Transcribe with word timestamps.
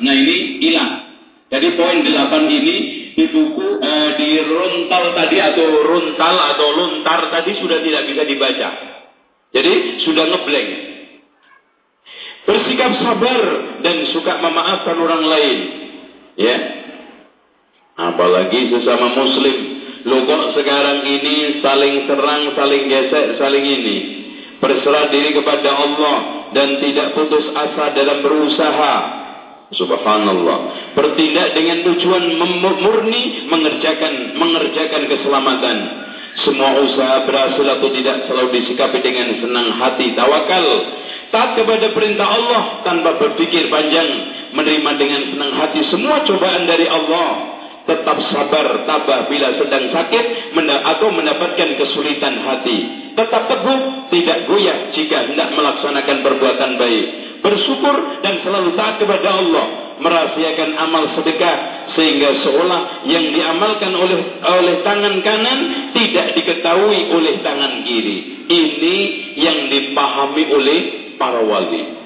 Nah 0.00 0.14
ini 0.14 0.36
hilang. 0.60 0.92
Jadi 1.46 1.78
poin 1.78 2.02
8 2.02 2.10
ini 2.50 2.76
di 3.16 3.24
buku 3.32 3.80
eh, 3.80 4.10
di 4.20 4.28
runtal 4.44 5.14
tadi 5.16 5.40
atau 5.40 5.66
runtal 5.88 6.36
atau 6.52 6.68
luntar 6.74 7.32
tadi 7.32 7.56
sudah 7.56 7.80
tidak 7.80 8.02
bisa 8.12 8.22
dibaca. 8.28 8.68
Jadi 9.56 9.72
sudah 10.04 10.24
ngeblank. 10.28 10.70
Bersikap 12.46 12.92
sabar 13.02 13.40
dan 13.82 13.96
suka 14.14 14.38
memaafkan 14.38 14.96
orang 15.00 15.24
lain. 15.26 15.58
Ya. 16.38 16.56
Apalagi 17.96 18.70
sesama 18.70 19.16
muslim. 19.16 19.58
Lo 20.06 20.22
kok 20.22 20.54
sekarang 20.54 21.02
ini 21.02 21.58
saling 21.58 22.06
serang, 22.06 22.54
saling 22.54 22.84
gesek, 22.86 23.26
saling 23.42 23.64
ini. 23.66 23.98
Berserah 24.62 25.10
diri 25.10 25.34
kepada 25.34 25.74
Allah 25.74 26.16
dan 26.54 26.78
tidak 26.78 27.18
putus 27.18 27.50
asa 27.50 27.90
dalam 27.96 28.22
berusaha. 28.22 29.25
Subhanallah. 29.74 30.58
Bertindak 30.94 31.58
dengan 31.58 31.82
tujuan 31.90 32.38
murni 32.38 33.50
mengerjakan 33.50 34.38
mengerjakan 34.38 35.02
keselamatan. 35.10 35.76
Semua 36.36 36.84
usaha 36.84 37.24
berhasil 37.24 37.64
atau 37.64 37.88
tidak 37.96 38.28
selalu 38.28 38.60
disikapi 38.60 39.00
dengan 39.00 39.40
senang 39.40 39.74
hati 39.80 40.12
tawakal. 40.14 40.66
Taat 41.34 41.58
kepada 41.58 41.90
perintah 41.90 42.28
Allah 42.28 42.62
tanpa 42.86 43.18
berpikir 43.18 43.66
panjang, 43.66 44.06
menerima 44.54 44.90
dengan 44.94 45.22
senang 45.34 45.52
hati 45.58 45.80
semua 45.90 46.22
cobaan 46.22 46.64
dari 46.64 46.86
Allah 46.86 47.58
tetap 47.86 48.18
sabar 48.34 48.82
tabah 48.82 49.30
bila 49.30 49.48
sedang 49.62 49.94
sakit 49.94 50.24
atau 50.58 51.08
mendapatkan 51.14 51.68
kesulitan 51.78 52.42
hati 52.42 52.78
tetap 53.14 53.46
teguh 53.46 54.10
tidak 54.10 54.38
goyah 54.50 54.90
jika 54.90 55.30
hendak 55.30 55.54
melaksanakan 55.54 56.16
perbuatan 56.26 56.72
baik 56.82 57.25
bersyukur 57.46 58.18
dan 58.26 58.42
selalu 58.42 58.74
taat 58.74 58.98
kepada 58.98 59.30
Allah. 59.38 59.66
Merahasiakan 59.96 60.76
amal 60.76 61.16
sedekah 61.16 61.88
sehingga 61.96 62.44
seolah 62.44 63.08
yang 63.08 63.32
diamalkan 63.32 63.96
oleh 63.96 64.44
oleh 64.44 64.84
tangan 64.84 65.24
kanan 65.24 65.58
tidak 65.96 66.36
diketahui 66.36 67.16
oleh 67.16 67.40
tangan 67.40 67.80
kiri. 67.86 68.44
Ini 68.44 68.96
yang 69.40 69.72
dipahami 69.72 70.44
oleh 70.52 70.78
para 71.16 71.40
wali. 71.40 71.96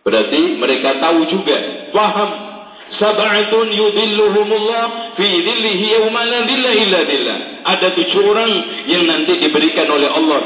Berarti 0.00 0.56
mereka 0.56 0.96
tahu 1.04 1.28
juga 1.28 1.90
paham 1.92 2.54
Sab'atun 2.94 3.74
yudilluhumullah 3.74 5.16
fi 5.18 5.26
dhillihi 5.26 5.98
yawma 5.98 6.22
la 6.24 6.40
dhilla 6.46 6.70
illa 6.70 7.00
dhillah. 7.02 7.38
Ada 7.64 7.92
tujuh 7.96 8.22
orang 8.22 8.52
yang 8.86 9.02
nanti 9.08 9.40
diberikan 9.40 9.88
oleh 9.90 10.06
Allah. 10.06 10.42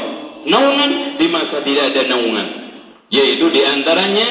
Naungan 0.49 1.19
di 1.19 1.27
masa 1.29 1.61
tidak 1.61 1.93
ada 1.93 2.01
naungan. 2.09 2.68
Yaitu 3.09 3.49
di 3.49 3.61
antaranya 3.65 4.27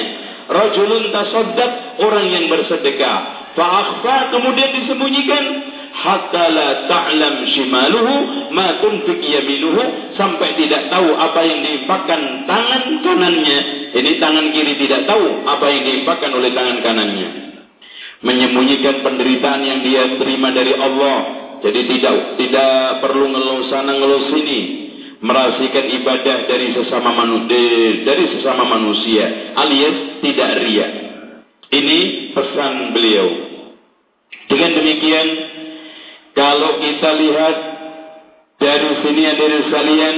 rajulun 0.47 1.11
tasaddaq, 1.11 2.01
orang 2.03 2.27
yang 2.31 2.45
bersedekah. 2.47 3.51
Fa'akhfa 3.59 4.31
kemudian 4.31 4.71
disembunyikan 4.83 5.45
hatta 5.91 6.45
la 6.47 6.69
ta'lam 6.87 7.43
shimaluhu 7.51 8.15
ma 8.55 8.79
tunfiq 8.79 9.19
yaminuhu 9.19 10.15
sampai 10.15 10.55
tidak 10.55 10.95
tahu 10.95 11.11
apa 11.11 11.41
yang 11.43 11.59
diinfakkan 11.67 12.47
tangan 12.47 12.83
kanannya. 13.03 13.59
Ini 13.99 14.11
tangan 14.23 14.47
kiri 14.55 14.79
tidak 14.79 15.11
tahu 15.11 15.43
apa 15.43 15.67
yang 15.75 15.83
diinfakkan 15.83 16.31
oleh 16.39 16.55
tangan 16.55 16.79
kanannya 16.87 17.49
menyembunyikan 18.23 19.06
penderitaan 19.06 19.62
yang 19.62 19.81
dia 19.87 20.19
terima 20.19 20.51
dari 20.51 20.75
Allah. 20.75 21.19
Jadi 21.59 21.81
tidak 21.91 22.39
tidak 22.39 23.03
perlu 23.03 23.34
ngeluh 23.34 23.67
sana 23.67 23.99
ngeluh 23.99 24.31
sini, 24.31 24.78
merahasiakan 25.19 25.86
ibadah 26.02 26.38
dari 26.47 26.74
sesama 26.74 27.11
manusia, 27.14 28.06
dari 28.06 28.24
sesama 28.38 28.64
manusia, 28.66 29.55
alias 29.58 30.22
tidak 30.22 30.50
ria. 30.62 30.88
Ini 31.69 31.98
pesan 32.33 32.97
beliau. 32.97 33.28
Dengan 34.48 34.70
demikian, 34.80 35.28
kalau 36.33 36.80
kita 36.80 37.10
lihat 37.19 37.56
dari 38.56 38.91
sini 39.05 39.22
dari 39.36 39.58
sekalian, 39.69 40.16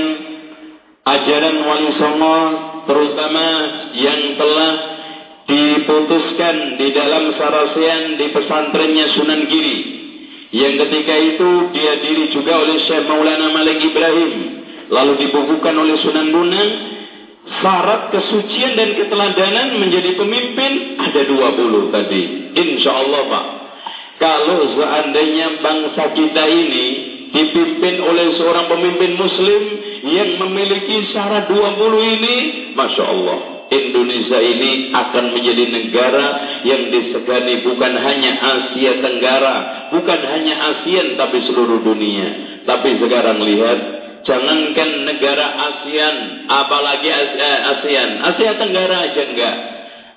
ajaran 1.05 1.57
wali 1.67 1.91
songo 1.99 2.39
terutama 2.87 3.47
yang 3.99 4.39
telah 4.39 4.73
diputuskan 5.51 6.79
di 6.79 6.95
dalam 6.95 7.35
sarasian 7.35 8.21
di 8.21 8.27
pesantrennya 8.31 9.07
Sunan 9.19 9.43
Giri. 9.51 9.79
Yang 10.51 10.75
ketika 10.87 11.15
itu 11.15 11.51
dia 11.75 11.95
diri 12.03 12.25
juga 12.31 12.59
oleh 12.63 12.79
Syekh 12.83 13.07
Maulana 13.07 13.55
Malik 13.55 13.83
Ibrahim. 13.83 14.60
Lalu 14.91 15.13
dibukukan 15.27 15.75
oleh 15.75 15.97
Sunan 16.03 16.29
Bonang. 16.35 16.71
Syarat 17.51 18.15
kesucian 18.15 18.79
dan 18.79 18.95
keteladanan 18.95 19.81
menjadi 19.81 20.15
pemimpin 20.15 21.01
ada 21.03 21.21
20 21.25 21.91
tadi. 21.91 22.23
Insya 22.55 22.95
Allah 22.95 23.23
Pak. 23.27 23.47
Kalau 24.21 24.61
seandainya 24.77 25.59
bangsa 25.65 26.15
kita 26.15 26.45
ini 26.47 26.87
dipimpin 27.33 28.05
oleh 28.05 28.37
seorang 28.37 28.69
pemimpin 28.69 29.17
muslim 29.17 29.63
yang 30.05 30.37
memiliki 30.47 31.11
syarat 31.11 31.49
20 31.49 32.15
ini, 32.21 32.37
Masya 32.77 33.05
Allah. 33.09 33.61
Indonesia 33.71 34.39
ini 34.43 34.91
akan 34.91 35.31
menjadi 35.31 35.65
negara 35.71 36.27
yang 36.67 36.91
disegani 36.91 37.63
bukan 37.63 37.95
hanya 38.03 38.33
Asia 38.43 38.99
Tenggara, 38.99 39.57
bukan 39.95 40.21
hanya 40.27 40.55
ASEAN 40.75 41.15
tapi 41.15 41.39
seluruh 41.47 41.79
dunia. 41.79 42.61
Tapi 42.67 42.99
sekarang 42.99 43.39
lihat, 43.39 43.79
jangankan 44.25 44.91
negara 45.09 45.47
ASEAN, 45.71 46.17
apalagi 46.47 47.09
eh, 47.11 47.61
ASEAN, 47.77 48.11
Asia 48.25 48.53
Tenggara 48.57 48.97
aja 49.11 49.23
enggak. 49.25 49.57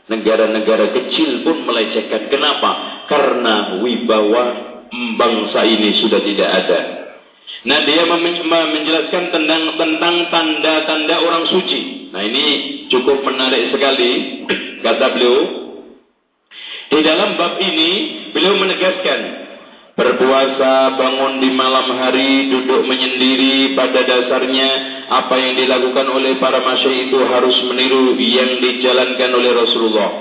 Negara-negara 0.03 0.91
kecil 0.91 1.47
pun 1.47 1.63
melecehkan. 1.63 2.27
Kenapa? 2.27 3.03
Karena 3.07 3.79
wibawa 3.79 4.45
bangsa 5.15 5.63
ini 5.63 5.95
sudah 5.95 6.19
tidak 6.19 6.49
ada. 6.51 6.79
Nah 7.63 7.79
dia 7.87 8.03
menjelaskan 8.51 9.31
tentang 9.31 9.79
tentang 9.79 10.15
tanda-tanda 10.27 11.15
orang 11.23 11.47
suci. 11.47 12.11
Nah 12.11 12.19
ini 12.19 12.45
cukup 12.91 13.23
menarik 13.23 13.71
sekali 13.71 14.43
kata 14.83 15.05
beliau. 15.15 15.37
Di 16.91 16.99
dalam 17.01 17.39
bab 17.39 17.57
ini 17.63 17.91
beliau 18.35 18.59
menegaskan 18.59 19.42
berpuasa 19.93 20.97
bangun 20.97 21.37
di 21.37 21.49
malam 21.53 21.85
hari 22.01 22.49
duduk 22.49 22.89
menyendiri 22.89 23.77
pada 23.77 24.01
dasarnya 24.01 24.69
apa 25.05 25.35
yang 25.37 25.53
dilakukan 25.53 26.07
oleh 26.09 26.41
para 26.41 26.65
masyai 26.65 27.09
itu 27.09 27.19
harus 27.21 27.53
meniru 27.69 28.17
yang 28.17 28.57
dijalankan 28.57 29.29
oleh 29.37 29.51
Rasulullah. 29.53 30.11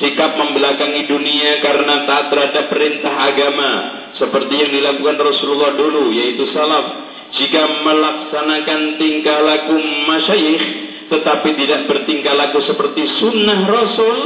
Sikap 0.00 0.38
membelakangi 0.40 1.04
dunia 1.04 1.60
karena 1.60 2.08
tak 2.08 2.32
terhadap 2.32 2.64
perintah 2.72 3.12
agama 3.28 3.72
seperti 4.16 4.54
yang 4.56 4.70
dilakukan 4.72 5.18
Rasulullah 5.20 5.76
dulu 5.76 6.14
yaitu 6.16 6.48
salaf 6.56 7.10
jika 7.36 7.62
melaksanakan 7.84 8.96
tingkah 8.96 9.38
laku 9.44 9.76
masyayikh 10.08 10.64
tetapi 11.10 11.48
tidak 11.58 11.90
bertingkah 11.90 12.34
laku 12.34 12.64
seperti 12.64 13.02
sunnah 13.18 13.66
Rasul 13.68 14.18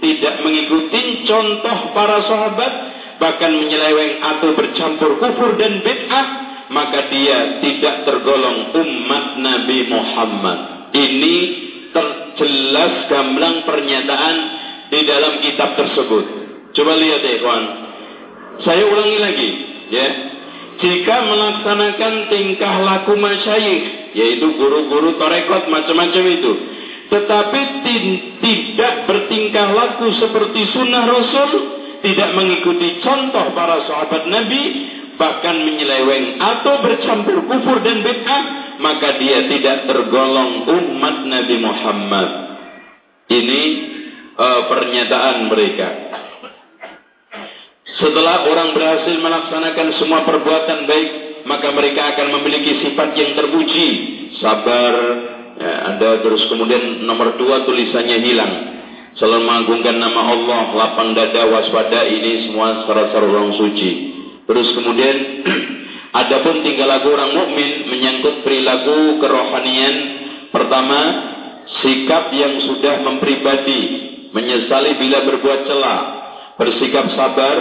tidak 0.00 0.34
mengikuti 0.42 1.28
contoh 1.28 1.78
para 1.92 2.24
sahabat 2.24 2.72
bahkan 3.20 3.52
menyeleweng 3.52 4.24
atau 4.24 4.56
bercampur 4.56 5.20
kufur 5.20 5.60
dan 5.60 5.84
bid'ah 5.84 6.26
maka 6.72 7.12
dia 7.12 7.60
tidak 7.60 8.08
tergolong 8.08 8.72
umat 8.72 9.36
Nabi 9.42 9.78
Muhammad. 9.90 10.58
Ini 10.94 11.36
terjelas 11.92 13.10
gamblang 13.10 13.66
pernyataan 13.66 14.36
di 14.90 15.00
dalam 15.06 15.38
kitab 15.44 15.76
tersebut. 15.78 16.24
Coba 16.70 16.94
lihat 16.94 17.20
ya 17.26 17.38
kawan 17.42 17.64
saya 18.60 18.84
ulangi 18.84 19.18
lagi, 19.18 19.50
ya. 19.88 20.08
Jika 20.80 21.16
melaksanakan 21.28 22.32
tingkah 22.32 22.80
laku 22.80 23.16
masyayikh, 23.16 24.16
yaitu 24.16 24.56
guru-guru 24.56 25.20
torekot 25.20 25.68
macam-macam 25.68 26.24
itu, 26.28 26.52
tetapi 27.12 27.60
tidak 28.40 28.94
bertingkah 29.04 29.76
laku 29.76 30.08
seperti 30.16 30.72
sunnah 30.72 31.04
Rasul, 31.04 31.79
tidak 32.00 32.30
mengikuti 32.36 33.00
contoh 33.04 33.52
para 33.52 33.84
sahabat 33.84 34.28
Nabi, 34.28 34.62
bahkan 35.20 35.60
menyeleweng 35.60 36.40
atau 36.40 36.80
bercampur 36.80 37.44
kufur 37.44 37.84
dan 37.84 38.00
bid'ah, 38.00 38.42
maka 38.80 39.20
dia 39.20 39.44
tidak 39.52 39.84
tergolong 39.84 40.64
umat 40.64 41.16
Nabi 41.28 41.56
Muhammad. 41.60 42.28
Ini 43.30 43.62
uh, 44.34 44.60
pernyataan 44.66 45.36
mereka. 45.52 45.88
Setelah 48.00 48.48
orang 48.48 48.72
berhasil 48.72 49.14
melaksanakan 49.20 49.88
semua 50.00 50.24
perbuatan 50.24 50.88
baik, 50.88 51.08
maka 51.44 51.68
mereka 51.76 52.16
akan 52.16 52.40
memiliki 52.40 52.80
sifat 52.80 53.12
yang 53.12 53.36
terpuji, 53.36 53.88
sabar. 54.40 54.94
Ya, 55.60 55.92
ada 55.92 56.24
terus 56.24 56.48
kemudian 56.48 57.04
nomor 57.04 57.36
dua 57.36 57.68
tulisannya 57.68 58.18
hilang. 58.24 58.79
Selalu 59.18 59.42
mengagungkan 59.42 59.96
nama 59.98 60.30
Allah, 60.30 60.62
lapang 60.70 61.18
dada, 61.18 61.50
waspada 61.50 62.06
ini 62.06 62.46
semua 62.46 62.86
secara 62.86 63.10
orang 63.10 63.58
suci. 63.58 63.90
Terus 64.46 64.68
kemudian 64.74 65.16
adapun 66.22 66.62
tinggal 66.62 66.86
lagu 66.86 67.10
orang 67.10 67.34
mukmin 67.34 67.90
menyangkut 67.90 68.46
perilaku 68.46 69.18
kerohanian. 69.18 69.94
Pertama, 70.50 71.00
sikap 71.82 72.34
yang 72.34 72.58
sudah 72.66 73.02
mempribadi, 73.06 73.82
menyesali 74.34 74.98
bila 74.98 75.18
berbuat 75.26 75.60
celah, 75.66 76.00
bersikap 76.58 77.06
sabar, 77.14 77.56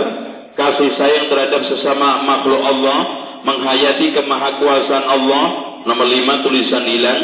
kasih 0.57 0.97
sayang 0.97 1.29
terhadap 1.29 1.61
sesama 1.69 2.25
makhluk 2.25 2.61
Allah, 2.61 2.99
menghayati 3.45 4.13
kemahakuasaan 4.17 5.05
Allah. 5.05 5.45
Nomor 5.79 6.07
lima 6.11 6.43
tulisan 6.43 6.83
hilang. 6.85 7.21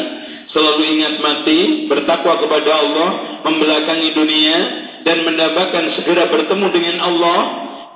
Selalu 0.54 0.82
ingat 0.98 1.14
mati, 1.18 1.90
bertakwa 1.90 2.38
kepada 2.38 2.70
Allah, 2.70 3.10
membelakangi 3.42 4.14
dunia, 4.14 4.58
dan 5.02 5.22
mendapatkan 5.22 5.94
segera 5.98 6.30
bertemu 6.30 6.66
dengan 6.70 6.96
Allah, 7.02 7.40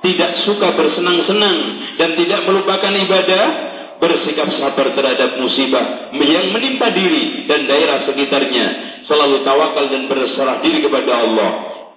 tidak 0.03 0.43
suka 0.47 0.75
bersenang-senang, 0.75 1.57
dan 1.95 2.15
tidak 2.15 2.43
melupakan 2.47 2.91
ibadah, 2.91 3.45
bersikap 4.01 4.49
sabar 4.57 4.97
terhadap 4.97 5.37
musibah 5.37 6.09
yang 6.17 6.49
menimpa 6.49 6.89
diri 6.89 7.45
dan 7.45 7.69
daerah 7.69 8.09
sekitarnya, 8.09 8.65
selalu 9.05 9.45
tawakal 9.45 9.85
dan 9.93 10.09
berserah 10.09 10.57
diri 10.65 10.81
kepada 10.81 11.13
Allah. 11.21 11.51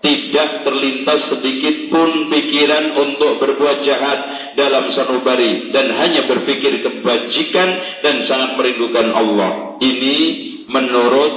Tidak 0.05 0.69
terlintas 0.69 1.33
sedikit 1.33 1.89
pun 1.89 2.29
pikiran 2.29 2.93
untuk 2.93 3.41
berbuat 3.41 3.89
jahat 3.89 4.19
dalam 4.53 4.93
sanubari 4.93 5.73
dan 5.73 5.97
hanya 5.97 6.29
berpikir 6.29 6.85
kebajikan 6.85 7.69
dan 8.05 8.29
sangat 8.29 8.61
merindukan 8.61 9.17
Allah. 9.17 9.64
Ini 9.85 10.17
menurut 10.73 11.35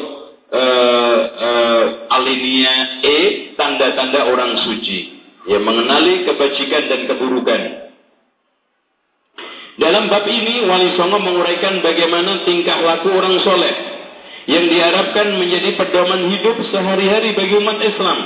uh, 0.56 1.20
uh, 1.36 1.86
alinea 2.16 3.04
E 3.04 3.18
tanda-tanda 3.60 4.32
orang 4.32 4.56
suci 4.64 5.20
yang 5.52 5.68
mengenali 5.68 6.24
kebajikan 6.24 6.84
dan 6.88 7.02
keburukan. 7.12 7.62
Dalam 9.78 10.10
bab 10.10 10.26
ini 10.26 10.66
Wali 10.66 10.98
Songo 10.98 11.22
menguraikan 11.22 11.86
bagaimana 11.86 12.48
tingkah 12.48 12.82
laku 12.82 13.14
orang 13.14 13.38
soleh 13.46 13.76
yang 14.48 14.66
diharapkan 14.72 15.38
menjadi 15.38 15.78
pedoman 15.78 16.32
hidup 16.34 16.58
sehari-hari 16.72 17.36
bagi 17.36 17.54
umat 17.62 17.78
Islam. 17.84 18.20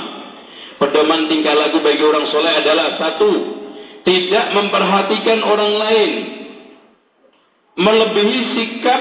Pedoman 0.80 1.28
tingkah 1.28 1.52
laku 1.52 1.82
bagi 1.84 2.02
orang 2.02 2.26
soleh 2.32 2.52
adalah 2.56 2.96
satu, 2.96 3.30
tidak 4.06 4.46
memperhatikan 4.56 5.44
orang 5.44 5.72
lain, 5.76 6.10
melebihi 7.76 8.38
sikap 8.56 9.00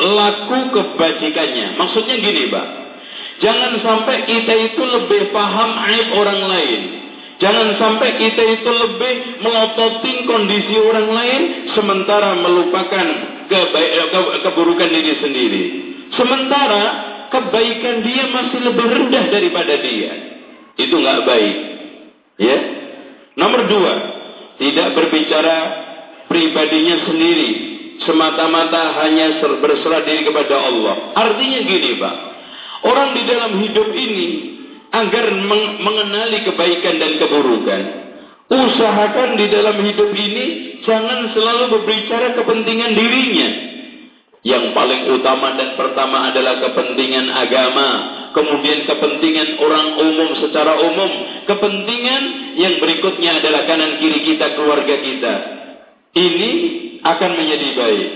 laku 0.00 0.58
kebajikannya. 0.72 1.76
Maksudnya 1.76 2.16
gini, 2.16 2.48
Pak. 2.48 2.66
Jangan 3.40 3.72
sampai 3.80 4.28
kita 4.28 4.52
itu 4.52 4.82
lebih 4.84 5.32
paham 5.32 5.70
aib 5.88 6.08
orang 6.12 6.40
lain 6.44 7.00
Jangan 7.40 7.72
sampai 7.80 8.20
kita 8.20 8.42
itu 8.60 8.68
lebih 8.68 9.40
melototin 9.40 10.28
kondisi 10.28 10.76
orang 10.76 11.08
lain 11.08 11.42
sementara 11.72 12.36
melupakan 12.36 13.06
kebaik, 13.48 13.92
ke, 14.12 14.20
keburukan 14.44 14.90
diri 14.92 15.14
sendiri. 15.24 15.64
Sementara 16.20 16.84
kebaikan 17.32 18.04
dia 18.04 18.28
masih 18.28 18.60
lebih 18.60 18.86
rendah 18.92 19.24
daripada 19.32 19.72
dia. 19.80 20.12
Itu 20.76 21.00
nggak 21.00 21.20
baik. 21.24 21.56
Ya. 22.44 22.58
Nomor 23.40 23.72
dua, 23.72 23.94
tidak 24.60 25.00
berbicara 25.00 25.56
pribadinya 26.28 27.08
sendiri, 27.08 27.50
semata-mata 28.04 28.96
hanya 29.04 29.40
berserah 29.60 30.02
diri 30.04 30.24
kepada 30.24 30.56
Allah. 30.56 30.94
Artinya 31.16 31.60
gini, 31.64 31.90
Pak. 32.00 32.16
Orang 32.80 33.12
di 33.12 33.22
dalam 33.28 33.60
hidup 33.60 33.88
ini 33.92 34.28
agar 34.90 35.26
mengenali 35.80 36.38
kebaikan 36.48 36.96
dan 36.96 37.12
keburukan. 37.20 37.82
Usahakan 38.50 39.38
di 39.38 39.46
dalam 39.46 39.78
hidup 39.78 40.10
ini 40.10 40.46
jangan 40.82 41.30
selalu 41.30 41.78
berbicara 41.78 42.34
kepentingan 42.34 42.92
dirinya. 42.98 43.50
Yang 44.40 44.72
paling 44.72 45.12
utama 45.20 45.52
dan 45.54 45.76
pertama 45.76 46.32
adalah 46.32 46.64
kepentingan 46.64 47.28
agama, 47.28 47.88
kemudian 48.32 48.88
kepentingan 48.88 49.60
orang 49.60 50.00
umum 50.00 50.30
secara 50.40 50.80
umum, 50.80 51.10
kepentingan 51.44 52.22
yang 52.56 52.80
berikutnya 52.80 53.44
adalah 53.44 53.68
kanan 53.68 54.00
kiri 54.00 54.24
kita, 54.24 54.56
keluarga 54.56 54.96
kita. 54.96 55.59
Ini 56.10 56.50
akan 57.06 57.30
menjadi 57.38 57.68
baik. 57.78 58.08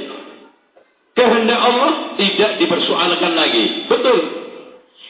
Kehendak 1.14 1.60
Allah 1.62 1.92
tidak 2.18 2.58
dipersoalkan 2.58 3.32
lagi. 3.38 3.86
Betul, 3.86 4.44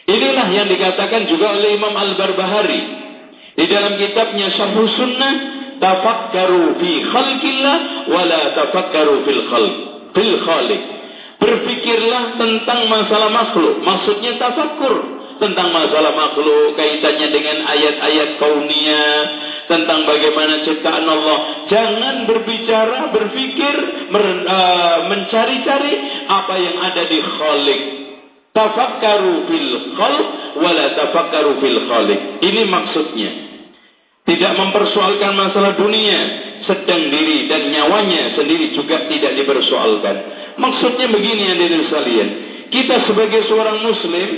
Inilah 0.05 0.53
yang 0.53 0.69
dikatakan 0.69 1.25
juga 1.25 1.57
oleh 1.57 1.81
Imam 1.81 1.97
Al-Barbahari. 1.97 2.83
Di 3.57 3.65
dalam 3.71 3.97
kitabnya 3.97 4.53
Syarh 4.53 4.77
Sunnah, 4.77 5.35
tafakkaru 5.81 6.77
fi 6.77 6.91
khalqillah 7.09 7.77
wa 8.13 8.23
la 8.29 8.53
tafakkaru 8.53 9.25
fil 9.25 9.43
khalq, 9.49 9.75
fil 10.13 10.35
khaliq. 10.45 10.83
Berpikirlah 11.41 12.37
tentang 12.37 12.85
masalah 12.93 13.33
makhluk. 13.33 13.81
Maksudnya 13.81 14.37
tafakkur 14.37 15.25
tentang 15.41 15.73
masalah 15.73 16.13
makhluk 16.13 16.77
kaitannya 16.77 17.29
dengan 17.33 17.65
ayat-ayat 17.65 18.37
kauniyah 18.37 19.19
tentang 19.75 20.07
bagaimana 20.07 20.63
ciptaan 20.63 21.03
Allah. 21.03 21.67
Jangan 21.67 22.31
berbicara, 22.31 23.11
berpikir, 23.11 23.75
uh, 24.15 24.99
mencari-cari 25.11 25.95
apa 26.31 26.55
yang 26.63 26.77
ada 26.79 27.03
di 27.11 27.19
Khalik. 27.19 27.83
Tafakkaru 28.55 29.51
fil 29.51 29.71
khalq 29.99 30.27
wala 30.63 30.95
tafakkaru 30.95 31.59
fil 31.59 31.91
khaliq. 31.91 32.21
Ini 32.39 32.63
maksudnya. 32.71 33.31
Tidak 34.25 34.53
mempersoalkan 34.57 35.35
masalah 35.37 35.75
dunia, 35.75 36.21
sedang 36.63 37.13
diri 37.13 37.51
dan 37.51 37.69
nyawanya 37.75 38.39
sendiri 38.39 38.71
juga 38.73 39.11
tidak 39.11 39.37
dipersoalkan. 39.43 40.17
Maksudnya 40.57 41.11
begini 41.11 41.51
yang 41.51 41.59
diri 41.59 41.83
sekalian. 41.91 42.29
Kita 42.71 43.11
sebagai 43.11 43.43
seorang 43.51 43.83
muslim 43.83 44.29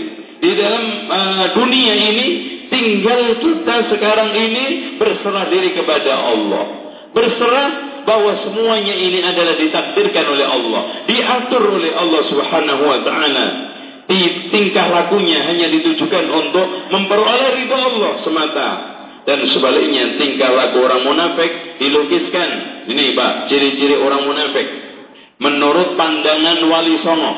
di 0.41 0.51
dalam 0.57 0.85
uh, 1.13 1.47
dunia 1.53 1.95
ini 1.95 2.56
tinggal 2.69 3.41
kita 3.43 3.77
sekarang 3.93 4.31
ini 4.35 4.65
berserah 4.99 5.47
diri 5.51 5.75
kepada 5.77 6.13
Allah. 6.33 6.65
Berserah 7.13 7.69
bahwa 8.07 8.39
semuanya 8.47 8.95
ini 8.95 9.25
adalah 9.25 9.59
ditakdirkan 9.59 10.25
oleh 10.31 10.47
Allah, 10.47 10.83
diatur 11.11 11.63
oleh 11.75 11.91
Allah 11.91 12.23
Subhanahu 12.31 12.83
wa 12.87 12.99
taala 13.03 13.47
tingkah 14.07 14.87
lakunya 14.87 15.43
hanya 15.43 15.67
ditujukan 15.71 16.25
untuk 16.31 16.67
memperoleh 16.95 17.59
ridho 17.59 17.77
Allah 17.77 18.13
semata. 18.23 18.69
Dan 19.27 19.43
sebaliknya 19.51 20.23
tingkah 20.23 20.55
laku 20.55 20.87
orang 20.87 21.03
munafik 21.03 21.83
dilukiskan. 21.83 22.49
Ini 22.87 23.19
Pak, 23.19 23.51
ciri-ciri 23.51 23.99
orang 23.99 24.23
munafik. 24.23 24.67
Menurut 25.43 25.99
pandangan 25.99 26.63
Wali 26.71 26.95
Songo. 27.03 27.35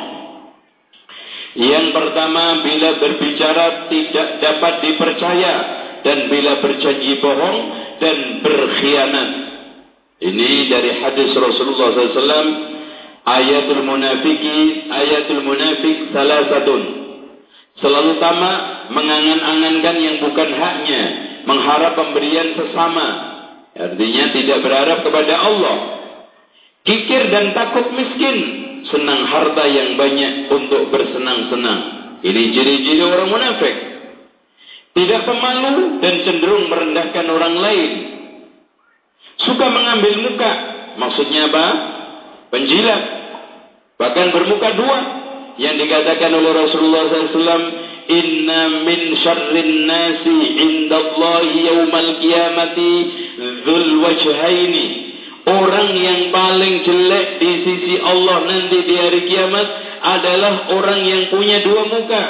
Yang 1.59 1.91
pertama, 1.91 2.63
bila 2.63 3.03
berbicara 3.03 3.91
tidak 3.91 4.29
dapat 4.39 4.75
dipercaya. 4.87 5.55
Dan 5.99 6.31
bila 6.31 6.63
berjanji 6.63 7.19
bohong 7.19 7.59
dan 7.99 8.17
berkhianat. 8.47 9.31
Ini 10.23 10.71
dari 10.71 10.95
hadis 11.03 11.35
Rasulullah 11.35 11.91
SAW 11.91 12.79
ayatul 13.29 13.85
munafiki 13.85 14.89
ayatul 14.89 15.45
munafik 15.45 16.11
salah 16.17 16.49
satu 16.49 16.77
selalu 17.79 18.19
tamak 18.19 18.91
mengangan-angankan 18.91 19.97
yang 20.01 20.17
bukan 20.25 20.51
haknya 20.57 21.03
mengharap 21.45 21.93
pemberian 21.95 22.57
sesama 22.57 23.07
artinya 23.77 24.25
tidak 24.33 24.59
berharap 24.65 24.99
kepada 25.05 25.35
Allah 25.39 25.77
kikir 26.89 27.29
dan 27.31 27.53
takut 27.53 27.93
miskin 27.93 28.37
senang 28.89 29.29
harta 29.29 29.65
yang 29.69 29.97
banyak 29.97 30.49
untuk 30.49 30.89
bersenang-senang. 30.93 31.81
Ini 32.25 32.43
ciri-ciri 32.51 33.03
orang 33.05 33.31
munafik. 33.31 33.75
Tidak 34.97 35.21
pemalu 35.23 36.03
dan 36.03 36.15
cenderung 36.27 36.67
merendahkan 36.67 37.27
orang 37.31 37.55
lain. 37.63 37.91
Suka 39.39 39.67
mengambil 39.71 40.15
muka. 40.27 40.53
Maksudnya 40.99 41.47
apa? 41.47 41.67
Penjilat. 42.51 43.03
Bahkan 43.95 44.27
bermuka 44.35 44.69
dua. 44.75 44.99
Yang 45.59 45.87
dikatakan 45.87 46.31
oleh 46.35 46.53
Rasulullah 46.55 47.11
SAW, 47.11 47.63
Inna 48.09 48.89
min 48.89 49.01
syarrin 49.21 49.85
nasi 49.85 50.39
indallahi 50.55 51.67
yawmal 51.67 52.11
qiyamati 52.23 52.93
dhul 53.67 54.01
wajhaini. 54.01 55.08
Orang 55.49 55.97
yang 55.97 56.29
paling 56.29 56.85
jelek 56.85 57.41
di 57.41 57.53
sisi 57.65 57.95
Allah 58.05 58.45
nanti 58.45 58.85
di 58.85 58.95
hari 59.01 59.25
kiamat 59.25 59.69
adalah 60.05 60.69
orang 60.77 61.01
yang 61.09 61.23
punya 61.33 61.65
dua 61.65 61.89
muka. 61.89 62.25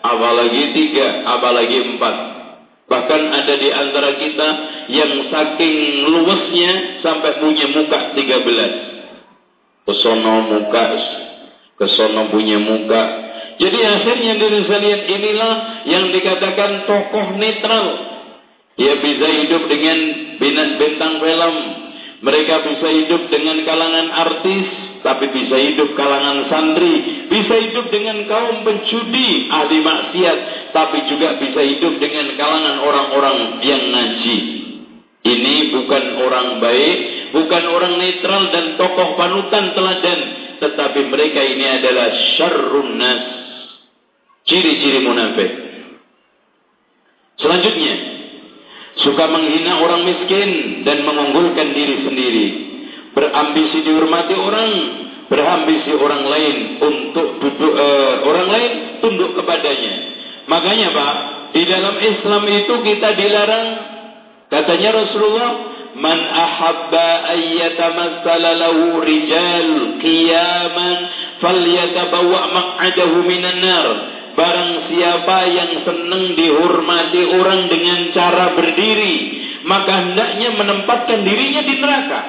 Apalagi 0.00 0.72
tiga, 0.72 1.28
apalagi 1.28 1.78
empat. 1.94 2.16
Bahkan 2.88 3.22
ada 3.28 3.54
di 3.60 3.68
antara 3.68 4.10
kita 4.16 4.48
yang 4.88 5.28
saking 5.28 5.76
luasnya 6.08 6.72
sampai 7.04 7.44
punya 7.44 7.68
muka 7.70 8.16
tiga 8.16 8.40
belas 8.40 8.72
kesono 9.86 10.48
muka, 10.48 10.84
kesono 11.76 12.30
punya 12.30 12.56
muka. 12.56 13.02
Jadi 13.60 13.78
akhirnya 13.84 14.32
dari 14.40 14.60
lihat 14.64 15.02
inilah 15.06 15.54
yang 15.86 16.08
dikatakan 16.10 16.88
tokoh 16.88 17.36
netral. 17.36 17.86
Dia 18.80 18.96
bisa 18.96 19.28
hidup 19.28 19.68
dengan 19.68 19.98
bintang 20.40 21.20
film. 21.20 21.81
Mereka 22.22 22.54
bisa 22.70 22.88
hidup 22.88 23.22
dengan 23.34 23.66
kalangan 23.66 24.08
artis, 24.14 24.64
tapi 25.02 25.34
bisa 25.34 25.58
hidup 25.58 25.98
kalangan 25.98 26.46
santri, 26.46 27.26
bisa 27.26 27.54
hidup 27.58 27.90
dengan 27.90 28.22
kaum 28.30 28.62
penjudi, 28.62 29.50
ahli 29.50 29.82
maksiat, 29.82 30.38
tapi 30.70 31.10
juga 31.10 31.42
bisa 31.42 31.60
hidup 31.66 31.98
dengan 31.98 32.38
kalangan 32.38 32.78
orang-orang 32.78 33.58
yang 33.66 33.82
ngaji. 33.90 34.62
orang 36.22 36.62
baik, 36.62 36.96
bukan 37.34 37.64
orang 37.70 37.94
netral 37.98 38.42
dan 38.54 38.78
tokoh 38.78 39.18
panutan 39.18 39.74
teladan, 39.74 40.20
tetapi 40.62 41.00
mereka 41.10 41.40
ini 41.42 41.66
adalah 41.66 42.08
syarrun 42.38 42.90
nas. 42.98 43.22
Ciri-ciri 44.42 45.06
munafik. 45.06 45.50
Selanjutnya, 47.38 48.11
suka 49.02 49.24
menghina 49.28 49.82
orang 49.82 50.06
miskin 50.06 50.82
dan 50.86 51.02
mengunggulkan 51.02 51.74
diri 51.74 51.96
sendiri. 52.06 52.46
Berambisi 53.12 53.84
dihormati 53.84 54.34
orang, 54.34 54.70
berambisi 55.28 55.92
orang 55.92 56.24
lain 56.24 56.56
untuk 56.80 57.28
duduk 57.44 57.74
uh, 57.76 58.24
orang 58.24 58.48
lain 58.48 58.72
tunduk 59.04 59.36
kepadanya. 59.36 59.94
Makanya 60.48 60.88
Pak, 60.90 61.14
di 61.52 61.62
dalam 61.68 61.96
Islam 62.00 62.42
itu 62.48 62.74
kita 62.80 63.12
dilarang 63.12 63.68
katanya 64.48 65.04
Rasulullah 65.04 65.52
man 65.92 66.16
ahabba 66.16 67.28
ayyatamassala 67.36 68.50
lahu 68.56 69.04
rijal 69.04 70.00
qiyaman 70.00 70.96
falyatabawa 71.44 72.40
maq'adahu 72.56 73.16
minan 73.28 73.60
nar 73.60 73.86
barang 74.32 74.72
siapa 74.88 75.38
yang 75.52 75.70
senang 75.84 76.32
dihormati 76.36 77.22
orang 77.36 77.68
dengan 77.68 78.00
cara 78.16 78.56
berdiri 78.56 79.16
maka 79.62 79.92
hendaknya 79.92 80.48
menempatkan 80.56 81.20
dirinya 81.22 81.62
di 81.62 81.74
neraka 81.78 82.20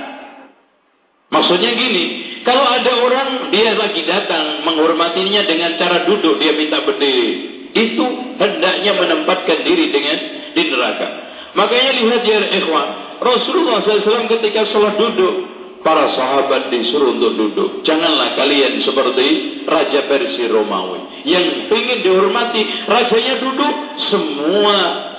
maksudnya 1.31 1.72
gini 1.74 2.05
kalau 2.43 2.65
ada 2.67 2.91
orang 3.00 3.29
dia 3.55 3.72
lagi 3.74 4.03
datang 4.03 4.67
menghormatinya 4.67 5.48
dengan 5.48 5.79
cara 5.79 6.03
duduk 6.05 6.38
dia 6.43 6.51
minta 6.53 6.83
berdiri 6.83 7.53
itu 7.74 8.05
hendaknya 8.38 8.91
menempatkan 8.93 9.65
diri 9.65 9.89
dengan 9.89 10.17
di 10.53 10.63
neraka. 10.69 11.07
Makanya 11.53 11.91
lihat 12.01 12.22
ya 12.25 12.39
ikhwan, 12.62 12.88
Rasulullah 13.22 13.81
SAW 13.86 14.29
ketika 14.29 14.69
sholat 14.69 14.98
duduk, 14.98 15.52
para 15.83 16.15
sahabat 16.15 16.71
disuruh 16.71 17.13
untuk 17.13 17.35
duduk. 17.35 17.69
Janganlah 17.83 18.39
kalian 18.39 18.81
seperti 18.81 19.27
Raja 19.67 20.07
Persia 20.09 20.47
Romawi. 20.49 21.27
Yang 21.27 21.69
ingin 21.71 21.99
dihormati, 22.03 22.61
rajanya 22.87 23.35
duduk, 23.43 23.73
semua 24.09 24.77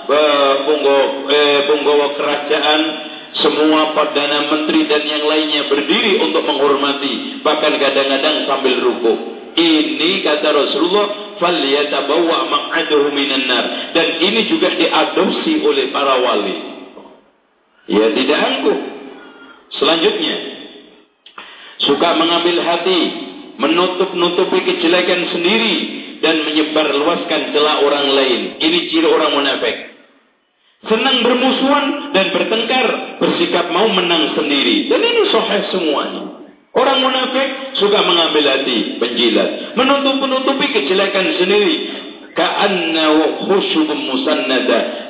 uh, 0.09 0.55
punggawa 1.69 2.07
kerajaan, 2.17 2.81
semua 3.37 3.93
perdana 3.93 4.49
menteri 4.51 4.89
dan 4.89 5.05
yang 5.05 5.23
lainnya 5.29 5.69
berdiri 5.69 6.19
untuk 6.19 6.43
menghormati. 6.43 7.39
Bahkan 7.45 7.71
kadang-kadang 7.77 8.49
sambil 8.49 8.75
rukuk. 8.81 9.19
Ini 9.55 10.19
kata 10.19 10.51
Rasulullah 10.51 11.25
falyatabawwa 11.39 12.37
maq'adahu 12.47 13.11
minan 13.11 13.47
dan 13.91 14.07
ini 14.19 14.47
juga 14.47 14.71
diadopsi 14.75 15.63
oleh 15.63 15.91
para 15.91 16.19
wali 16.19 16.57
ya 17.85 18.05
tidak 18.15 18.39
angkuh 18.39 18.79
selanjutnya 19.77 20.35
suka 21.81 22.09
mengambil 22.15 22.63
hati 22.63 23.01
menutup-nutupi 23.55 24.63
kejelekan 24.63 25.31
sendiri 25.31 25.75
dan 26.19 26.43
menyebar 26.47 26.95
luaskan 26.95 27.51
celah 27.51 27.83
orang 27.83 28.07
lain 28.11 28.41
ini 28.59 28.79
ciri 28.91 29.07
orang 29.07 29.31
munafik 29.35 29.75
senang 30.85 31.23
bermusuhan 31.23 32.15
dan 32.15 32.31
bertengkar 32.35 32.87
bersikap 33.19 33.71
mau 33.71 33.87
menang 33.91 34.35
sendiri 34.37 34.87
dan 34.91 35.01
ini 35.01 35.21
sahih 35.31 35.63
semuanya 35.71 36.45
Orang 36.75 36.99
munafik 36.99 37.79
suka 37.79 38.03
mengambil 38.03 38.51
hati, 38.51 38.99
penjilat, 38.99 39.79
menutup-nutupi 39.79 40.75
kejelekan 40.75 41.39
sendiri. 41.39 41.75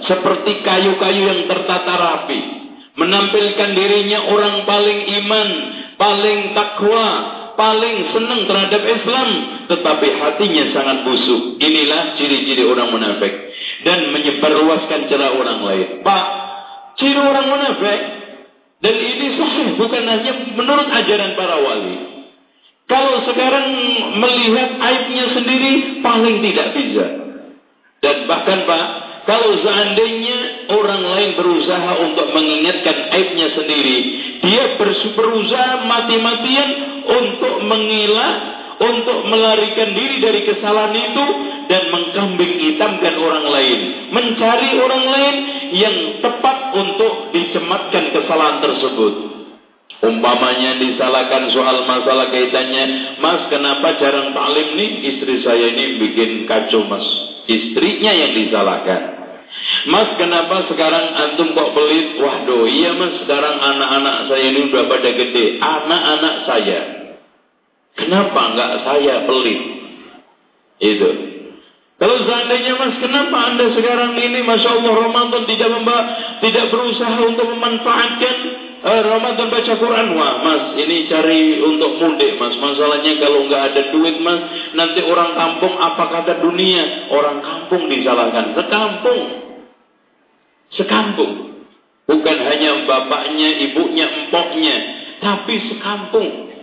Seperti 0.05 0.51
kayu-kayu 0.61 1.21
yang 1.25 1.41
tertata 1.49 1.93
rapi. 1.97 2.39
Menampilkan 3.01 3.69
dirinya 3.73 4.29
orang 4.29 4.61
paling 4.69 4.99
iman, 5.25 5.49
paling 5.95 6.55
takwa, 6.55 7.07
paling 7.55 8.11
senang 8.11 8.47
terhadap 8.47 8.81
Islam, 8.83 9.29
tetapi 9.71 10.07
hatinya 10.19 10.63
sangat 10.75 10.97
busuk. 11.07 11.57
Inilah 11.59 12.19
ciri-ciri 12.19 12.63
orang 12.67 12.91
munafik 12.91 13.33
dan 13.87 14.11
menyebarluaskan 14.11 15.07
celah 15.07 15.31
orang 15.35 15.59
lain. 15.63 15.87
Pak, 16.03 16.25
ciri 16.99 17.19
orang 17.19 17.47
munafik 17.47 18.01
dan 18.83 18.95
ini 19.01 19.27
sahih 19.39 19.67
bukan 19.79 20.03
hanya 20.03 20.33
menurut 20.53 20.87
ajaran 20.91 21.33
para 21.33 21.57
wali. 21.63 21.95
Kalau 22.85 23.25
sekarang 23.25 23.67
melihat 24.21 24.77
aibnya 24.77 25.25
sendiri 25.33 26.05
paling 26.05 26.37
tidak 26.45 26.67
bisa. 26.77 27.05
Dan 27.97 28.29
bahkan 28.29 28.61
Pak, 28.69 28.85
kalau 29.25 29.57
seandainya 29.57 30.69
orang 30.69 31.01
lain 31.01 31.31
berusaha 31.33 31.91
untuk 31.97 32.29
mengingatkan 32.29 33.09
aibnya 33.09 33.57
sendiri, 33.57 33.97
dia 34.45 34.77
berusaha 35.17 35.81
mati-matian 35.89 36.69
untuk 37.09 37.65
mengilah 37.65 38.31
untuk 38.75 39.25
melarikan 39.25 39.95
diri 39.97 40.19
dari 40.19 40.41
kesalahan 40.45 40.93
itu 40.93 41.25
dan 41.65 41.83
mengkambing 41.89 42.53
hitamkan 42.59 43.15
orang 43.17 43.45
lain. 43.49 43.79
Mencari 44.13 44.69
orang 44.77 45.03
lain 45.09 45.35
yang 45.73 45.95
tepat 46.21 46.57
untuk 46.77 47.33
dicematkan 47.33 48.13
kesalahan 48.13 48.61
tersebut. 48.61 49.13
Umpamanya 50.05 50.77
disalahkan 50.77 51.49
soal 51.49 51.87
masalah 51.87 52.29
kaitannya, 52.29 53.17
Mas 53.17 53.49
kenapa 53.49 53.95
jarang 53.97 54.35
taklim 54.37 54.77
nih? 54.77 54.91
Istri 55.17 55.35
saya 55.41 55.65
ini 55.71 55.97
bikin 55.97 56.45
kacau 56.45 56.85
mas. 56.85 57.34
Istrinya 57.45 58.11
yang 58.11 58.31
disalahkan. 58.33 59.01
Mas 59.87 60.17
kenapa 60.17 60.65
sekarang 60.67 61.05
antum 61.13 61.53
kok 61.53 61.71
pelit? 61.77 62.17
Waduh 62.17 62.65
iya 62.65 62.97
mas 62.97 63.21
sekarang 63.21 63.55
anak-anak 63.61 64.27
saya 64.27 64.45
ini 64.51 64.67
udah 64.67 64.83
pada 64.89 65.09
gede. 65.13 65.45
Anak-anak 65.61 66.35
saya 66.49 66.79
Kenapa 67.95 68.39
enggak 68.51 68.71
saya 68.83 69.23
pelit? 69.23 69.61
Itu. 70.83 71.09
Kalau 71.95 72.17
seandainya 72.27 72.75
mas, 72.75 72.99
kenapa 72.99 73.55
anda 73.55 73.71
sekarang 73.71 74.19
ini, 74.19 74.43
masya 74.43 74.75
Allah 74.75 74.93
Ramadan 74.99 75.47
tidak 75.47 75.69
memba, 75.71 75.97
tidak 76.43 76.67
berusaha 76.67 77.23
untuk 77.23 77.47
memanfaatkan 77.55 78.35
uh, 78.85 79.01
Ramadan 79.01 79.49
baca 79.49 79.73
Quran? 79.81 80.07
Wah, 80.13 80.35
mas, 80.45 80.63
ini 80.77 81.09
cari 81.09 81.57
untuk 81.59 81.97
mudik, 81.97 82.37
mas. 82.37 82.53
Masalahnya 82.61 83.17
kalau 83.17 83.49
enggak 83.49 83.73
ada 83.73 83.81
duit, 83.89 84.21
mas, 84.21 84.41
nanti 84.77 85.01
orang 85.01 85.33
kampung 85.33 85.73
apa 85.73 86.03
kata 86.13 86.33
dunia? 86.45 87.09
Orang 87.09 87.41
kampung 87.41 87.89
disalahkan. 87.89 88.53
Sekampung, 88.53 89.21
sekampung. 90.77 91.33
Bukan 92.05 92.37
hanya 92.37 92.85
bapaknya, 92.85 93.49
ibunya, 93.65 94.05
empoknya, 94.05 94.75
tapi 95.17 95.73
sekampung. 95.73 96.53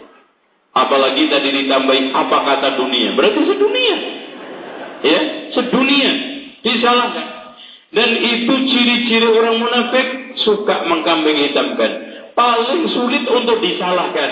Apalagi 0.73 1.29
tadi 1.29 1.51
ditambahin 1.53 2.15
apa 2.15 2.39
kata 2.47 2.69
dunia. 2.79 3.13
Berarti 3.19 3.41
sedunia. 3.45 3.97
Ya, 5.03 5.21
sedunia. 5.53 6.13
Disalahkan. 6.63 7.27
Dan 7.93 8.09
itu 8.17 8.55
ciri-ciri 8.73 9.29
orang 9.29 9.61
munafik 9.61 10.41
suka 10.41 10.89
mengkambing 10.89 11.45
hitamkan. 11.51 11.93
Paling 12.33 12.89
sulit 12.89 13.25
untuk 13.29 13.61
disalahkan. 13.61 14.31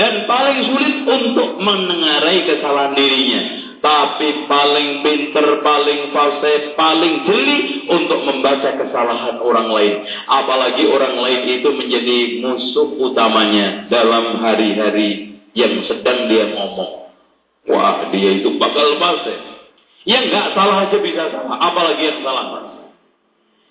Dan 0.00 0.24
paling 0.24 0.60
sulit 0.66 0.96
untuk 1.04 1.60
menengarai 1.60 2.48
kesalahan 2.48 2.96
dirinya. 2.96 3.42
Tapi 3.82 4.46
paling 4.46 5.02
pinter, 5.02 5.58
paling 5.58 6.14
fasih, 6.14 6.78
paling 6.78 7.26
jeli 7.26 7.60
untuk 7.90 8.22
membaca 8.22 8.78
kesalahan 8.78 9.42
orang 9.42 9.68
lain. 9.74 9.94
Apalagi 10.30 10.86
orang 10.86 11.18
lain 11.18 11.42
itu 11.58 11.68
menjadi 11.74 12.18
musuh 12.46 12.94
utamanya 13.10 13.90
dalam 13.90 14.38
hari-hari 14.38 15.34
yang 15.58 15.82
sedang 15.90 16.30
dia 16.30 16.54
ngomong. 16.54 17.10
Wah, 17.74 18.06
dia 18.14 18.30
itu 18.38 18.54
bakal 18.54 19.02
fasik. 19.02 19.38
Yang 20.06 20.34
nggak 20.34 20.48
salah 20.54 20.86
aja 20.86 20.98
bisa 20.98 21.30
salah, 21.30 21.56
apalagi 21.62 22.02
yang 22.06 22.20
salah 22.26 22.44
mas. 22.50 22.66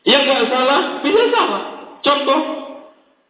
Yang 0.08 0.22
nggak 0.28 0.46
salah 0.48 0.82
bisa 1.04 1.24
salah. 1.28 1.64
Contoh, 2.02 2.40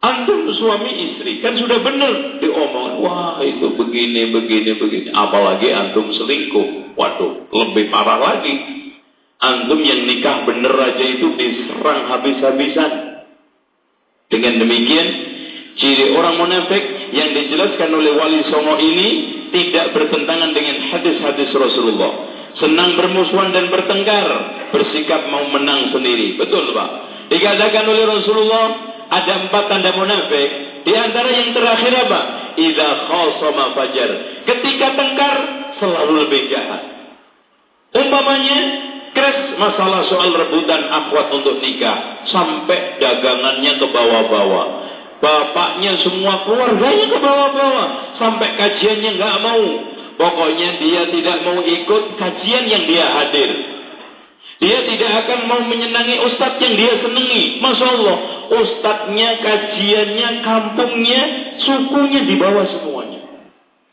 antum 0.02 0.50
suami 0.52 0.90
istri 0.90 1.38
kan 1.38 1.54
sudah 1.54 1.78
benar 1.80 2.42
diomong. 2.42 3.00
Wah, 3.00 3.38
itu 3.40 3.72
begini, 3.78 4.34
begini, 4.34 4.76
begini. 4.76 5.08
Apalagi 5.14 5.70
antum 5.70 6.10
selingkuh. 6.10 6.98
Waduh, 6.98 7.48
lebih 7.48 7.88
parah 7.88 8.18
lagi. 8.18 8.54
Antum 9.42 9.80
yang 9.82 10.06
nikah 10.06 10.46
bener 10.46 10.70
aja 10.70 11.02
itu 11.02 11.34
diserang 11.34 12.06
habis-habisan. 12.10 13.24
Dengan 14.30 14.62
demikian, 14.62 15.08
ciri 15.76 16.14
orang 16.14 16.38
munafik 16.38 17.12
yang 17.12 17.34
dijelaskan 17.36 17.90
oleh 17.90 18.12
Wali 18.16 18.40
Songo 18.48 18.78
ini 18.78 19.08
tidak 19.52 19.92
bertentangan 19.92 20.54
dengan 20.56 20.88
hadis-hadis 20.88 21.50
Rasulullah. 21.52 22.12
Senang 22.56 22.96
bermusuhan 22.96 23.52
dan 23.52 23.72
bertengkar, 23.72 24.28
bersikap 24.72 25.28
mau 25.28 25.44
menang 25.52 25.92
sendiri. 25.92 26.36
Betul 26.36 26.72
Pak? 26.72 26.90
Dikatakan 27.32 27.84
oleh 27.88 28.04
Rasulullah, 28.04 28.91
ada 29.12 29.32
empat 29.44 29.64
tanda 29.68 29.92
munafik. 29.92 30.48
Di 30.88 30.92
antara 30.96 31.28
yang 31.28 31.52
terakhir 31.52 31.92
apa? 32.08 32.20
Idza 32.56 32.88
khasama 33.06 33.76
fajar. 33.76 34.10
Ketika 34.48 34.86
tengkar, 34.96 35.36
selalu 35.76 36.26
lebih 36.26 36.48
jahat. 36.48 36.82
Umpamanya, 37.92 38.60
kres 39.12 39.60
masalah 39.60 40.08
soal 40.08 40.32
rebutan 40.32 40.88
akwat 40.88 41.28
untuk 41.36 41.60
nikah. 41.60 42.24
Sampai 42.24 42.96
dagangannya 42.98 43.76
ke 43.76 43.86
bawah-bawah 43.92 44.82
Bapaknya 45.22 46.02
semua 46.02 46.42
keluarganya 46.42 47.06
ke 47.06 47.18
bawah-bawah. 47.22 48.18
Sampai 48.18 48.58
kajiannya 48.58 49.10
nggak 49.22 49.36
mau. 49.38 49.64
Pokoknya 50.18 50.82
dia 50.82 51.02
tidak 51.14 51.46
mau 51.46 51.62
ikut 51.62 52.18
kajian 52.18 52.66
yang 52.66 52.84
dia 52.90 53.06
hadir. 53.06 53.50
Dia 54.62 54.78
tidak 54.86 55.26
akan 55.26 55.50
mau 55.50 55.62
menyenangi 55.66 56.22
ustadz 56.22 56.62
yang 56.62 56.78
dia 56.78 56.94
senangi. 57.02 57.58
Masya 57.58 57.86
Allah. 57.98 58.18
Ustadznya, 58.46 59.42
kajiannya, 59.42 60.28
kampungnya, 60.46 61.22
sukunya 61.66 62.22
di 62.22 62.38
bawah 62.38 62.70
semuanya. 62.70 63.26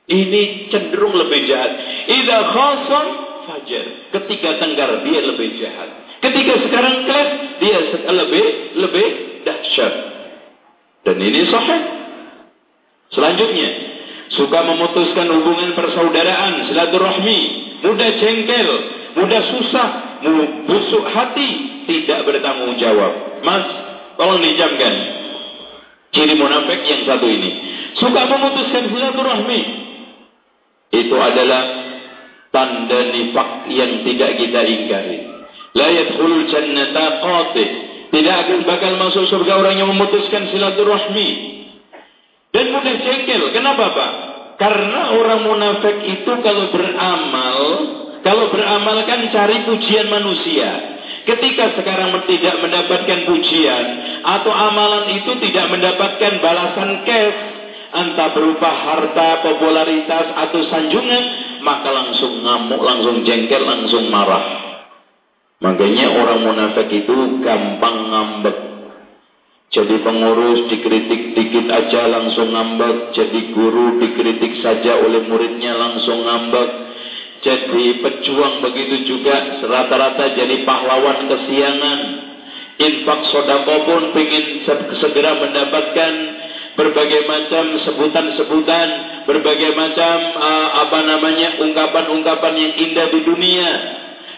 Ini 0.05 0.69
cenderung 0.69 1.17
lebih 1.17 1.49
jahat. 1.49 1.73
Ida 2.05 2.53
khasam 2.53 3.05
fajar. 3.49 3.85
Ketika 4.13 4.61
tenggar 4.61 5.01
dia 5.09 5.21
lebih 5.25 5.57
jahat. 5.57 5.89
Ketika 6.21 6.53
sekarang 6.61 7.09
kelas 7.09 7.29
dia 7.57 7.77
lebih 8.13 8.45
lebih 8.77 9.07
dahsyat. 9.41 9.93
Dan 11.01 11.17
ini 11.17 11.49
sahih. 11.49 11.81
Selanjutnya, 13.09 13.69
suka 14.37 14.59
memutuskan 14.69 15.33
hubungan 15.33 15.73
persaudaraan, 15.73 16.69
silaturahmi, 16.69 17.39
mudah 17.81 18.11
jengkel, 18.21 18.69
mudah 19.17 19.41
susah, 19.49 20.08
busuk 20.67 21.05
hati, 21.09 21.49
tidak 21.87 22.27
bertanggung 22.27 22.75
jawab. 22.77 23.41
Mas, 23.41 23.65
tolong 24.19 24.39
dijamkan. 24.43 24.93
Ciri 26.09 26.33
munafik 26.35 26.83
yang 26.85 27.05
satu 27.05 27.27
ini. 27.29 27.51
Suka 27.97 28.25
memutuskan 28.25 28.89
silaturahmi. 28.89 29.61
Itu 30.89 31.15
adalah 31.21 31.63
tanda 32.49 32.99
nifak 33.13 33.69
yang 33.69 34.01
tidak 34.01 34.41
kita 34.41 34.61
ingkari. 34.65 35.17
La 35.77 35.87
yadkhulul 35.93 36.49
jannata 36.49 37.21
qati. 37.21 37.65
Tidak 38.09 38.35
akan 38.41 38.59
bakal 38.65 38.97
masuk 38.97 39.29
surga 39.29 39.61
orang 39.61 39.77
yang 39.77 39.89
memutuskan 39.93 40.49
silaturahmi. 40.49 41.29
Dan 42.49 42.73
mudah 42.73 42.95
jengkel. 43.05 43.53
Kenapa 43.53 43.85
Pak? 43.93 44.11
Karena 44.57 45.13
orang 45.13 45.45
munafik 45.45 46.03
itu 46.09 46.31
kalau 46.41 46.73
beramal 46.73 47.59
kalau 48.29 48.53
beramal 48.53 49.09
kan 49.09 49.25
cari 49.33 49.65
pujian 49.65 50.05
manusia. 50.05 51.01
Ketika 51.25 51.73
sekarang 51.81 52.13
tidak 52.29 52.61
mendapatkan 52.61 53.25
pujian 53.25 53.85
atau 54.21 54.53
amalan 54.53 55.17
itu 55.17 55.33
tidak 55.49 55.73
mendapatkan 55.73 56.37
balasan 56.37 57.09
cash, 57.09 57.37
entah 57.89 58.29
berupa 58.37 58.69
harta, 58.69 59.41
popularitas 59.41 60.29
atau 60.45 60.61
sanjungan, 60.61 61.23
maka 61.65 61.89
langsung 61.89 62.45
ngamuk, 62.45 62.77
langsung 62.85 63.25
jengkel, 63.25 63.65
langsung 63.65 64.13
marah. 64.13 64.77
Makanya 65.65 66.13
orang 66.13 66.45
munafik 66.45 66.85
itu 66.85 67.41
gampang 67.41 68.13
ngambek. 68.13 68.57
Jadi 69.73 70.05
pengurus 70.05 70.69
dikritik 70.69 71.33
dikit 71.33 71.65
aja 71.65 72.05
langsung 72.05 72.53
ngambek. 72.53 73.09
Jadi 73.09 73.57
guru 73.57 73.97
dikritik 73.97 74.61
saja 74.61 75.01
oleh 75.01 75.25
muridnya 75.25 75.73
langsung 75.73 76.29
ngambek 76.29 76.88
jadi 77.39 78.03
pejuang 78.03 78.59
begitu 78.59 79.15
juga 79.15 79.63
rata-rata 79.63 80.35
jadi 80.35 80.67
pahlawan 80.67 81.31
kesiangan. 81.31 81.99
Infak 82.79 83.27
sodako 83.31 83.75
pun 83.87 84.03
ingin 84.15 84.63
segera 84.99 85.35
mendapatkan 85.35 86.13
berbagai 86.79 87.27
macam 87.27 87.75
sebutan-sebutan 87.83 88.87
berbagai 89.27 89.75
macam 89.75 90.15
uh, 90.39 90.67
apa 90.87 90.99
namanya 91.03 91.59
ungkapan-ungkapan 91.59 92.53
yang 92.55 92.73
indah 92.75 93.07
di 93.11 93.19
dunia. 93.23 93.69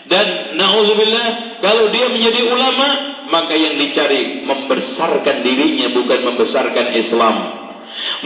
Dan 0.09 0.57
na'udzubillah 0.57 1.61
kalau 1.61 1.93
dia 1.93 2.09
menjadi 2.09 2.41
ulama 2.49 2.89
maka 3.29 3.53
yang 3.53 3.77
dicari 3.77 4.45
membesarkan 4.45 5.41
dirinya 5.41 5.87
bukan 5.93 6.19
membesarkan 6.33 6.87
Islam. 6.97 7.35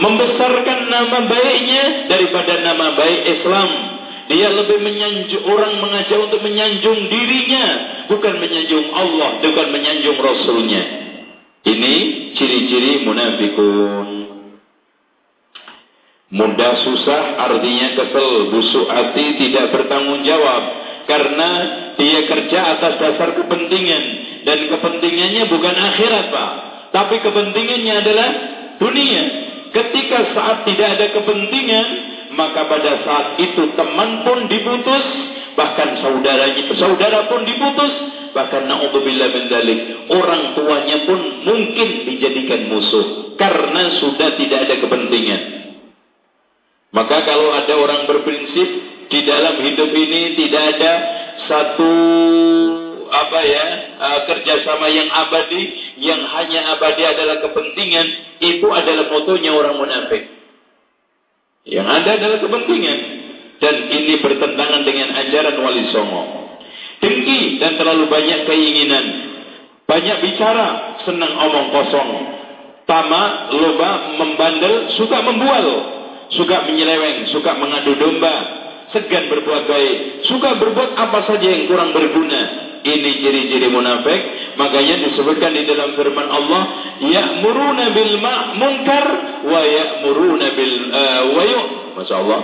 Membesarkan 0.00 0.78
nama 0.88 1.18
baiknya 1.28 1.84
daripada 2.08 2.60
nama 2.60 2.96
baik 2.96 3.20
Islam 3.40 3.95
dia 4.26 4.48
lebih 4.50 4.82
menyanjung 4.82 5.44
orang 5.46 5.78
mengajak 5.78 6.18
untuk 6.18 6.42
menyanjung 6.42 6.98
dirinya, 7.06 7.66
bukan 8.10 8.34
menyanjung 8.42 8.86
Allah, 8.90 9.38
bukan 9.38 9.66
menyanjung 9.70 10.18
Rasulnya. 10.18 10.82
Ini 11.66 11.94
ciri-ciri 12.34 13.06
munafikun. 13.06 14.08
Mudah 16.26 16.74
susah 16.82 17.38
artinya 17.38 17.94
kesel, 17.94 18.50
busuk 18.50 18.86
hati, 18.90 19.38
tidak 19.38 19.70
bertanggung 19.70 20.26
jawab. 20.26 20.62
Karena 21.06 21.50
dia 21.94 22.26
kerja 22.26 22.78
atas 22.78 22.98
dasar 22.98 23.38
kepentingan. 23.38 24.04
Dan 24.42 24.58
kepentingannya 24.74 25.46
bukan 25.46 25.74
akhirat 25.74 26.24
Pak. 26.34 26.52
Tapi 26.90 27.22
kepentingannya 27.22 27.94
adalah 27.94 28.28
dunia. 28.82 29.22
Ketika 29.70 30.34
saat 30.34 30.66
tidak 30.66 30.98
ada 30.98 31.06
kepentingan, 31.14 31.86
maka 32.36 32.68
pada 32.68 32.92
saat 33.02 33.26
itu 33.40 33.72
teman 33.72 34.22
pun 34.22 34.44
diputus, 34.46 35.04
bahkan 35.56 35.96
saudaranya 36.04 36.68
saudara 36.76 37.32
pun 37.32 37.48
diputus, 37.48 37.92
bahkan 38.36 38.68
naudzubillah 38.68 39.28
min 39.32 39.44
dalik, 39.48 39.80
orang 40.12 40.52
tuanya 40.52 40.96
pun 41.08 41.20
mungkin 41.48 41.88
dijadikan 42.04 42.68
musuh 42.68 43.34
karena 43.40 43.96
sudah 43.96 44.36
tidak 44.36 44.68
ada 44.68 44.74
kepentingan. 44.84 45.42
Maka 46.92 47.16
kalau 47.24 47.56
ada 47.56 47.74
orang 47.76 48.04
berprinsip 48.04 48.68
di 49.08 49.20
dalam 49.24 49.56
hidup 49.64 49.90
ini 49.96 50.36
tidak 50.36 50.76
ada 50.76 50.92
satu 51.48 51.92
apa 53.06 53.40
ya 53.46 53.64
uh, 54.02 54.20
kerjasama 54.26 54.90
yang 54.90 55.06
abadi 55.14 55.62
yang 56.02 56.26
hanya 56.26 56.74
abadi 56.74 57.06
adalah 57.06 57.38
kepentingan 57.38 58.06
itu 58.42 58.66
adalah 58.66 59.06
motonya 59.14 59.54
orang 59.54 59.78
munafik 59.78 60.35
yang 61.66 61.86
ada 61.86 62.14
adalah 62.14 62.38
kepentingan. 62.38 62.98
Dan 63.56 63.74
ini 63.88 64.20
bertentangan 64.20 64.86
dengan 64.86 65.16
ajaran 65.16 65.56
wali 65.58 65.90
songo. 65.90 66.22
Dengki 67.02 67.58
dan 67.58 67.74
terlalu 67.74 68.06
banyak 68.06 68.46
keinginan. 68.46 69.06
Banyak 69.86 70.16
bicara, 70.22 70.98
senang 71.02 71.34
omong 71.34 71.68
kosong. 71.74 72.10
Tama, 72.86 73.50
loba, 73.50 74.18
membandel, 74.18 74.94
suka 74.94 75.24
membual. 75.26 75.66
Suka 76.26 76.66
menyeleweng, 76.66 77.30
suka 77.30 77.54
mengadu 77.58 77.98
domba. 77.98 78.36
Segan 78.94 79.26
berbuat 79.26 79.66
baik. 79.66 79.96
Suka 80.26 80.58
berbuat 80.58 80.94
apa 80.94 81.26
saja 81.26 81.46
yang 81.50 81.66
kurang 81.66 81.90
berguna 81.90 82.65
ini 82.85 83.11
ciri-ciri 83.21 83.67
munafik. 83.69 84.21
Makanya 84.57 85.09
disebutkan 85.09 85.53
di 85.53 85.63
dalam 85.65 85.95
firman 85.95 86.27
Allah, 86.27 86.61
ya'muruna 87.01 87.85
bil 87.93 88.15
munkar 88.57 89.05
wa 89.47 89.61
ya'muruna 89.61 90.47
bil 90.53 90.75
uh, 90.91 91.21
wa 91.33 91.43
Masyaallah. 92.01 92.41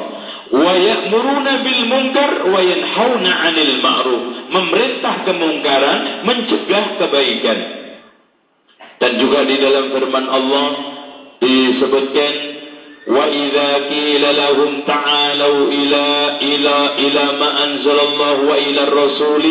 Wa 0.47 0.73
ya'muruna 0.77 1.53
bil 1.65 1.81
munkar 1.89 2.31
wa 2.47 2.59
yanhauna 2.61 3.31
'anil 3.31 3.73
ma'ruf. 3.83 4.23
Memerintah 4.47 5.15
kemungkaran, 5.27 5.99
mencegah 6.23 6.85
kebaikan. 7.01 7.59
Dan 8.97 9.11
juga 9.21 9.45
di 9.45 9.55
dalam 9.61 9.93
firman 9.93 10.25
Allah 10.25 10.67
disebutkan 11.37 12.57
وإذا 13.07 13.73
قيل 13.73 14.21
لهم 14.37 14.81
تعالوا 14.87 15.71
إلى 15.71 16.05
إلى 16.41 16.75
إلى 16.99 17.23
ما 17.39 17.63
أنزل 17.63 17.99
الله 17.99 18.35
وإلى 18.49 18.83
الرسول 18.83 19.43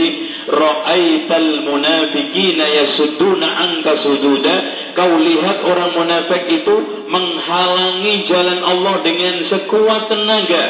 ra'aital 0.49 1.51
munafiqina 1.67 2.65
yasudduna 2.65 3.47
'anka 3.47 4.01
sududa 4.01 4.55
kau 4.97 5.13
lihat 5.19 5.61
orang 5.65 5.91
munafik 5.93 6.43
itu 6.49 6.75
menghalangi 7.09 8.15
jalan 8.25 8.59
Allah 8.65 8.95
dengan 9.05 9.35
sekuat 9.51 10.01
tenaga. 10.09 10.65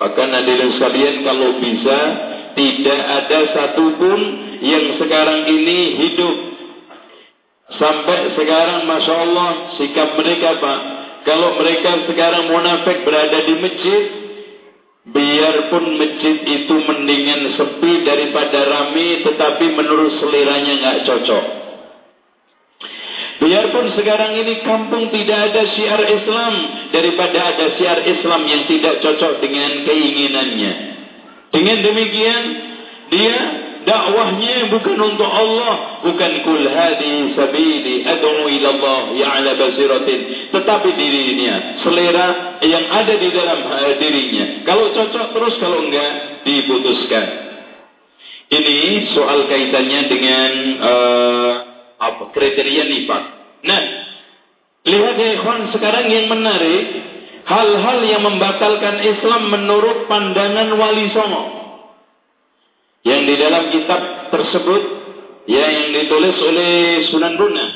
Bahkan 0.00 0.28
hadirin 0.32 0.70
sekalian 0.80 1.16
kalau 1.24 1.60
bisa 1.60 1.98
tidak 2.56 3.00
ada 3.00 3.40
satupun 3.52 4.20
yang 4.64 4.96
sekarang 4.96 5.48
ini 5.48 5.78
hidup. 6.00 6.36
Sampai 7.70 8.34
sekarang 8.34 8.88
masya 8.90 9.14
Allah 9.14 9.50
sikap 9.78 10.18
mereka 10.18 10.58
pak 10.58 10.78
kalau 11.22 11.60
mereka 11.60 12.08
sekarang 12.08 12.48
munafik 12.48 13.04
berada 13.04 13.38
di 13.44 13.54
masjid 13.60 14.02
biarpun 15.08 15.96
masjid 15.96 16.36
itu 16.44 16.74
mendingan 16.84 17.56
sepi 17.56 18.04
daripada 18.04 18.58
rame, 18.68 19.24
tetapi 19.24 19.64
menurut 19.72 20.20
seleranya 20.20 20.72
nggak 20.76 20.98
cocok. 21.08 21.44
Biarpun 23.40 23.96
sekarang 23.96 24.36
ini 24.36 24.60
kampung 24.60 25.08
tidak 25.08 25.38
ada 25.48 25.62
syiar 25.72 26.02
Islam 26.04 26.54
daripada 26.92 27.38
ada 27.56 27.66
syiar 27.80 28.04
Islam 28.04 28.44
yang 28.44 28.68
tidak 28.68 29.00
cocok 29.00 29.40
dengan 29.40 29.88
keinginannya. 29.88 30.72
Dengan 31.48 31.78
demikian, 31.80 32.42
dia 33.08 33.36
dakwahnya 33.90 34.70
bukan 34.70 34.98
untuk 35.02 35.26
Allah, 35.26 35.98
bukan 36.06 36.32
kul 36.46 36.62
hadi 36.62 37.34
sabili 37.34 38.06
ad'u 38.06 38.46
ila 38.46 38.68
Allah 38.78 39.00
ya'la 39.18 39.50
basiratin, 39.58 40.20
tetapi 40.54 40.88
dirinya, 40.94 41.82
selera 41.82 42.62
yang 42.62 42.86
ada 42.86 43.14
di 43.18 43.28
dalam 43.34 43.58
dirinya. 43.98 44.62
Kalau 44.62 44.94
cocok 44.94 45.26
terus, 45.34 45.54
kalau 45.58 45.82
enggak 45.82 46.46
diputuskan. 46.46 47.26
Ini 48.50 48.78
soal 49.14 49.46
kaitannya 49.46 50.00
dengan 50.10 50.50
uh, 50.82 51.52
apa 51.98 52.34
kriteria 52.34 52.82
nifak. 52.86 53.24
Nah, 53.62 53.82
saja 55.20 55.36
ikhwan 55.36 55.68
sekarang 55.76 56.06
yang 56.08 56.26
menarik 56.32 56.84
hal-hal 57.44 57.98
yang 58.08 58.22
membatalkan 58.24 59.04
Islam 59.04 59.52
menurut 59.52 60.08
pandangan 60.08 60.72
Wali 60.80 61.12
Songo. 61.12 61.59
Yang 63.00 63.20
di 63.24 63.34
dalam 63.40 63.64
kitab 63.72 64.00
tersebut 64.28 64.82
ya 65.48 65.64
yang 65.64 65.88
ditulis 65.96 66.36
oleh 66.44 66.72
Sunan 67.08 67.34
Buna. 67.40 67.66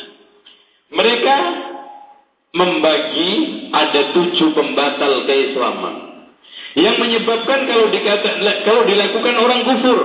Mereka 0.95 1.37
membagi 2.55 3.31
ada 3.73 4.15
tujuh 4.15 4.53
pembatal 4.53 5.25
keislaman. 5.25 5.95
Yang 6.77 6.97
menyebabkan 7.01 7.67
kalau 7.67 7.87
dikata 7.89 8.31
kalau 8.69 8.83
dilakukan 8.85 9.35
orang 9.41 9.61
kufur. 9.65 10.01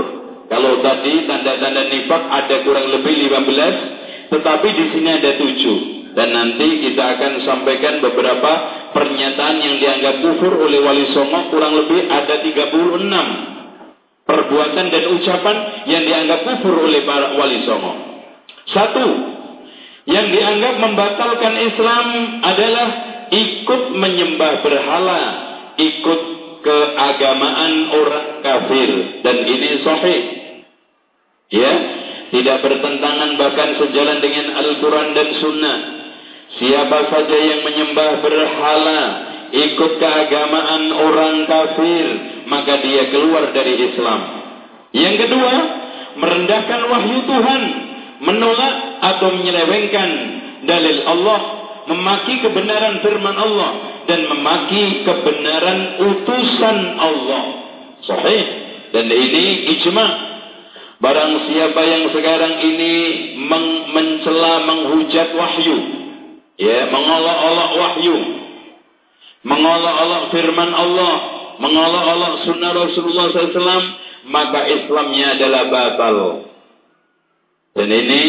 Kalau 0.49 0.81
tadi 0.81 1.29
tanda-tanda 1.29 1.93
nifak 1.93 2.23
ada 2.25 2.65
kurang 2.65 2.89
lebih 2.89 3.29
15, 3.29 4.33
tetapi 4.33 4.67
di 4.73 4.85
sini 4.97 5.09
ada 5.13 5.31
tujuh. 5.37 5.77
Dan 6.17 6.33
nanti 6.33 6.89
kita 6.89 7.05
akan 7.05 7.45
sampaikan 7.45 8.01
beberapa 8.01 8.51
pernyataan 8.97 9.61
yang 9.61 9.77
dianggap 9.77 10.25
kufur 10.25 10.57
oleh 10.57 10.81
Wali 10.81 11.05
Songo 11.13 11.53
kurang 11.53 11.77
lebih 11.77 12.09
ada 12.09 12.41
36 12.41 13.58
perbuatan 14.29 14.93
dan 14.93 15.03
ucapan 15.17 15.57
yang 15.89 16.05
dianggap 16.05 16.45
kufur 16.45 16.85
oleh 16.85 17.01
para 17.01 17.33
Wali 17.33 17.65
Songo. 17.65 17.93
Satu, 18.69 19.07
yang 20.05 20.29
dianggap 20.29 20.77
membatalkan 20.77 21.53
Islam 21.57 22.05
adalah 22.45 22.87
ikut 23.33 23.81
menyembah 23.97 24.53
berhala, 24.61 25.23
ikut 25.81 26.21
keagamaan 26.61 27.73
orang 27.89 28.27
kafir 28.45 28.89
dan 29.25 29.37
ini 29.49 29.69
sahih. 29.81 30.21
Ya, 31.49 31.73
tidak 32.29 32.61
bertentangan 32.61 33.33
bahkan 33.41 33.81
sejalan 33.81 34.21
dengan 34.21 34.53
Al-Quran 34.53 35.17
dan 35.17 35.29
Sunnah. 35.41 35.79
Siapa 36.61 37.09
saja 37.09 37.37
yang 37.37 37.61
menyembah 37.65 38.21
berhala, 38.21 39.01
ikut 39.49 39.91
keagamaan 39.97 40.93
orang 40.93 41.35
kafir, 41.49 42.05
maka 42.49 42.81
dia 42.81 43.13
keluar 43.13 43.53
dari 43.53 43.77
Islam. 43.77 44.19
Yang 44.91 45.15
kedua, 45.25 45.53
merendahkan 46.17 46.81
wahyu 46.89 47.19
Tuhan, 47.29 47.61
menolak 48.25 48.75
atau 49.05 49.29
menyelewengkan 49.37 50.09
dalil 50.65 50.99
Allah, 51.05 51.41
memaki 51.87 52.41
kebenaran 52.41 53.05
firman 53.05 53.37
Allah 53.37 53.71
dan 54.09 54.25
memaki 54.27 55.05
kebenaran 55.05 55.79
utusan 56.01 56.77
Allah. 56.97 57.43
Sahih. 58.03 58.43
Dan 58.89 59.05
ini 59.05 59.69
ijma' 59.77 60.29
Barang 60.99 61.47
siapa 61.47 61.79
yang 61.79 62.11
sekarang 62.11 62.59
ini 62.59 62.93
meng 63.39 63.87
mencela 63.95 64.67
menghujat 64.67 65.31
wahyu, 65.31 65.77
ya, 66.59 66.91
mengolok-olok 66.91 67.71
wahyu, 67.79 68.17
mengolok-olok 69.47 70.23
firman 70.35 70.75
Allah, 70.75 71.38
mengolok-olok 71.59 72.33
sunnah 72.47 72.71
Rasulullah 72.71 73.27
SAW, 73.29 73.83
maka 74.31 74.59
Islamnya 74.67 75.35
adalah 75.35 75.63
batal. 75.67 76.17
Dan 77.75 77.89
ini 77.91 78.23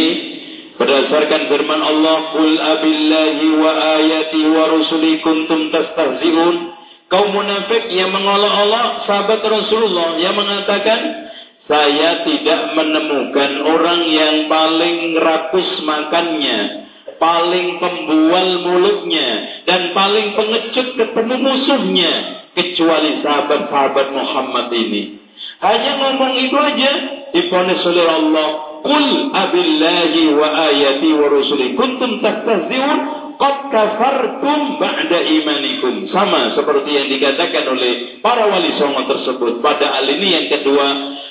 berdasarkan 0.77 1.49
firman 1.49 1.81
Allah, 1.81 2.17
"Qul 2.35 2.53
abillahi 2.59 3.47
wa 3.57 3.73
ayati 3.99 4.41
wa 4.51 4.65
rusuli 4.75 5.23
kuntum 5.23 5.71
tastahzi'un." 5.73 6.79
Kaum 7.11 7.35
munafik 7.35 7.91
yang 7.91 8.15
mengolok-olok 8.15 9.03
sahabat 9.03 9.43
Rasulullah 9.43 10.15
yang 10.23 10.39
mengatakan, 10.39 11.27
saya 11.67 12.23
tidak 12.23 12.75
menemukan 12.79 13.67
orang 13.67 14.07
yang 14.07 14.47
paling 14.47 15.19
rakus 15.19 15.71
makannya, 15.83 16.87
paling 17.19 17.83
pembual 17.83 18.49
mulutnya, 18.63 19.27
dan 19.67 19.91
paling 19.91 20.39
pengecut 20.39 20.99
ketemu 20.99 21.35
musuhnya, 21.35 22.15
kecuali 22.55 23.23
sahabat-sahabat 23.23 24.07
Muhammad 24.15 24.67
ini. 24.75 25.21
Hanya 25.61 25.93
ngomong 26.01 26.33
itu 26.37 26.57
aja, 26.57 26.93
difonis 27.33 27.81
oleh 27.85 28.07
Allah. 28.07 28.49
Qul 28.81 29.07
abillahi 29.37 30.23
wa 30.33 30.49
ayati 30.73 31.09
wa 31.13 31.27
rusuli 31.29 31.77
kuntum 31.77 32.25
tastahzi'un 32.25 33.21
Qad 33.41 33.73
kafartum 33.73 34.77
ba'da 34.77 35.19
imanikum. 35.25 36.13
Sama 36.13 36.53
seperti 36.53 36.93
yang 36.93 37.09
dikatakan 37.09 37.73
oleh 37.73 38.21
para 38.21 38.45
wali 38.53 38.77
songo 38.77 39.09
tersebut. 39.09 39.65
Pada 39.65 39.97
hal 39.97 40.05
ini 40.13 40.29
yang 40.29 40.47
kedua, 40.53 40.87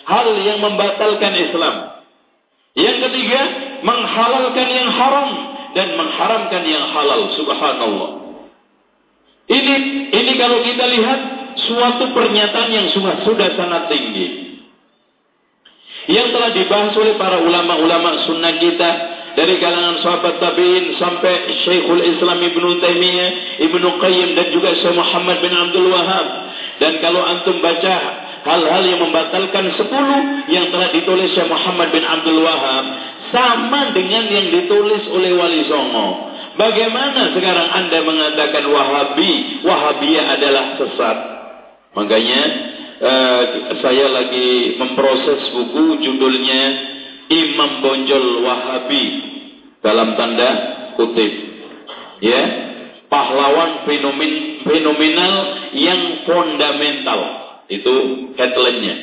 hal 0.09 0.27
yang 0.41 0.57
membatalkan 0.57 1.37
Islam. 1.37 2.01
Yang 2.73 2.97
ketiga, 3.05 3.41
menghalalkan 3.85 4.67
yang 4.73 4.89
haram 4.89 5.29
dan 5.77 5.87
mengharamkan 6.01 6.63
yang 6.65 6.85
halal. 6.97 7.29
Subhanallah. 7.37 8.09
Ini 9.49 9.75
ini 10.13 10.31
kalau 10.37 10.61
kita 10.61 10.85
lihat 10.85 11.19
suatu 11.57 12.13
pernyataan 12.13 12.69
yang 12.69 12.87
sudah, 12.93 13.25
sudah 13.25 13.49
sangat 13.57 13.89
tinggi. 13.89 14.27
Yang 16.09 16.27
telah 16.37 16.49
dibahas 16.53 16.93
oleh 16.97 17.17
para 17.17 17.41
ulama-ulama 17.41 18.25
sunnah 18.29 18.57
kita 18.61 18.89
dari 19.33 19.61
kalangan 19.61 20.01
sahabat 20.01 20.41
tabi'in 20.41 20.97
sampai 20.97 21.49
Syekhul 21.65 22.01
Islam 22.01 22.39
Ibn 22.41 22.63
Taimiyah, 22.81 23.29
Ibn 23.61 23.83
Qayyim 24.01 24.29
dan 24.37 24.47
juga 24.53 24.73
Syekh 24.77 24.95
Muhammad 24.97 25.37
bin 25.41 25.53
Abdul 25.53 25.89
Wahab. 25.93 26.27
Dan 26.79 27.01
kalau 27.03 27.21
antum 27.25 27.57
baca 27.59 27.95
hal-hal 28.45 28.83
yang 28.85 29.01
membatalkan 29.01 29.73
sepuluh 29.75 30.45
yang 30.49 30.69
telah 30.69 30.93
ditulis 30.93 31.33
Syekh 31.33 31.49
Muhammad 31.49 31.89
bin 31.89 32.05
Abdul 32.05 32.41
Wahab 32.41 32.85
sama 33.29 33.93
dengan 33.93 34.29
yang 34.29 34.49
ditulis 34.49 35.05
oleh 35.09 35.33
Wali 35.37 35.61
Songo. 35.69 36.28
Bagaimana 36.59 37.31
sekarang 37.31 37.69
anda 37.71 38.03
mengatakan 38.03 38.67
Wahabi, 38.67 39.63
Wahabiyah 39.63 40.25
adalah 40.35 40.65
sesat? 40.75 41.17
Makanya 41.95 42.41
uh, 42.99 43.43
saya 43.79 44.11
lagi 44.11 44.75
memproses 44.75 45.55
buku 45.55 46.03
judulnya 46.03 46.61
Imam 47.31 47.79
Bonjol 47.79 48.43
Wahabi 48.43 49.05
dalam 49.79 50.19
tanda 50.19 50.49
kutip. 50.99 51.31
Ya, 52.19 52.43
pahlawan 53.07 53.87
fenomen, 53.87 54.59
fenomenal 54.67 55.35
yang 55.71 56.27
fundamental. 56.27 57.19
Itu 57.71 57.93
headline-nya. 58.35 58.95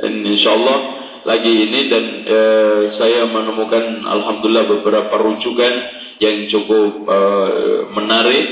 Insya 0.00 0.56
Allah 0.56 0.78
lagi 1.26 1.50
ini 1.50 1.80
dan 1.90 2.04
e, 2.24 2.38
saya 2.96 3.26
menemukan 3.26 4.06
alhamdulillah 4.06 4.80
beberapa 4.80 5.12
rujukan 5.18 5.74
yang 6.18 6.50
cukup 6.50 7.06
e, 7.06 7.18
menarik 7.94 8.46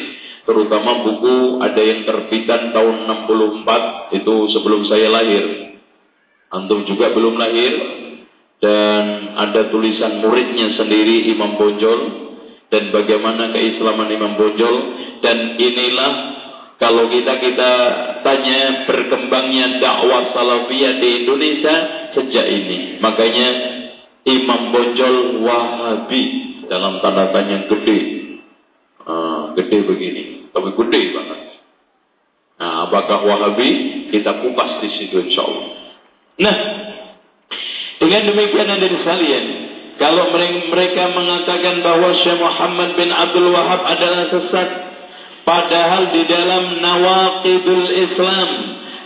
terutama 0.47 1.03
buku 1.03 1.59
ada 1.59 1.83
yang 1.83 2.07
terbitan 2.07 2.71
tahun 2.71 3.11
64 3.27 4.17
itu 4.23 4.35
sebelum 4.55 4.87
saya 4.87 5.11
lahir. 5.11 5.75
Antum 6.55 6.87
juga 6.87 7.11
belum 7.11 7.35
lahir, 7.35 7.75
dan 8.63 9.37
ada 9.37 9.69
tulisan 9.69 10.25
muridnya 10.25 10.79
sendiri 10.81 11.29
Imam 11.29 11.61
Bonjol 11.61 12.01
dan 12.73 12.89
bagaimana 12.89 13.53
keislaman 13.53 14.09
Imam 14.09 14.39
Bonjol. 14.41 14.77
Dan 15.21 15.61
inilah 15.61 16.13
kalau 16.81 17.09
kita 17.13 17.37
kita 17.41 17.73
tanya 18.25 18.89
berkembangnya 18.89 19.81
dakwah 19.81 20.33
salafiyah 20.33 21.03
di 21.03 21.09
Indonesia 21.25 21.75
sejak 22.17 22.47
ini. 22.49 22.97
Makanya 23.03 23.49
Imam 24.25 24.73
Bonjol 24.73 25.45
Wahabi 25.45 26.56
dalam 26.67 27.01
tanda 27.01 27.31
tanya 27.33 27.67
gede. 27.71 28.01
Uh, 29.07 29.55
gede 29.59 29.79
begini. 29.87 30.25
Tapi 30.51 30.71
gede 30.75 31.03
banget. 31.15 31.41
Nah 32.57 32.89
apakah 32.89 33.23
Wahabi? 33.23 33.71
Kita 34.11 34.43
kupas 34.43 34.83
di 34.83 34.89
situ 34.97 35.19
insya 35.19 35.43
Allah 35.45 35.75
nah 36.37 36.57
dengan 37.97 38.29
demikian 38.29 38.69
ada 38.69 38.87
sekalian, 38.93 39.45
kalau 39.97 40.37
mereka 40.37 41.17
mengatakan 41.17 41.81
bahwa 41.81 42.13
Syekh 42.21 42.37
Muhammad 42.37 42.93
bin 42.93 43.09
Abdul 43.09 43.57
Wahab 43.57 43.89
adalah 43.89 44.29
sesat, 44.29 44.69
padahal 45.49 46.13
di 46.13 46.23
dalam 46.29 46.77
nawaqidul 46.85 47.89
Islam, 47.89 48.49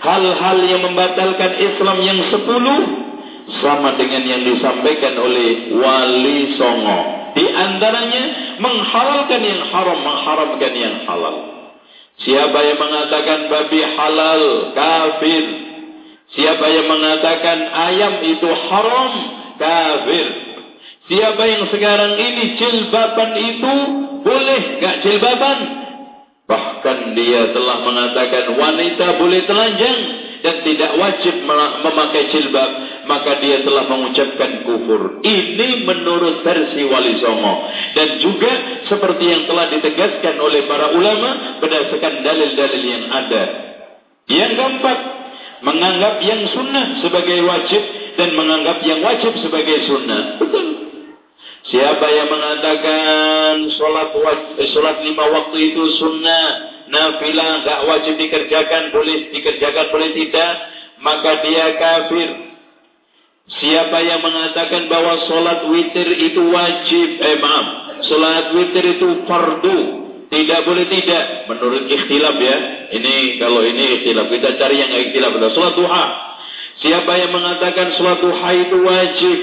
hal-hal 0.03 0.59
yang 0.67 0.83
membatalkan 0.91 1.53
Islam 1.63 1.97
yang 2.03 2.21
sepuluh, 2.35 2.81
sama 3.63 3.95
dengan 3.95 4.27
yang 4.27 4.43
disampaikan 4.43 5.15
oleh 5.23 5.71
Wali 5.71 6.59
Songo. 6.59 7.20
Di 7.37 7.47
antaranya 7.47 8.23
menghalalkan 8.59 9.41
yang 9.43 9.63
haram, 9.71 9.99
mengharamkan 10.03 10.73
yang 10.75 10.97
halal. 11.07 11.37
Siapa 12.21 12.59
yang 12.61 12.79
mengatakan 12.79 13.39
babi 13.49 13.81
halal, 13.81 14.45
kafir. 14.77 15.45
Siapa 16.37 16.67
yang 16.69 16.87
mengatakan 16.87 17.59
ayam 17.71 18.15
itu 18.23 18.49
haram, 18.71 19.13
kafir. 19.57 20.27
Siapa 21.11 21.43
yang 21.43 21.67
sekarang 21.75 22.13
ini 22.23 22.55
jilbaban 22.55 23.31
itu 23.35 23.75
boleh 24.23 24.63
gak 24.79 25.03
jilbaban? 25.03 25.59
Bahkan 26.47 27.15
dia 27.15 27.51
telah 27.55 27.79
mengatakan 27.83 28.59
wanita 28.59 29.07
boleh 29.19 29.41
telanjang 29.47 29.99
dan 30.43 30.57
tidak 30.67 30.93
wajib 30.99 31.35
memakai 31.83 32.31
jilbab. 32.35 32.71
Maka 33.11 33.43
dia 33.43 33.67
telah 33.67 33.91
mengucapkan 33.91 34.63
kufur. 34.63 35.19
Ini 35.27 35.83
menurut 35.83 36.47
versi 36.47 36.87
Wali 36.87 37.19
Songo. 37.19 37.67
Dan 37.99 38.23
juga 38.23 38.53
seperti 38.87 39.25
yang 39.27 39.43
telah 39.51 39.67
ditegaskan 39.67 40.39
oleh 40.39 40.71
para 40.71 40.95
ulama 40.95 41.59
berdasarkan 41.59 42.23
dalil-dalil 42.23 42.83
yang 42.87 43.05
ada. 43.11 43.43
Yang 44.31 44.53
keempat, 44.55 44.99
menganggap 45.67 46.15
yang 46.23 46.47
sunnah 46.55 47.03
sebagai 47.03 47.43
wajib 47.43 47.83
dan 48.15 48.31
menganggap 48.39 48.79
yang 48.87 49.03
wajib 49.03 49.35
sebagai 49.43 49.91
sunnah. 49.91 50.39
Betul. 50.39 50.67
Siapa 51.71 52.07
yang 52.09 52.29
mengatakan 52.33 53.69
wajib, 53.69 54.59
eh, 54.59 54.69
solat 54.73 55.03
lima 55.05 55.25
waktu 55.29 55.71
itu 55.71 55.83
sunnah, 56.01 56.47
nafilah 56.89 57.63
tak 57.63 57.81
wajib 57.87 58.15
dikerjakan, 58.17 58.91
boleh 58.91 59.31
dikerjakan, 59.31 59.87
boleh 59.93 60.11
tidak, 60.17 60.53
maka 61.05 61.31
dia 61.45 61.67
kafir. 61.77 62.50
Siapa 63.51 63.99
yang 64.07 64.23
mengatakan 64.23 64.87
bahwa 64.87 65.27
solat 65.27 65.67
witir 65.67 66.07
itu 66.23 66.39
wajib, 66.55 67.19
eh 67.19 67.39
maaf, 67.43 67.99
solat 68.07 68.55
witir 68.55 68.95
itu 68.95 69.27
fardu, 69.27 69.79
tidak 70.31 70.61
boleh 70.63 70.87
tidak, 70.87 71.51
menurut 71.51 71.91
ikhtilaf 71.91 72.39
ya. 72.39 72.57
Ini 72.95 73.43
kalau 73.43 73.67
ini 73.67 73.99
ikhtilaf, 73.99 74.31
kita 74.31 74.55
cari 74.55 74.77
yang 74.79 74.95
ikhtilaf. 74.95 75.35
Solat 75.51 75.75
duha. 75.75 76.07
Siapa 76.79 77.13
yang 77.19 77.35
mengatakan 77.35 77.99
solat 77.99 78.23
duha 78.23 78.51
itu 78.55 78.77
wajib, 78.87 79.39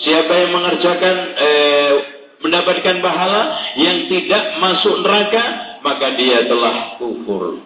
siapa 0.00 0.32
yang 0.40 0.50
mengerjakan 0.56 1.16
eh, 1.36 1.92
mendapatkan 2.40 2.96
pahala 3.04 3.60
yang 3.76 4.08
tidak 4.08 4.56
masuk 4.56 5.04
neraka, 5.04 5.76
maka 5.84 6.16
dia 6.16 6.48
telah 6.48 6.96
kufur. 6.96 7.60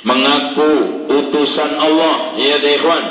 Mengaku 0.00 1.04
utusan 1.12 1.76
Allah. 1.76 2.40
Ya 2.40 2.56
ikhwan 2.56 3.04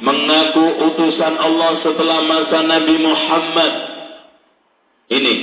mengaku 0.00 0.64
utusan 0.90 1.34
Allah 1.36 1.80
setelah 1.84 2.18
masa 2.24 2.58
Nabi 2.64 2.96
Muhammad. 3.00 3.72
Ini. 5.10 5.34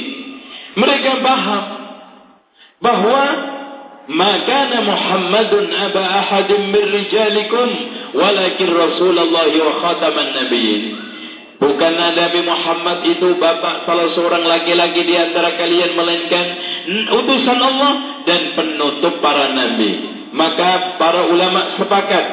Mereka 0.78 1.12
paham 1.26 1.63
bahwa 2.78 3.24
maka 4.08 4.60
Muhammadun 4.80 5.67
aba 5.74 6.04
ahadin 6.22 6.72
min 6.72 6.86
rijalikum 6.86 7.67
walakin 8.15 8.70
Rasulullah 8.72 9.50
wa 9.50 9.74
khataman 9.84 10.28
nabiyyin. 10.38 10.84
Bukan 11.58 11.93
Nabi 11.98 12.46
Muhammad 12.46 13.02
itu 13.10 13.34
bapak 13.41 13.89
salah 13.89 14.13
seorang 14.13 14.46
laki-laki 14.46 15.02
di 15.02 15.17
antara 15.17 15.58
kalian 15.58 15.98
melainkan 15.98 16.46
utusan 17.17 17.58
Allah 17.58 17.93
dan 18.30 18.54
penutup 18.54 19.17
para 19.26 19.50
nabi. 19.58 20.13
Maka 20.38 21.02
para 21.02 21.26
ulama 21.26 21.82
sepakat 21.82 22.26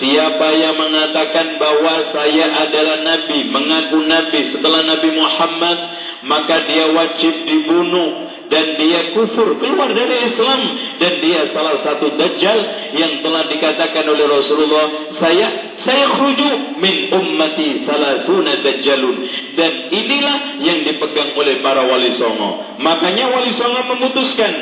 siapa 0.00 0.48
yang 0.56 0.76
mengatakan 0.76 1.56
bahwa 1.60 2.12
saya 2.12 2.46
adalah 2.68 2.96
nabi, 3.04 3.38
mengaku 3.48 3.98
nabi 4.04 4.40
setelah 4.52 4.80
Nabi 4.84 5.08
Muhammad, 5.16 5.78
maka 6.26 6.64
dia 6.68 6.90
wajib 6.92 7.34
dibunuh 7.44 8.26
dan 8.46 8.78
dia 8.78 9.10
kufur 9.14 9.58
keluar 9.58 9.90
dari 9.90 10.32
Islam. 10.32 10.60
Dan 10.96 11.12
dia 11.20 11.50
salah 11.50 11.82
satu 11.82 12.14
dajjal 12.14 12.58
yang 12.94 13.20
telah 13.20 13.50
dikatakan 13.50 14.04
oleh 14.06 14.26
Rasulullah 14.26 14.86
saya 15.18 15.46
saya 15.82 16.06
khuju 16.18 16.78
min 16.78 17.10
ummati 17.10 17.84
salasuna 17.86 18.62
dajjalun. 18.62 19.16
Dan 19.58 19.72
inilah 19.90 20.38
yang 20.62 20.78
dipegang 20.86 21.34
oleh 21.34 21.58
para 21.60 21.84
wali 21.84 22.14
songo. 22.18 22.78
Makanya 22.78 23.24
wali 23.34 23.50
songo 23.58 23.80
memutuskan 23.96 24.52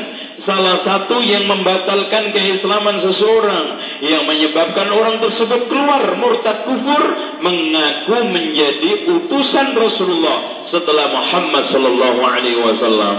salah 0.44 0.85
satu 0.85 1.20
yang 1.24 1.48
membatalkan 1.48 2.33
keislaman 2.33 3.00
seseorang 3.00 3.66
yang 4.04 4.24
menyebabkan 4.28 4.88
orang 4.92 5.20
tersebut 5.20 5.68
keluar 5.68 6.16
murtad 6.20 6.68
kufur 6.68 7.02
mengaku 7.40 8.18
menjadi 8.28 9.09
utusan 9.09 9.76
Rasulullah 9.76 10.68
setelah 10.68 11.07
Muhammad 11.12 11.64
sallallahu 11.72 12.20
alaihi 12.24 12.61
wasallam. 12.61 13.16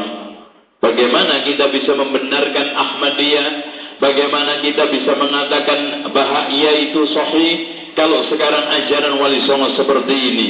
Bagaimana 0.81 1.41
kita 1.41 1.69
bisa 1.73 1.97
membenarkan 1.97 2.67
Ahmadiyah? 2.77 3.49
Bagaimana 3.95 4.59
kita 4.59 4.91
bisa 4.91 5.15
mengatakan 5.15 6.11
bahwa 6.11 6.51
ia 6.51 6.89
itu 6.89 7.09
sahih 7.09 7.53
kalau 7.95 8.27
sekarang 8.27 8.69
ajaran 8.83 9.17
wali 9.17 9.39
songo 9.47 9.71
seperti 9.73 10.13
ini? 10.13 10.47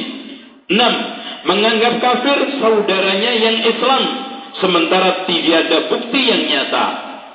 6 0.66 1.46
menganggap 1.46 2.02
kafir 2.02 2.58
saudaranya 2.58 3.32
yang 3.38 3.58
Islam 3.70 4.25
sementara 4.60 5.28
tidak 5.28 5.56
ada 5.68 5.78
bukti 5.92 6.22
yang 6.28 6.44
nyata. 6.48 6.86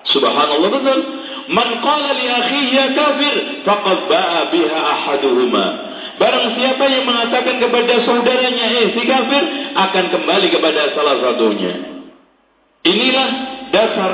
Subhanallah 0.08 0.70
betul. 0.72 1.00
Man 1.50 1.68
qala 1.84 2.16
li 2.16 2.26
akhihi 2.30 2.72
ya 2.72 2.86
kafir 2.96 3.34
faqad 3.66 3.98
ba'a 4.08 4.40
biha 4.48 4.78
ahaduhuma. 4.80 5.66
Barang 6.16 6.52
siapa 6.56 6.84
yang 6.88 7.04
mengatakan 7.08 7.56
kepada 7.60 7.94
saudaranya 8.04 8.66
eh 8.76 8.86
si 8.92 9.02
kafir 9.08 9.42
akan 9.72 10.04
kembali 10.12 10.46
kepada 10.52 10.92
salah 10.92 11.16
satunya. 11.20 11.74
Inilah 12.84 13.30
dasar 13.72 14.12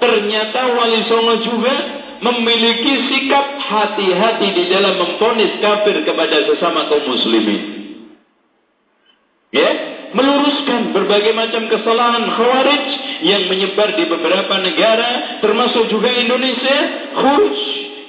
ternyata 0.00 0.60
wali 0.72 1.00
songo 1.08 1.36
juga 1.44 1.74
memiliki 2.20 3.12
sikap 3.12 3.60
hati-hati 3.60 4.48
di 4.56 4.64
dalam 4.72 4.96
memponis 4.96 5.60
kafir 5.60 6.00
kepada 6.04 6.48
sesama 6.48 6.88
kaum 6.88 7.04
muslimin. 7.12 7.62
Ya, 9.52 9.95
meluruskan 10.14 10.94
berbagai 10.94 11.32
macam 11.34 11.66
kesalahan 11.66 12.30
khawarij 12.30 12.86
yang 13.26 13.48
menyebar 13.50 13.96
di 13.96 14.04
beberapa 14.06 14.54
negara 14.62 15.40
termasuk 15.42 15.90
juga 15.90 16.12
Indonesia 16.14 16.78
khuruj 17.16 17.58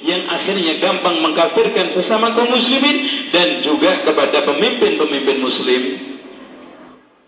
yang 0.04 0.30
akhirnya 0.30 0.78
gampang 0.78 1.18
mengkafirkan 1.20 1.96
sesama 1.98 2.32
kaum 2.38 2.54
muslimin 2.54 2.96
dan 3.34 3.66
juga 3.66 4.06
kepada 4.06 4.46
pemimpin-pemimpin 4.46 5.38
muslim. 5.42 5.82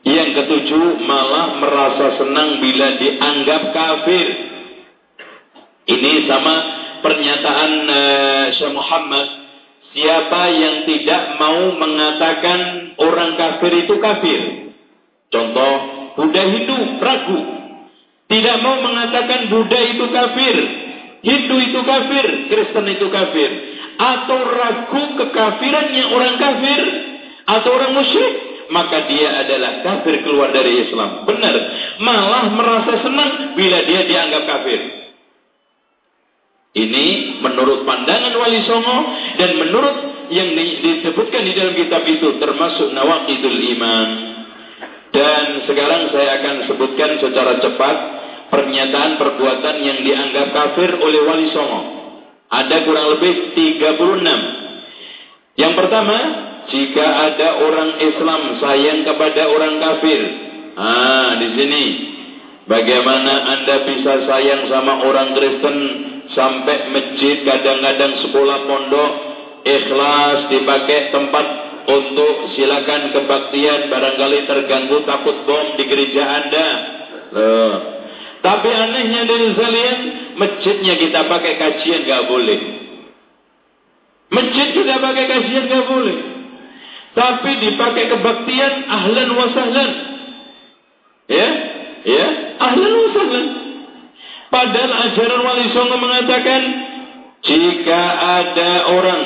Yang 0.00 0.28
ketujuh 0.32 1.02
malah 1.04 1.60
merasa 1.60 2.16
senang 2.16 2.62
bila 2.62 2.96
dianggap 2.96 3.62
kafir. 3.74 4.26
Ini 5.90 6.12
sama 6.30 6.54
pernyataan 7.02 7.72
uh, 7.90 8.44
Syekh 8.54 8.72
Muhammad. 8.72 9.28
Siapa 9.90 10.42
yang 10.54 10.76
tidak 10.86 11.22
mau 11.42 11.74
mengatakan 11.74 12.94
orang 13.02 13.34
kafir 13.34 13.72
itu 13.74 13.98
kafir 13.98 14.59
Contoh, 15.30 15.74
Buddha 16.18 16.42
Hindu 16.42 16.98
ragu. 16.98 17.40
Tidak 18.26 18.56
mau 18.62 18.82
mengatakan 18.82 19.46
Buddha 19.46 19.80
itu 19.90 20.04
kafir. 20.10 20.56
Hindu 21.22 21.56
itu 21.70 21.80
kafir. 21.86 22.26
Kristen 22.50 22.86
itu 22.90 23.06
kafir. 23.10 23.50
Atau 23.94 24.38
ragu 24.42 25.02
kekafirannya 25.18 26.04
orang 26.10 26.34
kafir. 26.38 26.80
Atau 27.46 27.70
orang 27.74 27.94
musyrik. 27.94 28.34
Maka 28.70 29.10
dia 29.10 29.34
adalah 29.42 29.82
kafir 29.82 30.22
keluar 30.22 30.54
dari 30.54 30.86
Islam. 30.86 31.26
Benar. 31.26 31.54
Malah 31.98 32.44
merasa 32.54 33.02
senang 33.02 33.58
bila 33.58 33.82
dia 33.82 34.06
dianggap 34.06 34.42
kafir. 34.46 35.00
Ini 36.70 37.42
menurut 37.42 37.82
pandangan 37.82 38.30
Wali 38.30 38.62
Songo 38.62 38.98
dan 39.42 39.58
menurut 39.58 39.96
yang 40.30 40.54
disebutkan 40.54 41.42
di 41.42 41.52
dalam 41.58 41.74
kitab 41.74 42.06
itu 42.06 42.38
termasuk 42.38 42.94
Nawakidul 42.94 43.58
Iman. 43.74 44.29
Dan 45.10 45.66
sekarang 45.66 46.14
saya 46.14 46.38
akan 46.38 46.56
sebutkan 46.70 47.18
secara 47.18 47.58
cepat 47.58 47.96
pernyataan 48.50 49.18
perbuatan 49.18 49.76
yang 49.82 49.98
dianggap 50.06 50.54
kafir 50.54 50.94
oleh 50.98 51.20
Wali 51.26 51.48
Songo. 51.50 51.82
Ada 52.50 52.82
kurang 52.82 53.06
lebih 53.18 53.54
36. 53.54 55.58
Yang 55.58 55.72
pertama, 55.74 56.18
jika 56.70 57.06
ada 57.30 57.48
orang 57.62 57.90
Islam 57.98 58.40
sayang 58.58 59.06
kepada 59.06 59.42
orang 59.50 59.74
kafir. 59.78 60.20
Ah, 60.78 61.34
di 61.38 61.48
sini. 61.58 61.84
Bagaimana 62.70 63.50
Anda 63.50 63.82
bisa 63.82 64.30
sayang 64.30 64.70
sama 64.70 65.02
orang 65.02 65.34
Kristen 65.34 65.76
sampai 66.30 66.94
masjid 66.94 67.42
kadang-kadang 67.42 68.14
sekolah 68.22 68.58
pondok 68.70 69.12
ikhlas 69.66 70.46
dipakai 70.54 71.10
tempat 71.10 71.46
untuk 71.88 72.52
silakan 72.56 73.12
kebaktian 73.14 73.88
barangkali 73.88 74.38
terganggu 74.44 75.04
takut 75.08 75.46
bom 75.48 75.78
di 75.80 75.84
gereja 75.88 76.22
Anda. 76.26 76.68
Loh. 77.30 77.74
Tapi 78.40 78.68
anehnya 78.72 79.28
dari 79.28 79.52
sekalian, 79.52 79.98
masjidnya 80.40 80.94
kita 80.96 81.28
pakai 81.28 81.52
kajian 81.60 82.08
gak 82.08 82.24
boleh. 82.24 82.60
Masjid 84.32 84.68
kita 84.72 84.94
pakai 84.96 85.24
kajian 85.28 85.64
gak 85.68 85.86
boleh. 85.88 86.18
Tapi 87.10 87.50
dipakai 87.68 88.04
kebaktian 88.16 88.72
ahlan 88.88 89.28
wa 89.36 89.46
sahlan. 89.52 89.90
Ya, 91.28 91.48
ya, 92.06 92.26
ahlan 92.64 92.92
wa 92.96 93.08
sahlan. 93.12 93.46
Padahal 94.50 94.92
ajaran 95.06 95.40
Wali 95.46 95.66
Songo 95.70 95.96
mengatakan 96.00 96.62
jika 97.40 98.00
ada 98.20 98.92
orang, 98.92 99.20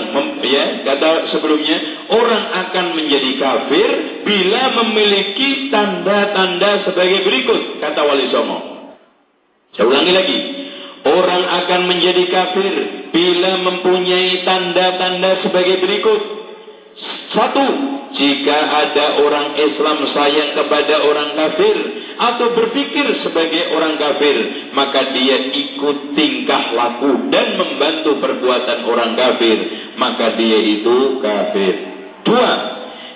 ya 0.47 0.87
kata 0.87 1.35
sebelumnya, 1.35 2.07
orang 2.15 2.45
akan 2.67 2.87
menjadi 2.95 3.31
kafir 3.43 3.89
bila 4.23 4.63
memiliki 4.83 5.67
tanda-tanda 5.75 6.87
sebagai 6.87 7.27
berikut, 7.27 7.83
kata 7.83 8.01
Wali 8.07 8.31
Songo. 8.31 8.59
Saya 9.75 9.91
ulangi 9.91 10.13
lagi, 10.15 10.39
orang 11.11 11.43
akan 11.43 11.81
menjadi 11.91 12.25
kafir 12.31 12.73
bila 13.11 13.59
mempunyai 13.67 14.47
tanda-tanda 14.47 15.43
sebagai 15.43 15.83
berikut. 15.83 16.21
Satu, 17.35 17.67
jika 18.15 18.55
ada 18.55 19.19
orang 19.27 19.59
Islam 19.59 20.07
sayang 20.15 20.55
kepada 20.55 21.03
orang 21.03 21.35
kafir 21.35 21.77
atau 22.15 22.47
berpikir 22.55 23.27
sebagai 23.27 23.75
orang 23.75 23.99
kafir, 23.99 24.71
maka 24.71 25.11
dia 25.11 25.51
ikut 25.51 26.15
tingkah 26.15 26.71
laku 26.71 27.27
dan 27.35 27.59
membantu 27.59 28.23
perbuatan 28.23 28.87
orang 28.87 29.19
kafir, 29.19 29.59
maka 29.99 30.39
dia 30.39 30.59
itu 30.63 31.19
kafir. 31.19 31.75
Dua, 32.23 32.74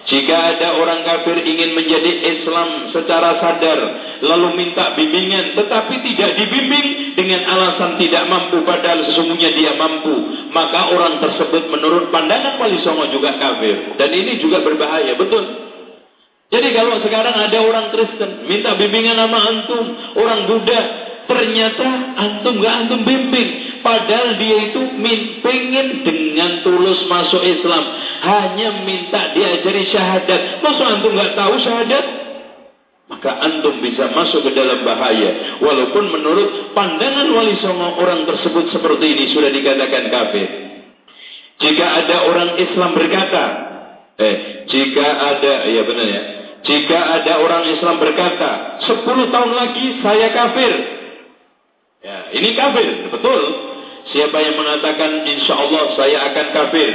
jika 0.09 0.57
ada 0.57 0.81
orang 0.81 1.05
kafir 1.05 1.37
ingin 1.45 1.77
menjadi 1.77 2.13
Islam 2.33 2.97
secara 2.97 3.37
sadar, 3.45 3.79
lalu 4.25 4.57
minta 4.57 4.97
bimbingan, 4.97 5.53
tetapi 5.53 6.01
tidak 6.01 6.33
dibimbing 6.33 7.13
dengan 7.13 7.45
alasan 7.45 8.01
tidak 8.01 8.25
mampu, 8.25 8.65
padahal 8.65 9.05
sesungguhnya 9.05 9.53
dia 9.53 9.77
mampu, 9.77 10.49
maka 10.49 10.97
orang 10.97 11.21
tersebut 11.21 11.69
menurut 11.69 12.09
pandangan 12.09 12.57
Wali 12.57 12.81
Songo 12.81 13.13
juga 13.13 13.37
kafir. 13.37 14.01
Dan 14.01 14.09
ini 14.17 14.41
juga 14.41 14.65
berbahaya, 14.65 15.13
betul. 15.13 15.45
Jadi 16.49 16.69
kalau 16.73 17.05
sekarang 17.05 17.37
ada 17.37 17.59
orang 17.61 17.93
Kristen 17.93 18.49
minta 18.49 18.73
bimbingan 18.81 19.21
sama 19.21 19.39
antum, 19.45 19.85
orang 20.17 20.49
Buddha, 20.49 20.81
ternyata 21.29 22.17
antum 22.17 22.59
gak 22.59 22.75
antum 22.85 23.05
bimbing. 23.05 23.79
Padahal 23.85 24.35
dia 24.41 24.73
itu 24.73 24.81
pengen 25.45 26.03
dengan 26.03 26.65
tulus 26.67 27.07
masuk 27.07 27.45
Islam. 27.45 27.85
Hanya 28.25 28.83
minta 28.83 29.37
diajari 29.37 29.87
syahadat. 29.93 30.65
Masa 30.65 30.99
antum 30.99 31.15
gak 31.15 31.37
tahu 31.37 31.55
syahadat? 31.63 32.05
Maka 33.09 33.31
antum 33.41 33.81
bisa 33.81 34.13
masuk 34.13 34.45
ke 34.49 34.51
dalam 34.53 34.85
bahaya. 34.85 35.61
Walaupun 35.65 36.05
menurut 36.13 36.77
pandangan 36.77 37.29
wali 37.33 37.57
songo 37.61 37.97
orang 38.01 38.29
tersebut 38.29 38.69
seperti 38.73 39.05
ini 39.17 39.25
sudah 39.33 39.49
dikatakan 39.49 40.13
kafir. 40.13 40.49
Jika 41.59 41.87
ada 42.05 42.17
orang 42.29 42.51
Islam 42.61 42.95
berkata, 42.95 43.45
eh, 44.21 44.37
jika 44.71 45.07
ada, 45.35 45.67
ya 45.67 45.83
benar 45.83 46.07
ya, 46.07 46.23
jika 46.63 46.99
ada 47.19 47.33
orang 47.43 47.65
Islam 47.71 47.97
berkata, 47.99 48.83
10 48.87 49.31
tahun 49.31 49.53
lagi 49.57 49.87
saya 50.05 50.29
kafir. 50.35 50.98
Ya, 51.99 52.31
ini 52.31 52.55
kafir, 52.55 53.11
betul. 53.11 53.43
Siapa 54.09 54.39
yang 54.41 54.57
mengatakan 54.57 55.27
insya 55.29 55.59
Allah 55.59 55.93
saya 55.99 56.19
akan 56.33 56.47
kafir. 56.55 56.91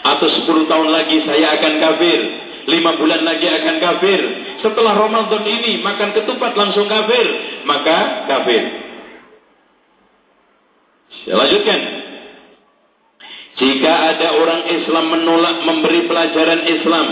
Atau 0.00 0.28
10 0.32 0.64
tahun 0.64 0.88
lagi 0.90 1.22
saya 1.28 1.60
akan 1.60 1.72
kafir. 1.78 2.20
5 2.66 3.00
bulan 3.00 3.20
lagi 3.22 3.46
akan 3.46 3.76
kafir. 3.78 4.20
Setelah 4.64 4.96
Ramadan 4.96 5.44
ini 5.44 5.84
makan 5.84 6.16
ketupat 6.16 6.56
langsung 6.56 6.88
kafir. 6.88 7.26
Maka 7.68 8.26
kafir. 8.26 8.62
Saya 11.24 11.36
lanjutkan. 11.36 11.80
Jika 13.60 13.92
ada 13.92 14.28
orang 14.40 14.62
Islam 14.72 15.04
menolak 15.12 15.68
memberi 15.68 16.08
pelajaran 16.08 16.64
Islam 16.64 17.06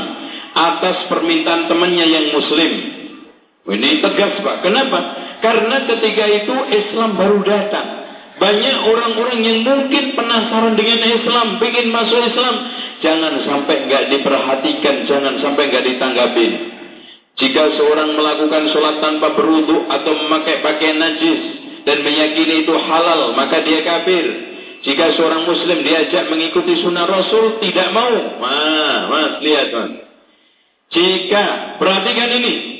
atas 0.56 0.96
permintaan 1.12 1.68
temannya 1.68 2.06
yang 2.08 2.26
muslim. 2.32 2.72
Ini 3.68 4.00
tegas 4.00 4.40
Pak. 4.40 4.64
Kenapa? 4.64 5.27
Karena 5.38 5.86
ketika 5.86 6.24
itu 6.26 6.54
Islam 6.74 7.14
baru 7.14 7.40
datang. 7.46 7.88
Banyak 8.38 8.76
orang-orang 8.86 9.42
yang 9.42 9.58
mungkin 9.66 10.14
penasaran 10.14 10.78
dengan 10.78 11.02
Islam, 11.02 11.58
ingin 11.58 11.90
masuk 11.90 12.22
Islam. 12.22 12.54
Jangan 13.02 13.34
sampai 13.42 13.90
nggak 13.90 14.04
diperhatikan, 14.14 14.96
jangan 15.10 15.34
sampai 15.42 15.62
nggak 15.70 15.84
ditanggapi. 15.90 16.46
Jika 17.38 17.78
seorang 17.78 18.14
melakukan 18.14 18.70
sholat 18.70 18.98
tanpa 18.98 19.34
berwudu 19.34 19.86
atau 19.90 20.12
memakai 20.26 20.58
pakaian 20.62 20.98
najis 20.98 21.40
dan 21.82 22.02
meyakini 22.02 22.66
itu 22.66 22.74
halal, 22.78 23.34
maka 23.34 23.62
dia 23.62 23.82
kafir. 23.82 24.26
Jika 24.86 25.18
seorang 25.18 25.42
muslim 25.42 25.82
diajak 25.82 26.30
mengikuti 26.30 26.78
sunnah 26.78 27.10
Rasul, 27.10 27.58
tidak 27.58 27.90
mau. 27.90 28.38
Mas, 28.38 29.02
mas, 29.10 29.32
lihat 29.42 29.74
mas. 29.74 29.90
Jika, 30.94 31.74
perhatikan 31.82 32.30
ini. 32.38 32.77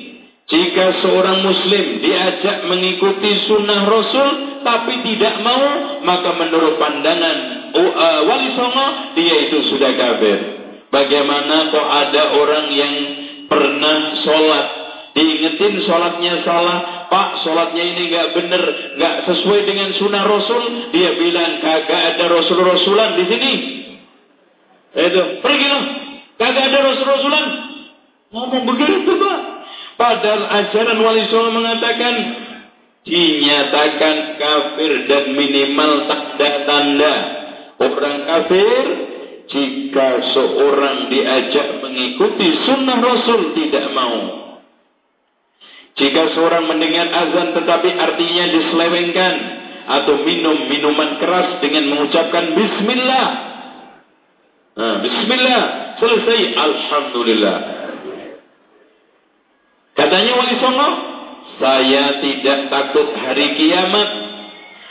Jika 0.49 1.05
seorang 1.05 1.45
muslim 1.45 2.01
diajak 2.01 2.65
mengikuti 2.65 3.45
sunnah 3.45 3.85
Rasul, 3.85 4.29
tapi 4.65 5.05
tidak 5.05 5.45
mau, 5.45 6.01
maka 6.01 6.41
menurut 6.41 6.81
pandangan 6.81 7.37
uh, 7.77 8.21
Wali 8.25 8.57
Songo, 8.57 9.13
dia 9.13 9.45
itu 9.45 9.69
sudah 9.69 9.93
kafir. 9.93 10.39
Bagaimana 10.89 11.69
kok 11.69 11.85
ada 11.85 12.23
orang 12.41 12.73
yang 12.73 12.95
pernah 13.45 14.25
sholat, 14.25 14.67
diingetin 15.13 15.85
sholatnya 15.85 16.41
salah, 16.49 17.13
Pak 17.13 17.45
sholatnya 17.45 17.85
ini 17.85 18.09
nggak 18.09 18.29
benar, 18.33 18.63
nggak 18.97 19.17
sesuai 19.29 19.61
dengan 19.69 19.93
sunnah 20.01 20.25
Rasul, 20.25 20.89
dia 20.97 21.13
bilang 21.13 21.61
kagak 21.61 22.17
ada 22.17 22.25
Rasul-Rasulan 22.25 23.21
di 23.21 23.25
sini. 23.29 23.53
Itu, 24.97 25.45
pergi 25.45 25.67
loh, 25.69 25.85
kagak 26.41 26.73
ada 26.73 26.79
Rasul-Rasulan. 26.89 27.47
Ngomong 28.33 28.65
begitu 28.65 29.13
Pak. 29.13 29.48
Padahal 29.99 30.47
ajaran 30.47 31.03
Wali 31.03 31.27
Songo 31.27 31.59
mengatakan 31.59 32.15
dinyatakan 33.03 34.39
kafir 34.39 35.11
dan 35.11 35.35
minimal 35.35 36.07
tanda-tanda 36.07 37.15
orang 37.83 38.19
kafir 38.31 38.85
jika 39.51 40.09
seorang 40.31 41.11
diajak 41.11 41.83
mengikuti 41.83 42.47
sunnah 42.63 43.03
Rasul 43.03 43.59
tidak 43.59 43.91
mau. 43.91 44.19
Jika 45.99 46.31
seorang 46.31 46.71
mendengar 46.71 47.11
azan 47.11 47.59
tetapi 47.59 47.91
artinya 47.91 48.45
diselewengkan 48.55 49.35
atau 49.89 50.15
minum 50.23 50.71
minuman 50.71 51.19
keras 51.19 51.59
dengan 51.59 51.91
mengucapkan 51.91 52.55
Bismillah. 52.55 53.29
Nah, 54.79 54.95
Bismillah 55.03 55.63
selesai 55.99 56.55
Alhamdulillah. 56.55 57.78
Katanya 59.99 60.33
Wali 60.39 60.57
Songo, 60.63 60.91
saya 61.59 62.23
tidak 62.23 62.71
takut 62.71 63.19
hari 63.19 63.59
kiamat 63.59 64.09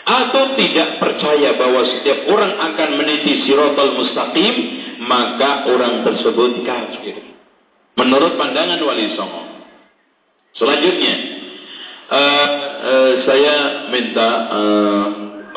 atau 0.08 0.56
tidak 0.56 1.04
percaya 1.04 1.56
bahwa 1.56 1.84
setiap 1.84 2.28
orang 2.32 2.60
akan 2.60 2.90
meniti 3.00 3.44
sirotol 3.44 3.96
mustaqim 4.00 4.56
maka 5.04 5.68
orang 5.68 6.04
tersebut 6.08 6.64
kafir. 6.64 7.24
Menurut 8.00 8.40
pandangan 8.40 8.80
wali 8.84 9.16
songo. 9.18 9.44
Selanjutnya 10.56 11.16
uh, 12.08 12.50
uh, 12.84 13.14
saya 13.26 13.56
minta 13.92 14.30
uh, 14.48 15.06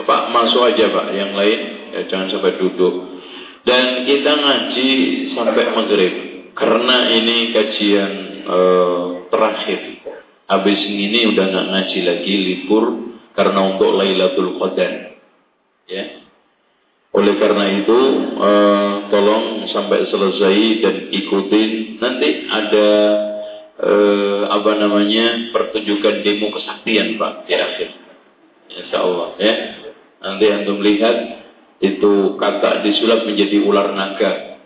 pak 0.02 0.22
masuk 0.34 0.66
aja 0.66 0.88
pak 0.88 1.06
yang 1.14 1.34
lain. 1.34 1.60
Ya, 1.90 2.00
jangan 2.06 2.30
sampai 2.30 2.58
duduk. 2.58 3.22
Dan 3.66 4.08
kita 4.08 4.32
ngaji 4.34 4.90
sampai 5.36 5.74
maghrib 5.74 6.14
karena 6.56 6.96
ini 7.12 7.54
kajian 7.54 8.12
uh, 8.48 9.19
terakhir 9.30 10.02
habis 10.50 10.80
ini 10.82 11.30
udah 11.30 11.44
nggak 11.46 11.68
ngaji 11.70 11.98
lagi 12.02 12.34
libur 12.34 12.84
karena 13.38 13.60
untuk 13.70 13.94
Lailatul 13.94 14.58
Qadar. 14.58 15.14
Ya. 15.86 16.04
Oleh 17.10 17.34
karena 17.38 17.66
itu 17.82 17.98
uh, 18.38 19.10
tolong 19.10 19.66
sampai 19.70 20.06
selesai 20.10 20.58
dan 20.82 20.96
ikutin 21.10 21.98
nanti 21.98 22.28
ada 22.46 22.90
uh, 23.82 24.42
apa 24.50 24.78
namanya 24.78 25.50
pertunjukan 25.50 26.22
demo 26.22 26.54
kesaktian 26.54 27.18
Pak 27.18 27.50
di 27.50 27.54
akhir. 27.54 27.90
Insya 28.70 28.98
Allah 29.02 29.28
ya. 29.38 29.54
Nanti 30.20 30.44
antum 30.52 30.78
lihat 30.82 31.16
itu 31.80 32.38
kata 32.38 32.84
disulap 32.86 33.26
menjadi 33.26 33.58
ular 33.64 33.90
naga. 33.96 34.60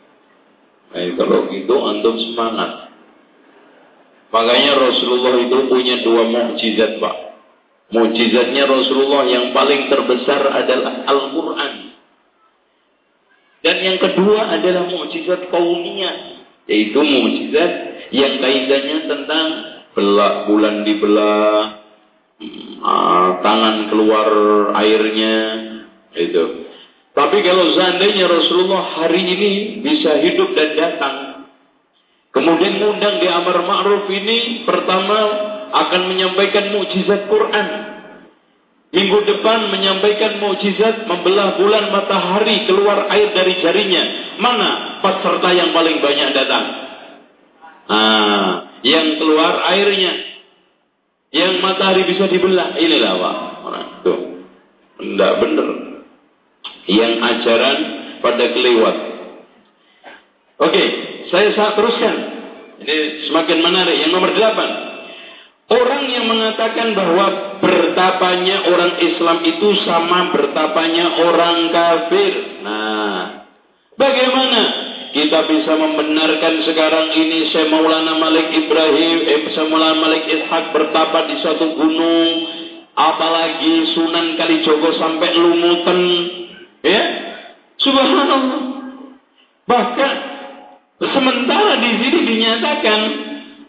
Nah, 0.93 1.01
kalau 1.17 1.49
gitu 1.49 1.75
antum 1.81 2.19
semangat 2.21 2.84
Makanya 4.35 4.75
Rasulullah 4.75 5.39
itu 5.39 5.71
punya 5.71 6.03
dua 6.03 6.27
mukjizat, 6.27 6.99
Pak. 6.99 7.17
Mukjizatnya 7.95 8.67
Rasulullah 8.67 9.23
yang 9.31 9.55
paling 9.55 9.87
terbesar 9.87 10.43
adalah 10.51 11.07
Al-Qur'an. 11.07 11.95
Dan 13.63 13.77
yang 13.79 13.99
kedua 14.03 14.59
adalah 14.59 14.91
mukjizat 14.91 15.55
kaumiyah, 15.55 16.43
yaitu 16.67 16.99
mukjizat 16.99 17.71
yang 18.11 18.43
kaitannya 18.43 18.99
tentang 19.07 19.47
belah 19.95 20.51
bulan 20.51 20.83
dibelah, 20.83 21.79
uh, 22.83 23.29
tangan 23.39 23.87
keluar 23.87 24.29
airnya, 24.83 25.37
itu. 26.19 26.67
Tapi 27.15 27.39
kalau 27.47 27.71
seandainya 27.71 28.27
Rasulullah 28.27 28.99
hari 28.99 29.23
ini 29.23 29.53
bisa 29.87 30.19
hidup 30.19 30.51
dan 30.59 30.71
datang, 30.75 31.17
Kemudian 32.35 32.83
mengundang 32.83 33.23
di 33.23 33.31
amar 33.31 33.63
ma'ruf 33.63 34.11
ini 34.11 34.67
pertama 34.67 35.19
akan 35.71 36.03
menyampaikan 36.11 36.75
mukjizat 36.75 37.31
Quran. 37.31 37.69
Minggu 38.95 39.19
depan 39.27 39.71
menyampaikan 39.71 40.43
mukjizat 40.43 41.07
membelah 41.07 41.55
bulan 41.59 41.95
matahari 41.95 42.67
keluar 42.67 43.07
air 43.11 43.31
dari 43.35 43.55
jarinya. 43.63 44.03
Mana 44.43 44.99
peserta 44.99 45.51
yang 45.55 45.71
paling 45.71 46.03
banyak 46.03 46.31
datang? 46.35 46.65
Ah, 47.87 48.51
yang 48.83 49.19
keluar 49.23 49.63
airnya. 49.71 50.15
Yang 51.31 51.55
matahari 51.63 52.03
bisa 52.07 52.27
dibelah. 52.31 52.79
Inilah 52.79 53.13
Pak. 53.19 53.37
Tuh. 54.07 54.21
Tidak 55.03 55.33
benar. 55.43 55.69
Yang 56.87 57.15
ajaran 57.19 57.79
pada 58.23 58.45
kelewat. 58.55 58.97
Oke, 60.63 60.85
saya 61.35 61.51
saat 61.59 61.75
teruskan. 61.75 62.17
Ini 62.79 63.27
semakin 63.27 63.59
menarik. 63.59 63.97
Yang 64.07 64.11
nomor 64.15 64.31
delapan. 64.31 64.71
Orang 65.65 66.07
yang 66.07 66.31
mengatakan 66.31 66.95
bahwa 66.95 67.59
bertapanya 67.59 68.71
orang 68.71 69.01
Islam 69.03 69.43
itu 69.43 69.69
sama 69.83 70.31
bertapanya 70.31 71.19
orang 71.19 71.73
kafir. 71.75 72.63
Nah, 72.63 73.49
bagaimana 73.99 74.63
kita 75.11 75.49
bisa 75.51 75.73
membenarkan 75.75 76.63
sekarang 76.69 77.17
ini 77.17 77.49
Syekh 77.51 77.67
Maulana 77.73 78.15
Malik 78.15 78.55
Ibrahim, 78.55 79.19
eh, 79.25 79.41
Syekh 79.51 79.67
Maulana 79.73 79.99
Malik 79.99 80.29
Ishak 80.31 80.71
bertapa 80.71 81.33
di 81.33 81.41
suatu 81.43 81.67
gunung, 81.75 82.31
apalagi 82.93 83.91
Sunan 83.97 84.37
Kalijogo 84.37 84.95
sampai 85.01 85.33
lumutan, 85.35 86.01
ya? 86.85 87.03
Subhanallah. 87.81 88.63
Bahkan 89.65 90.34
sementara 91.13 91.83
di 91.83 91.91
sini 92.01 92.21
dinyatakan 92.25 93.01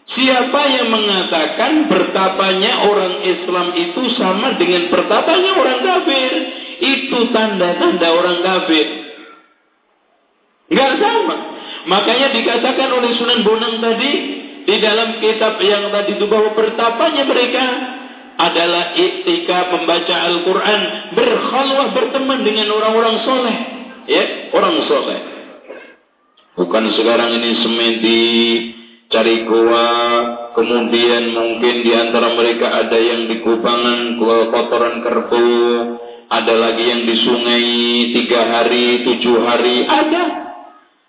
Siapa 0.06 0.62
yang 0.70 0.94
mengatakan 0.94 1.90
bertapanya 1.90 2.86
orang 2.86 3.26
Islam 3.26 3.74
itu 3.74 4.14
sama 4.14 4.54
dengan 4.54 4.86
bertapanya 4.86 5.58
orang 5.58 5.82
kafir? 5.82 6.30
Itu 6.78 7.34
tanda-tanda 7.34 8.14
orang 8.14 8.38
kafir. 8.38 8.86
Enggak 10.70 10.92
sama. 11.02 11.36
Makanya 11.90 12.28
dikatakan 12.38 12.88
oleh 12.94 13.18
Sunan 13.18 13.42
Bonang 13.42 13.82
tadi 13.82 14.12
di 14.62 14.76
dalam 14.78 15.18
kitab 15.18 15.58
yang 15.58 15.90
tadi 15.90 16.14
itu 16.14 16.26
bahwa 16.30 16.54
bertapanya 16.54 17.26
mereka 17.26 17.64
adalah 18.38 18.94
iktika 18.94 19.74
membaca 19.74 20.16
Al-Quran, 20.22 20.80
berkhalwah 21.18 21.88
berteman 21.98 22.46
dengan 22.46 22.70
orang-orang 22.70 23.16
soleh, 23.26 23.56
ya 24.06 24.22
orang 24.54 24.86
soleh. 24.86 25.35
Bukan 26.56 26.88
sekarang 26.96 27.36
ini 27.36 27.50
semedi 27.60 28.24
cari 29.12 29.44
gua, 29.44 29.88
kemudian 30.56 31.36
mungkin 31.36 31.84
di 31.84 31.92
antara 31.92 32.32
mereka 32.32 32.72
ada 32.72 32.96
yang 32.96 33.28
di 33.28 33.44
kubangan 33.44 34.16
kotoran 34.48 35.04
kerbau, 35.04 36.00
ada 36.32 36.54
lagi 36.56 36.84
yang 36.88 37.04
di 37.04 37.14
sungai 37.20 37.64
tiga 38.16 38.40
hari, 38.56 39.04
tujuh 39.04 39.36
hari, 39.44 39.84
ada. 39.84 40.24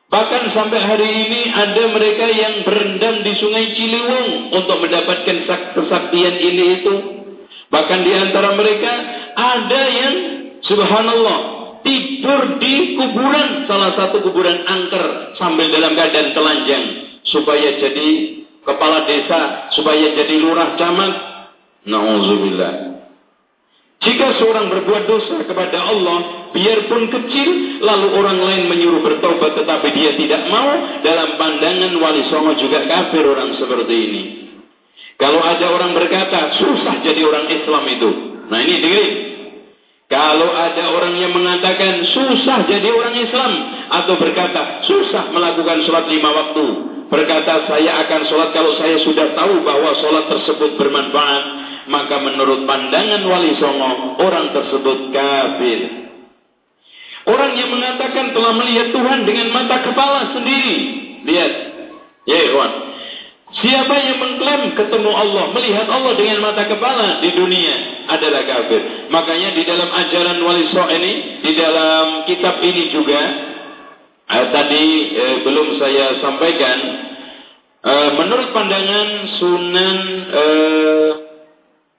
Bahkan 0.08 0.52
sampai 0.52 0.80
hari 0.84 1.10
ini 1.28 1.42
ada 1.52 1.84
mereka 1.96 2.28
yang 2.32 2.68
berendam 2.68 3.24
di 3.28 3.34
sungai 3.40 3.72
Ciliwung 3.76 4.52
untuk 4.52 4.84
mendapatkan 4.84 5.38
kesaktian 5.76 6.36
ini 6.44 6.64
itu. 6.80 6.96
Bahkan 7.72 8.00
di 8.04 8.12
antara 8.16 8.56
mereka 8.56 8.92
ada 9.36 9.82
yang 9.92 10.16
subhanallah 10.64 11.57
tidur 11.88 12.60
di 12.60 13.00
kuburan 13.00 13.64
salah 13.64 13.96
satu 13.96 14.20
kuburan 14.20 14.68
angker 14.68 15.32
sambil 15.40 15.72
dalam 15.72 15.96
keadaan 15.96 16.36
telanjang 16.36 16.84
supaya 17.24 17.80
jadi 17.80 18.38
kepala 18.68 19.08
desa, 19.08 19.72
supaya 19.72 20.12
jadi 20.12 20.36
lurah 20.44 20.76
camat. 20.76 21.14
Nauzubillah. 21.88 23.00
Jika 23.98 24.38
seorang 24.38 24.70
berbuat 24.70 25.04
dosa 25.10 25.42
kepada 25.48 25.88
Allah, 25.88 26.52
biarpun 26.52 27.10
kecil, 27.10 27.82
lalu 27.82 28.08
orang 28.14 28.38
lain 28.44 28.64
menyuruh 28.70 29.02
bertobat 29.02 29.58
tetapi 29.58 29.88
dia 29.96 30.14
tidak 30.20 30.52
mau, 30.52 31.00
dalam 31.02 31.40
pandangan 31.40 31.96
wali 31.98 32.28
songo 32.30 32.54
juga 32.60 32.86
kafir 32.86 33.24
orang 33.26 33.56
seperti 33.58 33.96
ini. 33.96 34.24
Kalau 35.18 35.42
ada 35.42 35.66
orang 35.74 35.98
berkata, 35.98 36.54
susah 36.62 37.02
jadi 37.02 37.26
orang 37.26 37.50
Islam 37.50 37.84
itu. 37.90 38.10
Nah 38.54 38.60
ini 38.62 38.76
dengerin. 38.84 39.14
Kalau 40.08 40.56
ada 40.56 40.96
orang 40.96 41.20
yang 41.20 41.36
mengatakan 41.36 42.00
susah 42.08 42.64
jadi 42.64 42.88
orang 42.96 43.12
Islam 43.20 43.52
atau 43.92 44.16
berkata 44.16 44.80
susah 44.88 45.36
melakukan 45.36 45.84
sholat 45.84 46.08
lima 46.08 46.32
waktu, 46.32 46.66
berkata 47.12 47.68
saya 47.68 48.08
akan 48.08 48.22
sholat 48.24 48.56
kalau 48.56 48.72
saya 48.80 49.04
sudah 49.04 49.36
tahu 49.36 49.68
bahwa 49.68 49.92
sholat 50.00 50.32
tersebut 50.32 50.80
bermanfaat 50.80 51.44
maka 51.92 52.24
menurut 52.24 52.64
pandangan 52.64 53.20
wali 53.28 53.52
songo 53.60 54.16
orang 54.24 54.56
tersebut 54.56 55.12
kafir. 55.12 55.80
Orang 57.28 57.60
yang 57.60 57.76
mengatakan 57.76 58.32
telah 58.32 58.56
melihat 58.56 58.96
Tuhan 58.96 59.28
dengan 59.28 59.52
mata 59.52 59.84
kepala 59.84 60.32
sendiri. 60.32 60.78
Lihat. 61.28 61.52
Ya 62.28 62.40
ikhwan 62.48 62.88
siapa 63.48 63.96
yang 63.96 64.18
mengklaim 64.20 64.76
ketemu 64.76 65.12
Allah 65.12 65.56
melihat 65.56 65.88
Allah 65.88 66.14
dengan 66.20 66.44
mata 66.44 66.68
kepala 66.68 67.24
di 67.24 67.32
dunia 67.32 67.76
adalah 68.12 68.44
kafir 68.44 69.08
makanya 69.08 69.56
di 69.56 69.64
dalam 69.64 69.88
ajaran 69.88 70.38
wali 70.44 70.68
songo 70.72 70.92
ini 70.92 71.40
di 71.40 71.52
dalam 71.56 72.28
kitab 72.28 72.60
ini 72.60 72.92
juga 72.92 73.22
Eh, 74.28 74.48
tadi 74.52 74.84
eh, 75.16 75.38
belum 75.40 75.80
saya 75.80 76.20
sampaikan 76.20 76.78
eh, 77.80 78.10
menurut 78.20 78.52
pandangan 78.52 79.08
Sunan 79.40 80.00
eh, 80.28 81.10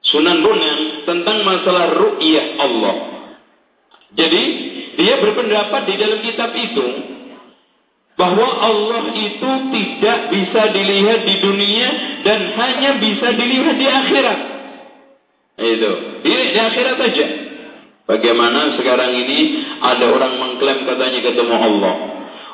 Sunan 0.05 0.45
Bonang 0.45 1.09
tentang 1.09 1.41
masalah 1.41 1.89
ru'yah 1.97 2.47
Allah. 2.61 2.97
Jadi 4.13 4.43
dia 5.01 5.25
berpendapat 5.25 5.89
di 5.89 5.95
dalam 5.97 6.21
kitab 6.21 6.53
itu 6.53 6.87
bahwa 8.19 8.49
Allah 8.59 9.15
itu 9.15 9.51
tidak 9.71 10.19
bisa 10.35 10.63
dilihat 10.75 11.23
di 11.23 11.35
dunia 11.39 11.89
dan 12.27 12.51
hanya 12.51 12.91
bisa 12.99 13.31
dilihat 13.31 13.79
di 13.79 13.87
akhirat. 13.87 14.39
Itu, 15.59 15.91
di, 16.27 16.31
di 16.35 16.59
akhirat 16.59 16.97
saja. 16.99 17.27
Bagaimana 18.11 18.75
sekarang 18.75 19.15
ini 19.15 19.63
ada 19.79 20.11
orang 20.11 20.35
mengklaim 20.35 20.83
katanya 20.83 21.21
ketemu 21.23 21.55
Allah. 21.55 21.95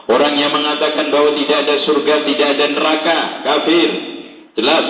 Orang 0.04 0.36
yang 0.36 0.52
mengatakan 0.52 1.08
bahwa 1.08 1.32
tidak 1.32 1.58
ada 1.64 1.76
surga, 1.88 2.14
tidak 2.28 2.48
ada 2.60 2.66
neraka, 2.76 3.18
kafir. 3.40 3.90
Jelas. 4.60 4.86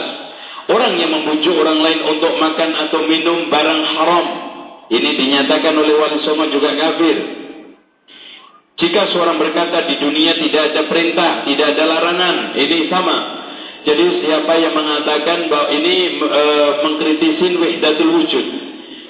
Orang 0.66 0.98
yang 0.98 1.12
membujuk 1.14 1.54
orang 1.54 1.78
lain 1.84 2.00
untuk 2.02 2.34
makan 2.40 2.70
atau 2.88 3.06
minum 3.06 3.46
barang 3.46 3.82
haram. 3.94 4.26
Ini 4.90 5.10
dinyatakan 5.22 5.70
oleh 5.76 5.94
wali 6.02 6.18
songo 6.26 6.50
juga 6.50 6.74
kafir. 6.74 7.43
Jika 8.74 9.14
seorang 9.14 9.38
berkata 9.38 9.86
di 9.86 10.02
dunia 10.02 10.34
tidak 10.34 10.74
ada 10.74 10.82
perintah, 10.90 11.46
tidak 11.46 11.78
ada 11.78 11.84
larangan, 11.86 12.36
ini 12.58 12.90
sama. 12.90 13.18
Jadi 13.86 14.24
siapa 14.24 14.52
yang 14.58 14.74
mengatakan 14.74 15.46
bahwa 15.46 15.68
ini 15.70 16.18
e, 16.18 16.42
mengkritisin 16.82 17.54
wahdatul 17.60 18.10
wujud. 18.18 18.46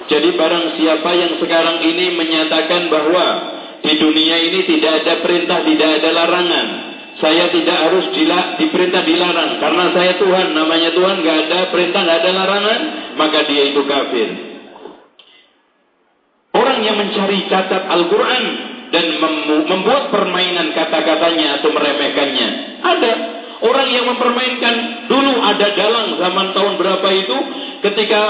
Jadi 0.05 0.29
barang 0.37 0.77
siapa 0.77 1.09
yang 1.17 1.33
sekarang 1.41 1.81
ini 1.81 2.13
menyatakan 2.13 2.93
bahwa 2.93 3.25
di 3.81 3.93
dunia 3.97 4.37
ini 4.37 4.69
tidak 4.69 5.01
ada 5.01 5.13
perintah, 5.25 5.65
tidak 5.65 5.89
ada 5.97 6.09
larangan. 6.13 6.67
Saya 7.15 7.49
tidak 7.49 7.77
harus 7.89 8.05
dila, 8.11 8.59
diperintah 8.59 9.01
dilarang. 9.01 9.57
Karena 9.57 9.85
saya 9.95 10.19
Tuhan, 10.19 10.51
namanya 10.51 10.91
Tuhan, 10.93 11.23
nggak 11.23 11.37
ada 11.47 11.59
perintah, 11.71 12.05
nggak 12.05 12.19
ada 12.21 12.31
larangan. 12.35 12.79
Maka 13.15 13.39
dia 13.47 13.63
itu 13.71 13.81
kafir. 13.87 14.29
Orang 16.53 16.83
yang 16.83 16.99
mencari 16.99 17.47
catat 17.47 17.87
Al-Quran 17.87 18.74
dan 18.93 19.05
membuat 19.69 20.13
permainan 20.13 20.73
kata-katanya 20.73 21.61
atau 21.61 21.69
meremehkannya. 21.73 22.47
Ada 22.81 23.11
orang 23.65 23.87
yang 23.89 24.05
mempermainkan. 24.09 24.75
Dulu 25.09 25.33
ada 25.41 25.67
dalang 25.73 26.17
zaman 26.19 26.47
tahun 26.53 26.73
berapa 26.81 27.07
itu 27.13 27.37
ketika 27.81 28.21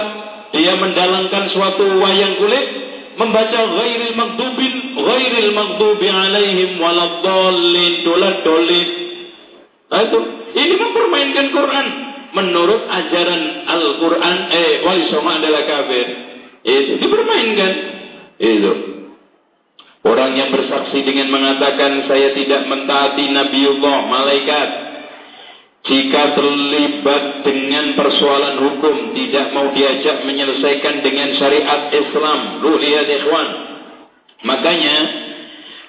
dia 0.56 0.74
mendalangkan 0.80 1.52
suatu 1.52 1.84
wayang 2.00 2.40
kulit 2.40 2.66
membaca 3.16 3.60
ghairil 3.80 4.16
maghdubin 4.16 4.74
ghairil 4.96 5.52
maghdubi 5.56 6.08
alaihim 6.12 6.80
waladdallin 6.80 7.94
dolat 8.04 8.44
dolit 8.44 8.90
itu 9.86 10.20
ini 10.56 10.74
mempermainkan 10.76 11.46
Quran 11.56 11.88
menurut 12.36 12.84
ajaran 12.92 13.42
Al-Quran 13.64 14.38
eh 14.52 14.84
wali 14.84 15.08
adalah 15.08 15.64
kafir 15.64 16.08
itu 16.68 16.92
dipermainkan 17.00 17.72
itu 18.36 18.72
orang 20.06 20.38
yang 20.38 20.50
bersaksi 20.54 21.02
dengan 21.02 21.34
mengatakan 21.34 22.06
saya 22.06 22.32
tidak 22.38 22.70
mentaati 22.70 23.26
Nabiullah 23.34 23.98
malaikat 24.06 24.70
jika 25.86 26.34
terlibat 26.34 27.46
dengan 27.46 27.94
persoalan 27.94 28.58
hukum, 28.58 29.14
tidak 29.14 29.54
mau 29.54 29.70
diajak 29.70 30.26
menyelesaikan 30.26 31.06
dengan 31.06 31.38
syariat 31.38 31.94
Islam. 31.94 32.66
Lu. 32.66 32.74
Makanya, 34.42 34.98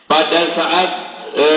pada 0.05 0.41
saat 0.53 0.89
e, 1.33 1.49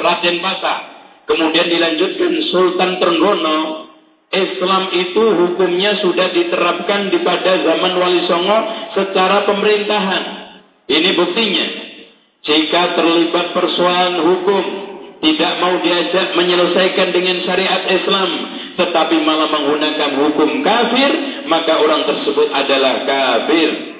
Raden 0.00 0.40
Patah, 0.40 0.80
kemudian 1.28 1.68
dilanjutkan 1.68 2.32
Sultan 2.48 2.96
Trenggono, 3.04 3.92
Islam 4.32 4.88
itu 4.96 5.24
hukumnya 5.44 6.00
sudah 6.00 6.32
diterapkan 6.32 7.12
di 7.12 7.20
pada 7.20 7.68
zaman 7.68 8.00
Wali 8.00 8.24
Songo 8.24 8.58
secara 8.96 9.44
pemerintahan. 9.44 10.22
Ini 10.88 11.10
buktinya. 11.20 11.83
Jika 12.44 12.82
terlibat 12.94 13.56
persoalan 13.56 14.20
hukum, 14.20 14.64
tidak 15.24 15.52
mau 15.64 15.80
diajak 15.80 16.36
menyelesaikan 16.36 17.08
dengan 17.10 17.40
syariat 17.48 17.88
Islam, 17.88 18.30
tetapi 18.76 19.16
malah 19.24 19.48
menggunakan 19.48 20.10
hukum 20.20 20.60
kafir, 20.60 21.10
maka 21.48 21.80
orang 21.80 22.04
tersebut 22.04 22.52
adalah 22.52 23.08
kafir. 23.08 23.96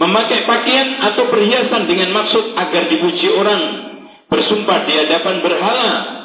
Memakai 0.00 0.46
pakaian 0.46 1.02
atau 1.12 1.28
perhiasan 1.28 1.90
dengan 1.90 2.14
maksud 2.14 2.54
agar 2.54 2.88
dipuji 2.88 3.28
orang, 3.34 3.62
bersumpah 4.30 4.86
di 4.86 4.94
hadapan 4.96 5.42
berhala, 5.42 6.20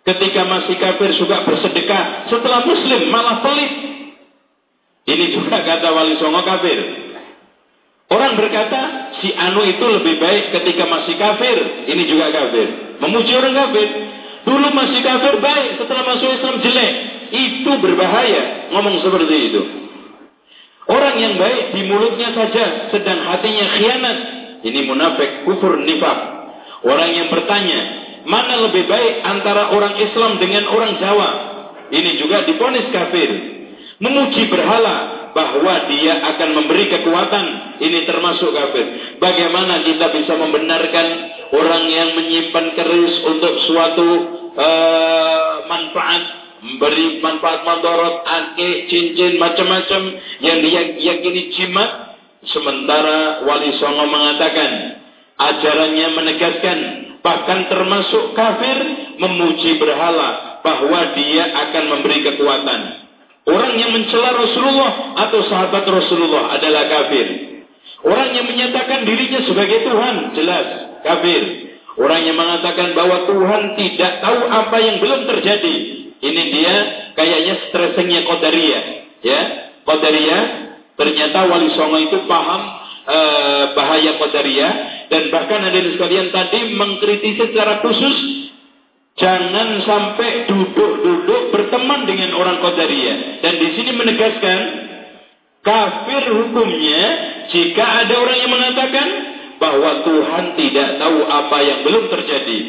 Ketika 0.00 0.48
masih 0.48 0.80
kafir 0.80 1.12
suka 1.20 1.44
bersedekah. 1.44 2.32
Setelah 2.32 2.64
muslim 2.64 3.12
malah 3.12 3.44
pelit. 3.44 3.72
Ini 5.04 5.26
juga 5.36 5.60
kata 5.60 5.92
Wali 5.92 6.16
Songo 6.16 6.40
kafir. 6.40 6.78
Orang 8.10 8.34
berkata, 8.34 9.14
si 9.22 9.30
Anu 9.30 9.62
itu 9.62 9.86
lebih 9.86 10.18
baik 10.18 10.50
ketika 10.50 10.82
masih 10.90 11.14
kafir. 11.14 11.86
Ini 11.86 12.02
juga 12.10 12.34
kafir. 12.34 12.98
Memuji 12.98 13.32
orang 13.38 13.54
kafir. 13.54 13.88
Dulu 14.42 14.66
masih 14.74 14.98
kafir 14.98 15.38
baik, 15.38 15.78
setelah 15.78 16.02
masuk 16.10 16.26
Islam 16.26 16.58
jelek. 16.58 16.92
Itu 17.30 17.70
berbahaya. 17.78 18.74
Ngomong 18.74 18.98
seperti 19.06 19.36
itu. 19.54 19.62
Orang 20.90 21.22
yang 21.22 21.38
baik 21.38 21.70
di 21.78 21.86
mulutnya 21.86 22.34
saja, 22.34 22.90
sedang 22.90 23.22
hatinya 23.30 23.78
khianat. 23.78 24.18
Ini 24.66 24.80
munafik, 24.90 25.46
kufur, 25.46 25.78
nifak. 25.86 26.18
Orang 26.82 27.14
yang 27.14 27.30
bertanya, 27.30 27.80
mana 28.26 28.58
lebih 28.66 28.90
baik 28.90 29.22
antara 29.22 29.70
orang 29.70 29.94
Islam 30.02 30.42
dengan 30.42 30.66
orang 30.66 30.98
Jawa? 30.98 31.30
Ini 31.94 32.10
juga 32.18 32.42
diponis 32.42 32.90
kafir. 32.90 33.30
Memuji 34.02 34.50
berhala 34.50 35.19
bahwa 35.32 35.88
dia 35.90 36.20
akan 36.34 36.48
memberi 36.56 36.90
kekuatan. 36.90 37.44
Ini 37.80 38.04
termasuk 38.04 38.50
kafir. 38.52 39.16
Bagaimana 39.18 39.82
kita 39.86 40.12
bisa 40.12 40.36
membenarkan 40.36 41.06
orang 41.54 41.84
yang 41.88 42.08
menyimpan 42.18 42.66
keris 42.76 43.14
untuk 43.24 43.54
suatu 43.66 44.08
uh, 44.54 45.64
manfaat 45.66 46.40
memberi 46.60 47.24
manfaat 47.24 47.64
mandorot, 47.64 48.20
ake, 48.20 48.92
cincin, 48.92 49.40
macam-macam 49.40 50.02
yang 50.44 50.60
diyakini 50.60 51.56
jimat. 51.56 52.20
Sementara 52.40 53.44
Wali 53.44 53.76
Songo 53.76 54.08
mengatakan, 54.08 55.00
ajarannya 55.36 56.08
menegaskan, 56.16 56.78
bahkan 57.20 57.68
termasuk 57.68 58.32
kafir 58.32 58.78
memuji 59.20 59.76
berhala 59.76 60.60
bahwa 60.64 61.16
dia 61.16 61.52
akan 61.52 61.84
memberi 61.96 62.18
kekuatan. 62.32 62.80
Orang 63.48 63.72
yang 63.80 63.90
mencela 63.96 64.36
Rasulullah 64.36 65.16
atau 65.16 65.40
sahabat 65.48 65.84
Rasulullah 65.88 66.52
adalah 66.60 66.86
kafir. 66.92 67.26
Orang 68.04 68.36
yang 68.36 68.46
menyatakan 68.48 69.04
dirinya 69.04 69.40
sebagai 69.44 69.84
Tuhan, 69.84 70.36
jelas 70.36 70.66
kafir. 71.04 71.42
Orang 72.00 72.20
yang 72.24 72.36
mengatakan 72.36 72.96
bahwa 72.96 73.28
Tuhan 73.28 73.62
tidak 73.76 74.12
tahu 74.24 74.40
apa 74.48 74.76
yang 74.80 74.96
belum 75.04 75.20
terjadi, 75.28 75.76
ini 76.20 76.42
dia 76.52 76.74
kayaknya 77.16 77.54
stressingnya 77.68 78.24
Qadariyah. 78.24 78.84
Ya, 79.20 79.40
Qadariyah 79.84 80.42
ternyata 80.96 81.48
Wali 81.48 81.68
Songo 81.76 82.00
itu 82.00 82.24
paham 82.24 82.60
uh, 83.04 83.64
bahaya 83.76 84.16
Qadariyah 84.16 84.72
dan 85.12 85.22
bahkan 85.28 85.60
ada 85.60 85.76
di 85.76 85.96
sekalian 85.96 86.32
tadi 86.32 86.76
mengkritisi 86.76 87.52
secara 87.52 87.84
khusus 87.84 88.39
jangan 89.20 89.84
sampai 89.84 90.48
duduk-duduk 90.48 91.52
berteman 91.52 92.08
dengan 92.08 92.32
orang 92.34 92.64
Qadariyah. 92.64 93.44
Dan 93.44 93.54
di 93.60 93.68
sini 93.76 93.90
menegaskan 93.92 94.58
kafir 95.60 96.24
hukumnya 96.32 97.02
jika 97.52 97.84
ada 97.84 98.14
orang 98.16 98.36
yang 98.40 98.52
mengatakan 98.52 99.08
bahwa 99.60 99.90
Tuhan 100.08 100.44
tidak 100.56 100.88
tahu 100.96 101.18
apa 101.28 101.58
yang 101.60 101.78
belum 101.84 102.04
terjadi. 102.08 102.60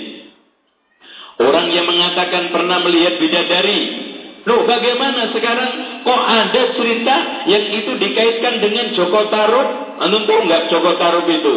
Orang 1.42 1.72
yang 1.72 1.88
mengatakan 1.88 2.52
pernah 2.52 2.84
melihat 2.84 3.18
bidadari. 3.18 4.12
Loh 4.42 4.66
bagaimana 4.66 5.32
sekarang 5.32 5.72
kok 6.02 6.22
ada 6.22 6.62
cerita 6.76 7.16
yang 7.48 7.66
itu 7.72 7.92
dikaitkan 7.98 8.60
dengan 8.60 8.92
Joko 8.94 9.32
Tarub? 9.32 9.68
Anu 10.02 10.26
tahu 10.28 10.40
nggak 10.50 10.68
Joko 10.70 10.98
Tarub 11.00 11.26
itu? 11.30 11.54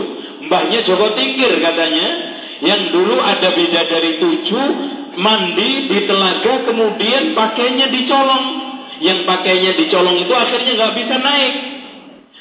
Mbahnya 0.47 0.85
Joko 0.87 1.17
Tingkir 1.17 1.59
katanya. 1.61 2.34
Yang 2.63 2.83
dulu 2.95 3.17
ada 3.19 3.49
bidadari 3.51 4.23
tujuh 4.23 4.67
mandi 5.19 5.71
di 5.91 5.99
telaga 6.07 6.67
kemudian 6.69 7.35
pakainya 7.35 7.91
dicolong. 7.91 8.47
Yang 9.03 9.27
pakainya 9.27 9.73
dicolong 9.75 10.17
itu 10.23 10.33
akhirnya 10.35 10.73
nggak 10.79 10.95
bisa 10.95 11.17
naik. 11.19 11.55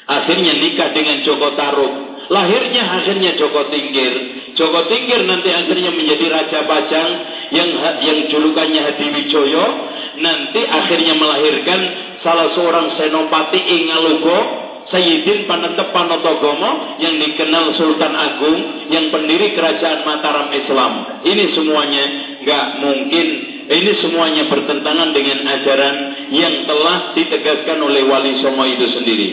Akhirnya 0.04 0.52
nikah 0.60 0.92
dengan 0.92 1.24
Joko 1.24 1.56
Tarub. 1.56 1.92
Lahirnya 2.28 2.88
akhirnya 2.88 3.36
Joko 3.36 3.68
Tingkir. 3.68 4.12
Joko 4.56 4.88
Tingkir 4.88 5.28
nanti 5.28 5.50
akhirnya 5.52 5.92
menjadi 5.92 6.26
Raja 6.30 6.60
Pajang 6.64 7.10
yang 7.52 7.68
yang 8.00 8.18
julukannya 8.28 8.80
Hadiwijoyo. 8.80 9.66
Nanti 10.14 10.60
akhirnya 10.62 11.18
melahirkan 11.18 11.80
salah 12.22 12.54
seorang 12.54 12.96
senopati 12.96 13.60
Ingalugo. 13.60 14.63
Sayyidin 14.92 15.48
Panentep 15.48 15.96
Panotogomo 15.96 17.00
yang 17.00 17.16
dikenal 17.16 17.72
Sultan 17.80 18.12
Agung 18.12 18.88
yang 18.92 19.08
pendiri 19.08 19.56
kerajaan 19.56 20.04
Mataram 20.04 20.52
Islam. 20.52 21.24
Ini 21.24 21.44
semuanya 21.56 22.04
nggak 22.44 22.66
mungkin. 22.84 23.26
Ini 23.64 23.92
semuanya 24.04 24.44
bertentangan 24.52 25.16
dengan 25.16 25.48
ajaran 25.48 25.96
yang 26.28 26.68
telah 26.68 27.16
ditegaskan 27.16 27.80
oleh 27.80 28.04
Wali 28.04 28.36
Songo 28.44 28.68
itu 28.68 28.92
sendiri. 28.92 29.28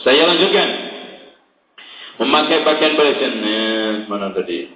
Saya 0.00 0.32
lanjutkan. 0.32 0.68
Memakai 2.24 2.64
pakaian 2.64 2.96
presiden. 2.96 3.34
Eh, 3.44 3.92
mana 4.08 4.32
tadi? 4.32 4.68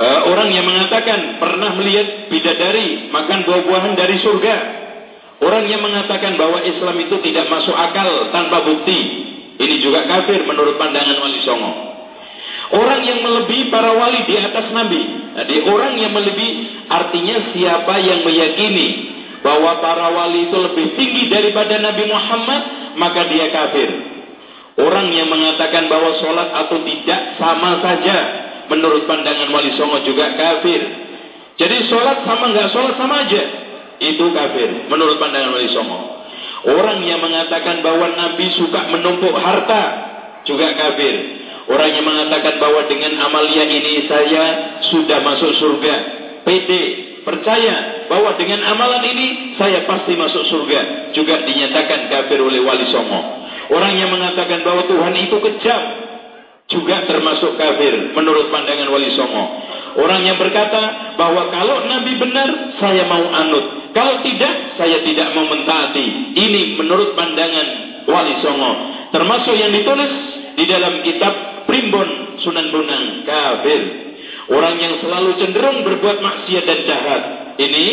Uh, 0.00 0.32
orang 0.32 0.48
yang 0.48 0.64
mengatakan 0.64 1.36
pernah 1.36 1.76
melihat 1.76 2.32
bidadari 2.32 3.12
makan 3.12 3.44
buah-buahan 3.44 3.92
dari 4.00 4.16
surga. 4.24 4.79
Orang 5.40 5.64
yang 5.72 5.80
mengatakan 5.80 6.36
bahwa 6.36 6.60
Islam 6.60 6.96
itu 7.00 7.16
tidak 7.24 7.48
masuk 7.48 7.72
akal 7.72 8.28
tanpa 8.28 8.60
bukti. 8.60 9.00
Ini 9.56 9.76
juga 9.80 10.04
kafir 10.04 10.44
menurut 10.44 10.76
pandangan 10.76 11.16
Wali 11.20 11.40
Songo. 11.40 11.72
Orang 12.70 13.02
yang 13.02 13.24
melebihi 13.26 13.66
para 13.66 13.98
wali 13.98 14.30
di 14.30 14.38
atas 14.38 14.70
Nabi. 14.70 15.02
Jadi 15.34 15.56
orang 15.66 15.98
yang 15.98 16.14
melebihi 16.14 16.86
artinya 16.86 17.50
siapa 17.50 17.98
yang 17.98 18.22
meyakini 18.22 18.88
bahwa 19.42 19.82
para 19.82 20.12
wali 20.14 20.46
itu 20.46 20.54
lebih 20.54 20.94
tinggi 20.94 21.26
daripada 21.32 21.82
Nabi 21.82 22.04
Muhammad, 22.06 22.62
maka 22.94 23.26
dia 23.26 23.50
kafir. 23.50 23.90
Orang 24.78 25.10
yang 25.10 25.28
mengatakan 25.28 25.90
bahwa 25.90 26.14
sholat 26.22 26.48
atau 26.54 26.78
tidak 26.86 27.20
sama 27.36 27.82
saja 27.82 28.16
menurut 28.70 29.04
pandangan 29.04 29.50
Wali 29.50 29.74
Songo 29.74 30.00
juga 30.06 30.30
kafir. 30.38 30.80
Jadi 31.58 31.76
sholat 31.90 32.22
sama 32.22 32.54
nggak 32.54 32.70
sholat 32.70 32.94
sama 32.96 33.26
aja. 33.26 33.42
Itu 34.00 34.32
kafir 34.32 34.88
menurut 34.88 35.20
pandangan 35.20 35.52
Wali 35.52 35.68
Songo. 35.68 36.24
Orang 36.60 37.04
yang 37.04 37.20
mengatakan 37.20 37.80
bahwa 37.84 38.16
Nabi 38.16 38.52
suka 38.56 38.88
menumpuk 38.92 39.32
harta 39.36 39.82
juga 40.44 40.72
kafir. 40.76 41.40
Orang 41.70 41.90
yang 41.92 42.02
mengatakan 42.02 42.58
bahwa 42.58 42.88
dengan 42.88 43.14
amalia 43.20 43.64
ini 43.68 44.08
saya 44.10 44.44
sudah 44.90 45.20
masuk 45.22 45.52
surga. 45.60 45.94
PD 46.42 46.70
percaya 47.22 48.08
bahwa 48.08 48.34
dengan 48.40 48.64
amalan 48.64 49.04
ini 49.06 49.26
saya 49.54 49.84
pasti 49.84 50.16
masuk 50.16 50.48
surga. 50.48 51.12
Juga 51.12 51.44
dinyatakan 51.44 52.08
kafir 52.08 52.40
oleh 52.40 52.60
Wali 52.64 52.88
Songo. 52.88 53.20
Orang 53.70 53.94
yang 53.94 54.10
mengatakan 54.10 54.66
bahwa 54.66 54.82
Tuhan 54.88 55.14
itu 55.14 55.36
kejam 55.38 55.82
juga 56.70 57.06
termasuk 57.06 57.54
kafir 57.54 58.14
menurut 58.16 58.50
pandangan 58.50 58.88
Wali 58.90 59.14
Songo. 59.14 59.44
Orang 59.98 60.22
yang 60.22 60.38
berkata 60.38 61.14
bahwa 61.18 61.50
kalau 61.50 61.82
Nabi 61.90 62.14
benar, 62.20 62.78
saya 62.78 63.06
mau 63.10 63.26
anut. 63.26 63.90
Kalau 63.90 64.22
tidak, 64.22 64.78
saya 64.78 65.02
tidak 65.02 65.34
mau 65.34 65.50
mentaati. 65.50 66.36
Ini 66.36 66.78
menurut 66.78 67.18
pandangan 67.18 67.66
Wali 68.06 68.38
Songo. 68.38 68.72
Termasuk 69.10 69.54
yang 69.58 69.74
ditulis 69.74 70.12
di 70.54 70.64
dalam 70.70 71.02
kitab 71.02 71.66
Primbon 71.66 72.38
Sunan 72.38 72.70
Bonang. 72.70 73.26
Kafir. 73.26 73.80
Orang 74.50 74.78
yang 74.78 74.98
selalu 75.02 75.38
cenderung 75.42 75.82
berbuat 75.86 76.18
maksiat 76.22 76.64
dan 76.66 76.80
jahat. 76.86 77.22
Ini 77.58 77.86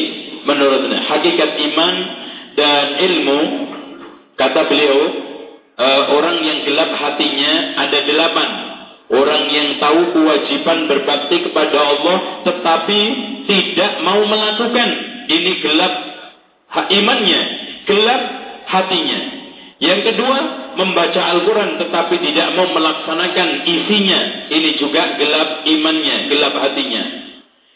menurut 0.46 0.90
hakikat 0.90 1.52
iman 1.70 1.96
dan 2.58 2.86
ilmu. 2.98 3.40
Kata 4.38 4.70
beliau, 4.70 4.98
uh, 5.78 6.02
orang 6.14 6.38
yang 6.46 6.62
gelap 6.66 6.94
hatinya 6.94 7.82
ada 7.82 8.00
delapan. 8.06 8.50
Orang 9.08 9.48
yang 9.48 9.80
tahu 9.80 10.12
kewajiban 10.12 10.92
berbakti 10.92 11.48
kepada 11.48 11.80
Allah 11.80 12.18
tetapi 12.44 13.00
tidak 13.48 14.04
mau 14.04 14.20
melakukan. 14.28 14.90
Ini 15.32 15.52
gelap 15.64 15.94
imannya, 16.92 17.42
gelap 17.88 18.22
hatinya. 18.68 19.20
Yang 19.80 20.12
kedua, 20.12 20.38
membaca 20.76 21.22
Al-Quran 21.24 21.80
tetapi 21.80 22.16
tidak 22.20 22.48
mau 22.60 22.68
melaksanakan 22.68 23.64
isinya. 23.64 24.52
Ini 24.52 24.70
juga 24.76 25.16
gelap 25.16 25.64
imannya, 25.64 26.28
gelap 26.28 26.54
hatinya. 26.60 27.04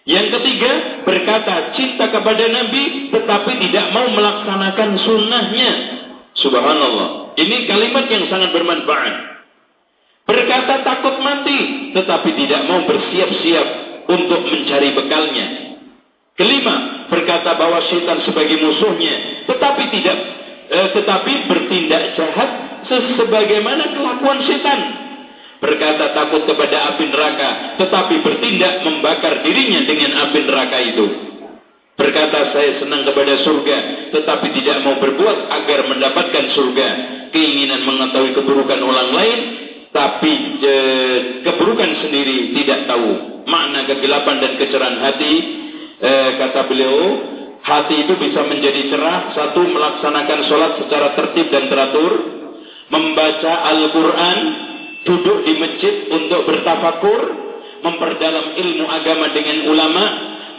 Yang 0.04 0.28
ketiga, 0.36 0.72
berkata 1.08 1.78
cinta 1.78 2.10
kepada 2.12 2.44
Nabi 2.50 3.14
tetapi 3.14 3.52
tidak 3.70 3.94
mau 3.96 4.10
melaksanakan 4.12 4.90
sunnahnya. 5.00 5.72
Subhanallah. 6.36 7.40
Ini 7.40 7.70
kalimat 7.72 8.10
yang 8.12 8.28
sangat 8.28 8.52
bermanfaat. 8.52 9.41
Berkata 10.32 10.80
takut 10.88 11.20
mati, 11.20 11.92
tetapi 11.92 12.30
tidak 12.40 12.64
mau 12.72 12.88
bersiap-siap 12.88 13.68
untuk 14.08 14.48
mencari 14.48 14.96
bekalnya. 14.96 15.48
Kelima, 16.40 17.06
berkata 17.12 17.60
bahwa 17.60 17.84
syaitan 17.92 18.24
sebagai 18.24 18.64
musuhnya, 18.64 19.44
tetapi 19.52 19.92
tidak 19.92 20.18
eh, 20.72 20.88
tetapi 20.96 21.52
bertindak 21.52 22.16
jahat 22.16 22.50
sebagaimana 22.88 23.92
kelakuan 23.92 24.40
syaitan. 24.48 25.04
berkata 25.62 26.18
takut 26.18 26.48
kepada 26.48 26.96
api 26.96 27.06
neraka, 27.12 27.78
tetapi 27.78 28.26
bertindak 28.26 28.82
membakar 28.82 29.46
dirinya 29.46 29.86
dengan 29.86 30.26
api 30.26 30.40
neraka 30.48 30.78
itu. 30.82 31.06
Berkata 31.94 32.56
saya 32.56 32.82
senang 32.82 33.06
kepada 33.06 33.36
surga, 33.46 33.78
tetapi 34.10 34.48
tidak 34.58 34.82
mau 34.82 34.98
berbuat 34.98 35.38
agar 35.54 35.86
mendapatkan 35.86 36.46
surga. 36.56 36.88
Keinginan 37.30 37.86
mengetahui 37.86 38.34
keburukan 38.34 38.82
orang 38.82 39.10
lain, 39.14 39.40
tapi 39.92 40.34
e, 40.64 40.76
keburukan 41.44 41.92
sendiri 42.08 42.56
tidak 42.56 42.88
tahu. 42.88 43.44
Makna 43.44 43.84
kegelapan 43.92 44.40
dan 44.40 44.54
kecerahan 44.56 44.98
hati, 45.04 45.34
e, 46.00 46.12
kata 46.40 46.62
beliau, 46.72 47.00
hati 47.60 48.08
itu 48.08 48.16
bisa 48.16 48.48
menjadi 48.48 48.88
cerah. 48.88 49.36
Satu, 49.36 49.68
melaksanakan 49.68 50.40
sholat 50.48 50.72
secara 50.80 51.08
tertib 51.20 51.52
dan 51.52 51.68
teratur. 51.68 52.12
Membaca 52.92 53.54
Al-Quran, 53.72 54.38
duduk 55.08 55.48
di 55.48 55.54
masjid 55.60 55.96
untuk 56.12 56.44
bertafakur, 56.44 57.22
memperdalam 57.84 58.52
ilmu 58.60 58.86
agama 58.88 59.32
dengan 59.32 59.58
ulama, 59.72 60.06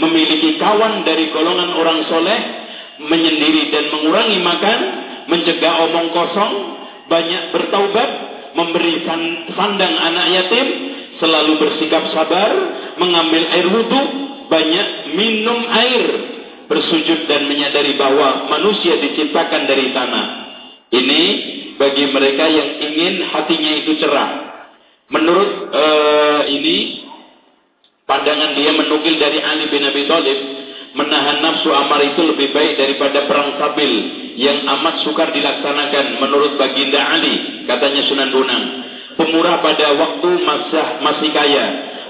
memiliki 0.00 0.56
kawan 0.56 1.04
dari 1.04 1.28
golongan 1.28 1.76
orang 1.76 2.08
soleh, 2.08 2.40
menyendiri 3.04 3.68
dan 3.68 3.84
mengurangi 3.92 4.38
makan, 4.40 4.78
mencegah 5.28 5.74
omong 5.88 6.08
kosong, 6.12 6.52
banyak 7.12 7.52
bertaubat, 7.52 8.31
memberi 8.52 9.04
sandang 9.52 9.94
anak 9.96 10.26
yatim, 10.32 10.66
selalu 11.18 11.52
bersikap 11.60 12.08
sabar, 12.12 12.52
mengambil 12.98 13.42
air 13.48 13.66
wudhu, 13.68 14.02
banyak 14.48 15.16
minum 15.16 15.60
air, 15.70 16.04
bersujud 16.68 17.28
dan 17.28 17.48
menyadari 17.48 17.96
bahwa 17.96 18.48
manusia 18.48 18.98
diciptakan 19.00 19.68
dari 19.68 19.92
tanah. 19.92 20.26
Ini 20.92 21.22
bagi 21.80 22.04
mereka 22.12 22.44
yang 22.48 22.70
ingin 22.80 23.14
hatinya 23.32 23.72
itu 23.80 23.96
cerah. 23.96 24.30
Menurut 25.08 25.50
uh, 25.72 26.42
ini 26.48 27.02
Pandangan 28.12 28.52
dia 28.58 28.76
menukil 28.76 29.16
dari 29.16 29.40
Ali 29.40 29.72
bin 29.72 29.88
Abi 29.88 30.04
Thalib, 30.04 30.38
menahan 30.92 31.40
nafsu 31.40 31.72
amar 31.72 32.00
itu 32.04 32.20
lebih 32.24 32.52
baik 32.52 32.76
daripada 32.76 33.24
perang 33.24 33.56
sabil 33.56 33.92
yang 34.36 34.64
amat 34.64 35.04
sukar 35.04 35.32
dilaksanakan 35.32 36.20
menurut 36.20 36.56
baginda 36.56 37.00
Ali, 37.04 37.64
katanya 37.68 38.02
Sunan 38.08 38.32
Bonang. 38.32 38.64
Pemurah 39.12 39.60
pada 39.60 39.92
waktu 39.92 40.30
masih, 40.40 40.86
masih 41.04 41.30
kaya, 41.36 41.66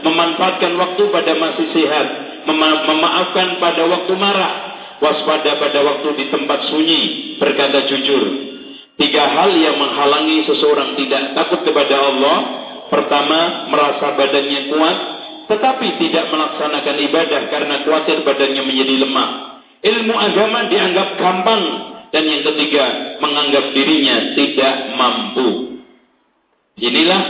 memanfaatkan 0.07 0.73
waktu 0.79 1.03
pada 1.11 1.33
masih 1.35 1.67
sehat, 1.75 2.07
mema 2.47 2.87
memaafkan 2.87 3.59
pada 3.59 3.83
waktu 3.91 4.13
marah, 4.15 4.55
waspada 5.03 5.59
pada 5.59 5.83
waktu 5.83 6.09
di 6.15 6.25
tempat 6.31 6.71
sunyi, 6.71 7.03
berkata 7.43 7.91
jujur. 7.91 8.55
Tiga 9.03 9.25
hal 9.25 9.51
yang 9.59 9.83
menghalangi 9.83 10.47
seseorang 10.47 10.95
tidak 10.95 11.35
takut 11.35 11.67
kepada 11.67 11.97
Allah. 11.97 12.39
Pertama, 12.87 13.67
merasa 13.73 14.15
badannya 14.15 14.69
kuat 14.69 14.97
tetapi 15.53 16.01
tidak 16.01 16.33
melaksanakan 16.33 16.97
ibadah 17.13 17.43
karena 17.53 17.75
khawatir 17.85 18.25
badannya 18.25 18.63
menjadi 18.65 19.05
lemah. 19.05 19.31
Ilmu 19.85 20.15
agama 20.17 20.73
dianggap 20.73 21.09
gampang 21.21 21.63
dan 22.09 22.25
yang 22.25 22.41
ketiga 22.41 22.87
menganggap 23.21 23.77
dirinya 23.77 24.17
tidak 24.33 24.75
mampu. 24.97 25.49
Inilah 26.81 27.23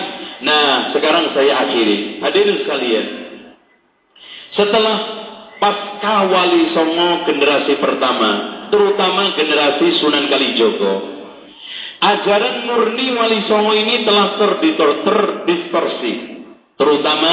nah 0.47 0.95
sekarang 0.95 1.35
saya 1.35 1.67
akhiri. 1.67 2.23
Hadirin 2.23 2.63
sekalian. 2.63 3.07
Setelah 4.55 4.97
pasca 5.59 6.29
Wali 6.31 6.71
Songo 6.77 7.27
generasi 7.27 7.75
pertama, 7.83 8.31
terutama 8.71 9.35
generasi 9.35 9.99
Sunan 9.99 10.29
Kalijogo, 10.31 10.95
ajaran 11.99 12.71
murni 12.71 13.17
Wali 13.17 13.41
Songo 13.49 13.73
ini 13.73 14.05
telah 14.05 14.37
terdistorsi, 14.37 16.13
terutama 16.77 17.33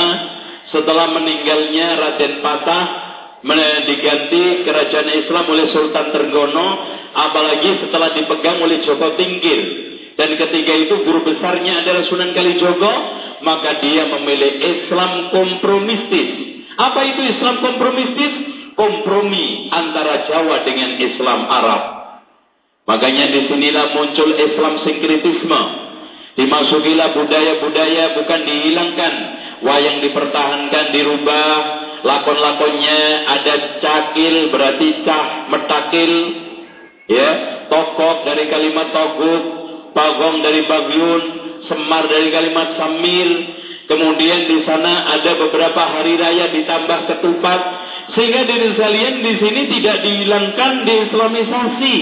setelah 0.70 1.09
meninggalnya 1.13 1.88
Raden 1.97 2.34
Patah 2.45 2.86
diganti 3.88 4.67
kerajaan 4.67 5.09
Islam 5.15 5.45
oleh 5.47 5.65
Sultan 5.72 6.11
Tergono 6.11 6.67
apalagi 7.15 7.88
setelah 7.88 8.13
dipegang 8.13 8.59
oleh 8.61 8.84
Joko 8.84 9.15
Tingkir. 9.15 9.88
Dan 10.20 10.36
ketika 10.36 10.74
itu 10.76 11.07
guru 11.07 11.24
besarnya 11.24 11.82
adalah 11.82 12.03
Sunan 12.03 12.36
Kalijogo 12.36 12.93
maka 13.39 13.80
dia 13.80 14.03
memilih 14.20 14.59
Islam 14.59 15.32
kompromistis. 15.32 16.28
Apa 16.76 16.99
itu 17.07 17.22
Islam 17.24 17.63
kompromistis? 17.63 18.59
kompromi 18.80 19.67
antara 19.76 20.24
Jawa 20.24 20.63
dengan 20.63 20.95
Islam 20.95 21.51
Arab. 21.51 21.84
Makanya 22.88 23.28
di 23.28 23.51
sinilah 23.51 23.91
muncul 23.91 24.32
Islam 24.39 24.88
sinkritisme 24.88 25.61
dimasukilah 26.39 27.11
budaya-budaya 27.11 28.15
bukan 28.15 28.41
dihilangkan 28.47 29.13
wayang 29.64 30.03
dipertahankan 30.03 30.86
dirubah. 30.95 31.53
Lakon-lakonnya 31.99 32.99
ada 33.28 33.55
cakil 33.84 34.55
berarti 34.55 34.88
cah 35.03 35.51
metakil. 35.51 36.14
Ya 37.10 37.30
tokok 37.68 38.24
dari 38.24 38.47
kalimat 38.47 38.93
toguk 38.95 39.43
pagong 39.91 40.45
dari 40.45 40.64
bagyun 40.64 41.22
semar 41.68 42.07
dari 42.07 42.32
kalimat 42.32 42.80
samil. 42.80 43.30
Kemudian 43.89 44.45
di 44.45 44.64
sana 44.70 45.18
ada 45.18 45.34
beberapa 45.34 45.82
hari 45.82 46.14
raya 46.16 46.53
ditambah 46.53 46.99
ketupat. 47.10 47.62
Sehingga 48.16 48.41
dari 48.45 48.74
sekalian 48.74 49.16
di 49.22 49.34
sini 49.38 49.62
tidak 49.78 49.97
dihilangkan 50.01 50.74
deislamisasi 50.86 51.95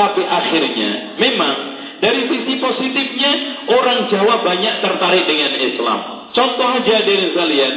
tapi 0.00 0.22
akhirnya 0.24 1.18
memang 1.20 1.56
dari 2.00 2.24
sisi 2.32 2.56
positifnya 2.56 3.32
orang 3.68 4.08
Jawa 4.08 4.40
banyak 4.40 4.74
tertarik 4.80 5.24
dengan 5.28 5.52
Islam 5.60 6.00
Contoh 6.30 6.68
aja 6.78 6.96
dari 7.02 7.34
kalian. 7.34 7.74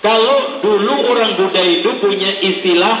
Kalau 0.00 0.64
dulu 0.64 1.12
orang 1.12 1.36
Buddha 1.36 1.60
itu 1.60 2.00
punya 2.00 2.40
istilah 2.40 2.96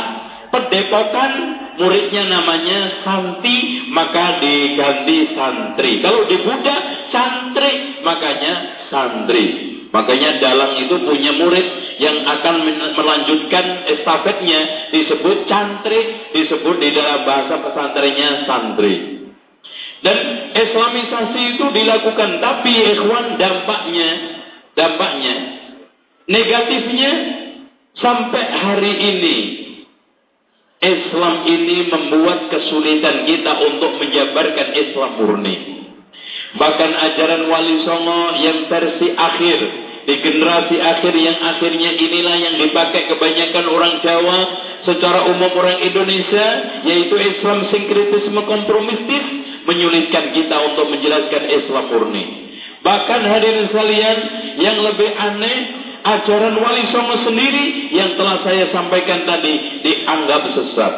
pedepokan, 0.52 1.32
muridnya 1.80 2.28
namanya 2.28 3.00
santi, 3.00 3.88
maka 3.88 4.36
diganti 4.36 5.32
santri. 5.32 6.04
Kalau 6.04 6.28
di 6.28 6.36
Buddha, 6.44 6.76
santri, 7.08 8.04
makanya 8.04 8.84
santri. 8.92 9.44
Makanya 9.90 10.38
dalang 10.38 10.86
itu 10.86 11.02
punya 11.02 11.34
murid 11.34 11.66
yang 11.98 12.22
akan 12.22 12.62
melanjutkan 12.94 13.90
estafetnya 13.90 14.92
disebut 14.94 15.50
cantri, 15.50 16.30
disebut 16.30 16.76
di 16.78 16.94
dalam 16.94 17.26
bahasa 17.26 17.58
pesantrennya 17.58 18.46
santri. 18.46 19.18
Dan 20.00 20.16
islamisasi 20.56 21.58
itu 21.58 21.66
dilakukan, 21.74 22.40
tapi 22.40 22.72
ikhwan 22.72 23.36
dampaknya 23.36 24.29
Dampaknya, 24.80 25.34
negatifnya 26.24 27.12
sampai 28.00 28.44
hari 28.48 28.92
ini 28.96 29.36
Islam 30.80 31.44
ini 31.44 31.92
membuat 31.92 32.48
kesulitan 32.48 33.28
kita 33.28 33.52
untuk 33.60 34.00
menjabarkan 34.00 34.68
Islam 34.72 35.10
murni. 35.20 35.56
Bahkan 36.56 36.90
ajaran 36.96 37.44
Wali 37.52 37.84
Songo 37.84 38.40
yang 38.40 38.72
versi 38.72 39.12
akhir 39.12 39.58
di 40.08 40.14
generasi 40.24 40.80
akhir 40.80 41.12
yang 41.12 41.38
akhirnya 41.44 42.00
inilah 42.00 42.36
yang 42.40 42.56
dipakai 42.56 43.12
kebanyakan 43.12 43.68
orang 43.68 44.00
Jawa 44.00 44.38
secara 44.88 45.28
umum 45.28 45.52
orang 45.60 45.84
Indonesia 45.84 46.46
yaitu 46.88 47.20
Islam 47.20 47.68
sinkritisme 47.68 48.40
kompromistis 48.48 49.24
menyulitkan 49.68 50.32
kita 50.32 50.56
untuk 50.72 50.88
menjelaskan 50.88 51.44
Islam 51.52 51.84
murni. 51.92 52.24
Bahkan 52.80 53.20
hadirin 53.28 53.68
sekalian 53.68 54.18
yang 54.60 54.78
lebih 54.84 55.10
aneh 55.16 55.58
ajaran 56.04 56.56
Wali 56.60 56.84
Songo 56.92 57.16
sendiri 57.24 57.92
yang 57.92 58.16
telah 58.16 58.44
saya 58.44 58.68
sampaikan 58.72 59.24
tadi 59.24 59.82
dianggap 59.84 60.42
sesat. 60.56 60.94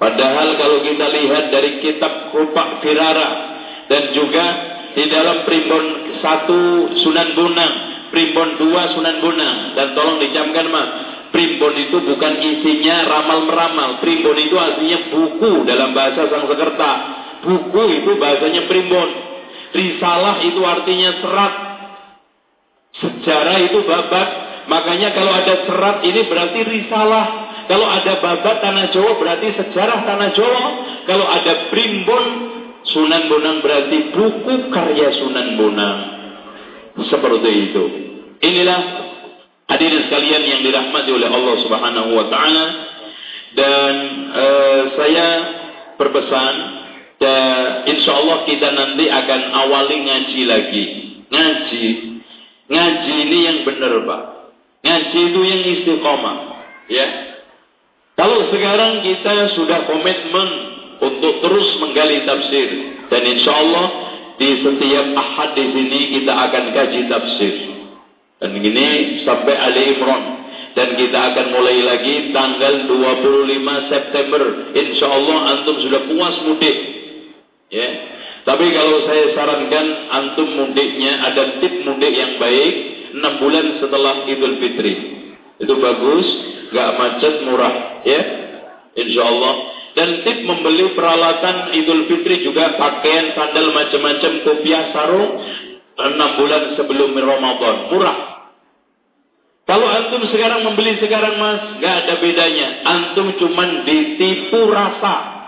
Padahal 0.00 0.56
kalau 0.56 0.80
kita 0.80 1.06
lihat 1.12 1.52
dari 1.52 1.84
kitab 1.84 2.32
Rupak 2.32 2.80
Firara 2.80 3.28
dan 3.92 4.16
juga 4.16 4.46
di 4.96 5.04
dalam 5.12 5.44
primbon 5.44 5.84
satu 6.24 6.60
Sunan 7.04 7.36
Bunang, 7.36 7.74
primbon 8.08 8.56
dua 8.56 8.96
Sunan 8.96 9.20
Bunang 9.20 9.76
dan 9.76 9.92
tolong 9.92 10.16
dicamkan 10.24 10.66
mas, 10.72 10.88
primbon 11.36 11.76
itu 11.76 12.00
bukan 12.00 12.32
isinya 12.40 13.06
ramal 13.12 13.44
meramal, 13.44 14.00
primbon 14.00 14.40
itu 14.40 14.56
artinya 14.56 14.98
buku 15.12 15.68
dalam 15.68 15.92
bahasa 15.92 16.32
Sanskerta. 16.32 16.92
Buku 17.40 17.82
itu 18.04 18.20
bahasanya 18.20 18.68
primbon. 18.68 19.08
Risalah 19.72 20.44
itu 20.44 20.60
artinya 20.60 21.10
serat. 21.24 21.69
Sejarah 22.98 23.56
itu 23.62 23.86
babat. 23.86 24.28
Makanya 24.66 25.14
kalau 25.14 25.32
ada 25.34 25.54
serat 25.66 25.96
ini 26.02 26.26
berarti 26.26 26.60
risalah. 26.66 27.26
Kalau 27.70 27.86
ada 27.86 28.18
babat 28.18 28.56
tanah 28.66 28.86
Jawa 28.90 29.14
berarti 29.18 29.54
sejarah 29.54 30.02
tanah 30.02 30.30
Jawa. 30.34 30.64
Kalau 31.06 31.26
ada 31.26 31.70
primbon 31.70 32.26
Sunan 32.80 33.28
Bonang 33.28 33.60
berarti 33.60 34.10
buku 34.10 34.72
karya 34.74 35.14
Sunan 35.14 35.54
Bonang. 35.54 35.98
Seperti 37.06 37.50
itu. 37.70 37.84
Inilah 38.40 38.80
hadirin 39.70 40.10
sekalian 40.10 40.42
yang 40.42 40.60
dirahmati 40.66 41.10
oleh 41.14 41.28
Allah 41.30 41.54
Subhanahu 41.62 42.10
wa 42.10 42.26
taala 42.26 42.66
dan 43.54 43.92
uh, 44.34 44.82
saya 44.98 45.28
berpesan 45.94 46.54
dan 47.20 47.84
insya 47.86 48.16
Allah 48.16 48.48
kita 48.48 48.68
nanti 48.72 49.06
akan 49.06 49.40
awali 49.54 49.96
ngaji 50.08 50.40
lagi. 50.48 50.84
Ngaji. 51.30 51.86
Ngaji 52.70 53.12
ini 53.26 53.38
yang 53.50 53.58
benar, 53.66 53.92
Pak. 54.06 54.22
Ngaji 54.86 55.20
itu 55.34 55.40
yang 55.42 55.62
istiqomah. 55.74 56.38
Ya. 56.86 57.06
Kalau 58.14 58.46
sekarang 58.54 59.02
kita 59.02 59.58
sudah 59.58 59.90
komitmen 59.90 60.48
untuk 61.02 61.42
terus 61.42 61.68
menggali 61.82 62.22
tafsir. 62.22 62.68
Dan 63.10 63.22
insya 63.26 63.52
Allah 63.58 63.86
di 64.38 64.62
setiap 64.62 65.06
ahad 65.18 65.50
di 65.58 65.66
sini 65.74 66.00
kita 66.14 66.32
akan 66.32 66.64
kaji 66.70 67.00
tafsir. 67.10 67.54
Dan 68.38 68.54
ini 68.56 69.20
sampai 69.26 69.54
Ali 69.58 69.98
Imran. 69.98 70.24
Dan 70.70 70.94
kita 70.94 71.18
akan 71.34 71.46
mulai 71.50 71.82
lagi 71.82 72.30
tanggal 72.30 72.86
25 72.86 73.90
September. 73.90 74.42
Insya 74.78 75.06
Allah 75.10 75.38
antum 75.58 75.76
sudah 75.82 76.06
puas 76.06 76.36
mudik. 76.46 76.76
Ya. 77.74 77.88
Tapi 78.40 78.66
kalau 78.72 79.04
saya 79.04 79.36
sarankan 79.36 79.86
antum 80.08 80.48
mudiknya 80.56 81.28
ada 81.28 81.60
tip 81.60 81.84
mudik 81.84 82.12
yang 82.12 82.40
baik 82.40 82.72
6 83.12 83.40
bulan 83.42 83.66
setelah 83.82 84.14
Idul 84.24 84.56
Fitri. 84.62 84.94
Itu 85.60 85.76
bagus, 85.76 86.26
gak 86.72 86.96
macet, 86.96 87.34
murah, 87.44 88.00
ya. 88.06 88.20
Insya 88.96 89.22
Allah. 89.28 89.54
Dan 89.92 90.24
tip 90.24 90.46
membeli 90.46 90.96
peralatan 90.96 91.76
Idul 91.76 92.08
Fitri 92.08 92.40
juga 92.40 92.80
pakaian, 92.80 93.36
sandal 93.36 93.76
macam-macam, 93.76 94.32
kopiah, 94.46 94.94
sarung 94.94 95.32
6 96.00 96.38
bulan 96.40 96.62
sebelum 96.80 97.10
Ramadan, 97.12 97.76
murah. 97.92 98.18
Kalau 99.68 99.86
antum 99.86 100.26
sekarang 100.34 100.66
membeli 100.66 100.98
sekarang 100.98 101.38
mas, 101.38 101.78
gak 101.78 101.94
ada 102.02 102.14
bedanya. 102.18 102.82
Antum 102.88 103.38
cuman 103.38 103.86
ditipu 103.86 104.66
rasa. 104.66 105.39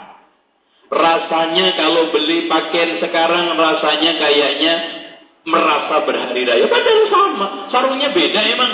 Rasanya 0.92 1.72
kalau 1.80 2.12
beli 2.12 2.52
pakaian 2.52 3.00
sekarang 3.00 3.56
rasanya 3.56 4.12
kayaknya 4.20 4.74
merasa 5.48 6.04
berhari 6.04 6.44
raya. 6.44 6.68
Padahal 6.68 7.02
sama. 7.08 7.48
Sarungnya 7.72 8.12
beda 8.12 8.40
emang. 8.52 8.72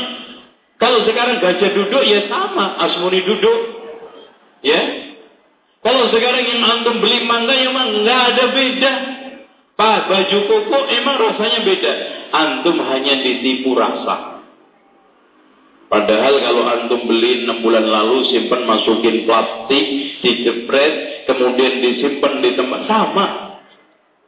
Kalau 0.82 1.06
sekarang 1.06 1.38
gajah 1.38 1.70
duduk 1.78 2.02
ya 2.02 2.26
sama. 2.26 2.74
Asmuni 2.90 3.22
duduk. 3.22 3.58
Ya. 4.66 4.82
Kalau 5.78 6.10
sekarang 6.10 6.42
yang 6.42 6.62
antum 6.66 6.98
beli 6.98 7.22
mangga 7.22 7.54
ya 7.54 7.70
emang 7.70 8.02
nggak 8.02 8.20
ada 8.34 8.44
beda. 8.50 8.92
Pak 9.78 10.10
baju 10.10 10.38
koko 10.50 10.78
emang 10.90 11.16
rasanya 11.22 11.60
beda. 11.62 11.92
Antum 12.34 12.82
hanya 12.82 13.14
ditipu 13.22 13.78
rasa. 13.78 14.37
Padahal 15.88 16.34
kalau 16.44 16.64
antum 16.68 17.00
beli 17.08 17.48
6 17.48 17.64
bulan 17.64 17.88
lalu 17.88 18.28
simpan 18.28 18.68
masukin 18.68 19.24
plastik, 19.24 19.84
dijepret, 20.20 21.24
kemudian 21.24 21.80
disimpan 21.80 22.44
di 22.44 22.50
tempat 22.52 22.84
sama. 22.84 23.26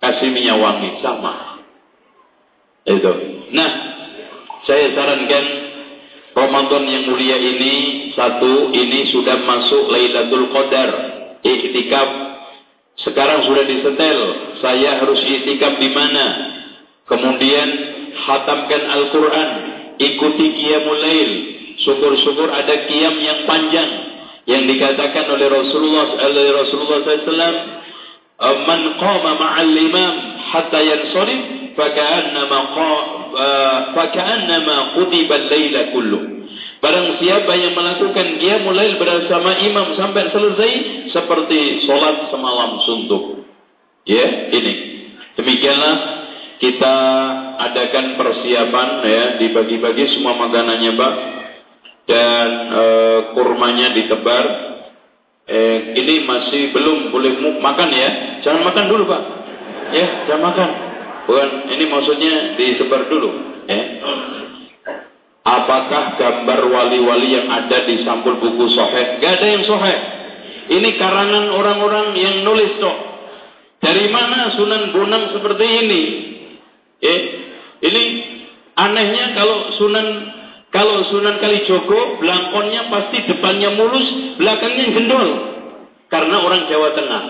Kasih 0.00 0.32
minyak 0.32 0.56
wangi 0.56 0.90
sama. 1.04 1.61
Itu. 2.88 3.12
Nah, 3.52 3.70
saya 4.64 4.96
sarankan 4.96 5.44
Ramadan 6.32 6.88
yang 6.88 7.04
mulia 7.12 7.36
ini 7.36 8.08
satu 8.16 8.72
ini 8.72 9.12
sudah 9.12 9.44
masuk 9.44 9.92
Lailatul 9.92 10.48
Qadar. 10.48 10.90
Iktikaf 11.44 12.08
sekarang 13.04 13.44
sudah 13.44 13.64
disetel. 13.68 14.18
Saya 14.64 15.00
harus 15.04 15.20
iktikaf 15.24 15.76
di 15.76 15.92
mana? 15.92 16.26
Kemudian 17.04 17.68
hatamkan 18.14 18.82
Al-Qur'an, 18.86 19.50
ikuti 20.01 20.57
Qiyamul 20.57 21.01
Lail, 21.05 21.32
Syukur-syukur 21.80 22.53
ada 22.53 22.88
kiam 22.88 23.16
yang 23.24 23.48
panjang 23.48 23.90
yang 24.44 24.68
dikatakan 24.68 25.32
oleh 25.32 25.48
Rasulullah 25.48 26.12
oleh 26.12 26.44
Rasulullah 26.53 26.98
SAW 27.05 27.57
man 28.68 28.80
qama 29.01 29.30
ma'al 29.36 29.72
imam 29.72 30.14
hatta 30.53 30.80
yansarif 30.80 31.72
faka'annama 31.76 32.59
faka'annama 33.96 34.76
qutiba 34.96 35.34
al-laila 35.40 35.82
kullu 35.96 36.20
Barang 36.80 37.20
siapa 37.20 37.53
yang 37.61 37.76
melakukan 37.76 38.40
dia 38.40 38.57
mulai 38.64 38.96
bersama 38.96 39.53
imam 39.61 40.01
sampai 40.01 40.32
selesai 40.32 40.72
seperti 41.12 41.84
solat 41.84 42.32
semalam 42.32 42.80
suntuk. 42.88 43.44
Ya, 44.09 44.48
ini. 44.48 45.05
Demikianlah 45.36 46.19
kita 46.61 46.96
adakan 47.56 48.20
persiapan 48.20 48.88
ya 49.02 49.24
dibagi-bagi 49.40 50.12
semua 50.12 50.36
makanannya, 50.36 50.92
Pak 50.94 51.14
dan 52.11 52.48
e, 52.74 52.84
kurmanya 53.38 53.94
ditebar. 53.94 54.44
Eh, 55.50 55.98
ini 55.98 56.26
masih 56.26 56.70
belum 56.70 57.11
boleh 57.11 57.58
makan 57.58 57.90
ya. 57.90 58.11
Jangan 58.46 58.70
makan 58.70 58.84
dulu 58.86 59.02
pak. 59.11 59.22
Ya, 59.90 60.06
jangan 60.30 60.46
makan. 60.46 60.68
Bukan, 61.26 61.48
ini 61.74 61.84
maksudnya 61.90 62.54
disebar 62.54 63.11
dulu. 63.11 63.30
Ya. 63.66 63.82
Apakah 65.42 66.14
gambar 66.14 66.61
wali-wali 66.70 67.34
yang 67.34 67.50
ada 67.50 67.82
di 67.82 68.06
sampul 68.06 68.38
buku 68.38 68.70
soheh? 68.70 69.18
Gak 69.18 69.42
ada 69.42 69.46
yang 69.58 69.66
soheh. 69.66 69.98
Ini 70.70 70.94
karangan 71.02 71.50
orang-orang 71.50 72.14
yang 72.14 72.46
nulis 72.46 72.78
toh. 72.78 72.94
Dari 73.82 74.06
mana 74.06 74.54
Sunan 74.54 74.94
Bonang 74.94 75.34
seperti 75.34 75.66
ini? 75.66 76.02
Eh, 78.81 78.87
anehnya 78.89 79.37
kalau 79.37 79.76
Sunan 79.76 80.07
kalau 80.72 81.05
Sunan 81.11 81.37
Kalijogo, 81.43 82.22
belangkonnya 82.22 82.89
pasti 82.89 83.26
depannya 83.28 83.74
mulus, 83.76 84.39
belakangnya 84.41 84.87
gendol. 84.95 85.28
Karena 86.09 86.41
orang 86.41 86.70
Jawa 86.70 86.95
Tengah. 86.95 87.24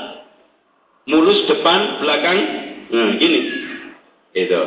Mulus 1.08 1.48
depan, 1.48 2.04
belakang, 2.04 2.38
nah 2.92 3.10
gini. 3.16 3.40
Itu. 4.36 4.62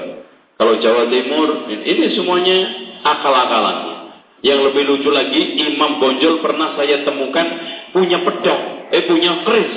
Kalau 0.57 0.73
Jawa 0.81 1.07
Timur, 1.07 1.69
ini 1.69 2.05
semuanya 2.17 2.57
akal-akalannya. 3.05 3.95
Yang 4.43 4.59
lebih 4.73 4.83
lucu 4.89 5.09
lagi, 5.13 5.39
Imam 5.71 6.03
Bonjol 6.03 6.43
pernah 6.43 6.75
saya 6.75 7.07
temukan 7.07 7.47
punya 7.95 8.25
pedang, 8.27 8.91
eh 8.91 9.07
punya 9.07 9.45
keris. 9.47 9.73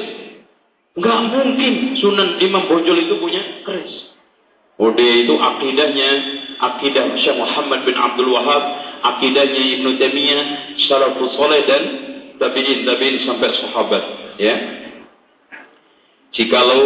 Enggak 0.96 1.18
mungkin 1.30 1.72
Sunan 2.00 2.40
Imam 2.42 2.64
Bonjol 2.66 2.98
itu 2.98 3.14
punya 3.20 3.62
keris. 3.62 4.15
Dia 4.76 5.14
itu 5.24 5.34
akidahnya 5.40 6.10
akidah 6.60 7.16
Syekh 7.16 7.36
Muhammad 7.40 7.88
bin 7.88 7.96
Abdul 7.96 8.28
Wahab, 8.32 8.62
akidahnya 9.00 9.62
Ibnu 9.80 9.96
Taimiyah, 9.96 10.44
salafus 10.84 11.32
saleh 11.32 11.64
dan 11.64 11.82
tabi'in 12.36 12.84
tabi'in 12.84 13.16
sampai 13.24 13.56
sahabat, 13.56 14.04
ya. 14.36 14.56
Jikalau 16.36 16.84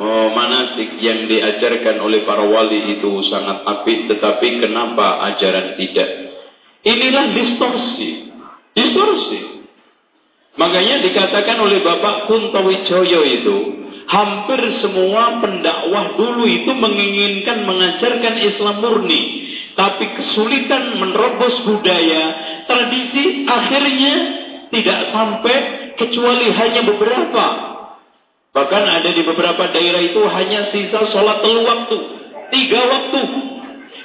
oh, 0.00 0.28
manasik 0.32 0.96
yang 1.04 1.28
diajarkan 1.28 2.00
oleh 2.00 2.24
para 2.24 2.48
wali 2.48 2.96
itu 2.96 3.20
sangat 3.28 3.60
apik, 3.68 4.08
tetapi 4.08 4.64
kenapa 4.64 5.28
ajaran 5.28 5.76
tidak? 5.76 6.32
Inilah 6.88 7.36
distorsi. 7.36 8.32
Distorsi. 8.72 9.40
Makanya 10.56 11.04
dikatakan 11.04 11.60
oleh 11.60 11.84
Bapak 11.84 12.26
Kuntawijoyo 12.26 13.20
itu, 13.22 13.56
hampir 14.08 14.80
semua 14.80 15.38
pendakwah 15.44 16.16
dulu 16.16 16.48
itu 16.48 16.72
menginginkan 16.72 17.68
mengajarkan 17.68 18.34
Islam 18.40 18.76
murni. 18.80 19.22
Tapi 19.78 20.04
kesulitan 20.18 20.98
menerobos 20.98 21.62
budaya, 21.62 22.24
tradisi 22.66 23.46
akhirnya 23.46 24.14
tidak 24.74 25.14
sampai 25.14 25.56
kecuali 25.94 26.50
hanya 26.50 26.82
beberapa. 26.82 27.46
Bahkan 28.50 28.84
ada 28.90 29.10
di 29.14 29.22
beberapa 29.22 29.70
daerah 29.70 30.02
itu 30.02 30.18
hanya 30.18 30.74
sisa 30.74 31.14
sholat 31.14 31.46
telu 31.46 31.62
waktu. 31.62 31.96
Tiga 32.50 32.80
waktu. 32.90 33.20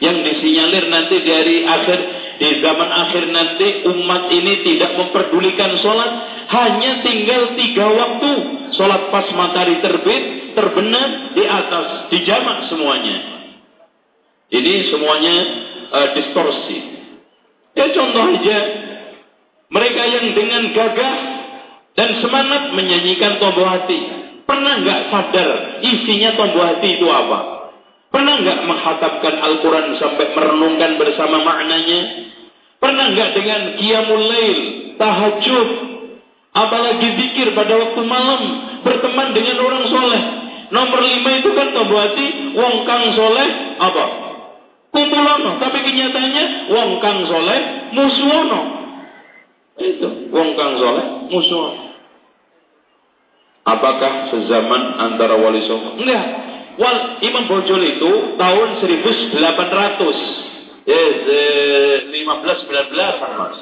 Yang 0.03 0.17
disinyalir 0.29 0.91
nanti 0.91 1.17
dari 1.25 1.63
akhir 1.63 1.99
di 2.37 2.59
zaman 2.59 2.89
akhir 2.91 3.23
nanti 3.31 3.67
umat 3.87 4.27
ini 4.29 4.53
tidak 4.67 4.99
memperdulikan 4.99 5.79
sholat 5.79 6.11
hanya 6.53 7.01
tinggal 7.01 7.57
tiga 7.57 7.85
waktu. 7.89 8.31
Sholat 8.77 9.09
pas 9.09 9.27
matahari 9.33 9.81
terbit 9.81 10.53
terbenam 10.53 11.33
di 11.33 11.43
atas 11.45 12.13
di 12.13 12.21
jamak 12.25 12.69
semuanya. 12.69 13.17
Ini 14.53 14.73
semuanya 14.93 15.35
uh, 15.89 16.07
distorsi. 16.13 16.77
Ya 17.73 17.89
contoh 17.89 18.37
aja. 18.37 18.59
Mereka 19.73 20.01
yang 20.05 20.27
dengan 20.37 20.69
gagah 20.77 21.15
dan 21.97 22.21
semangat 22.21 22.77
menyanyikan 22.77 23.41
tombol 23.41 23.65
hati. 23.65 24.21
Pernah 24.45 24.85
nggak 24.85 25.01
sadar 25.09 25.49
isinya 25.81 26.37
tombol 26.37 26.61
hati 26.61 27.01
itu 27.01 27.09
apa? 27.09 27.73
Pernah 28.13 28.45
nggak 28.45 28.59
menghatapkan 28.69 29.35
Al-Quran 29.41 29.97
sampai 29.97 30.37
merenungkan 30.37 31.01
bersama 31.01 31.41
maknanya? 31.41 32.29
Pernah 32.77 33.05
nggak 33.17 33.29
dengan 33.33 33.61
qiyamul 33.81 34.25
lail, 34.29 34.59
tahajud, 35.01 35.69
apalagi 36.53 37.07
zikir 37.17 37.51
pada 37.57 37.73
waktu 37.75 38.01
malam, 38.05 38.41
berteman 38.85 39.33
dengan 39.33 39.57
orang 39.61 39.85
soleh. 39.89 40.23
Nomor 40.73 40.99
lima 41.05 41.29
itu 41.37 41.53
kan 41.53 41.69
hati, 41.73 42.27
wong 42.57 42.75
kang 42.85 43.13
soleh 43.13 43.77
apa? 43.77 44.05
Kumpulono, 44.93 45.57
tapi 45.57 45.81
kenyataannya 45.85 46.69
wong 46.69 46.89
kang 47.01 47.25
soleh 47.25 47.59
musuhono. 47.93 48.61
Itu 49.77 50.33
wong 50.33 50.49
kang 50.53 50.77
soleh 50.77 51.05
musuhono. 51.29 51.93
Apakah 53.63 54.27
sezaman 54.27 54.99
antara 54.99 55.39
wali 55.39 55.63
songo? 55.63 55.95
Enggak. 55.95 56.25
Wal 56.75 57.21
Imam 57.23 57.47
Bojol 57.47 57.81
itu 57.95 58.35
tahun 58.35 58.69
1800 58.81 59.39
Yes, 60.83 61.15
eh, 61.31 62.11
15 62.11 62.67
19 62.67 63.39
Mas. 63.39 63.55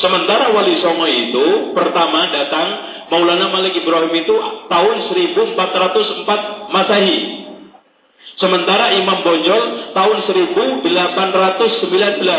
Sementara 0.00 0.48
Wali 0.56 0.80
Songo 0.80 1.04
itu 1.04 1.76
pertama 1.76 2.32
datang 2.32 2.68
Maulana 3.12 3.52
Malik 3.52 3.76
Ibrahim 3.76 4.08
itu 4.16 4.32
tahun 4.72 4.96
1404 5.12 6.72
Masehi. 6.72 7.18
Sementara 8.40 8.96
Imam 8.96 9.20
Bonjol 9.20 9.92
tahun 9.92 10.16
1819. 10.24 10.80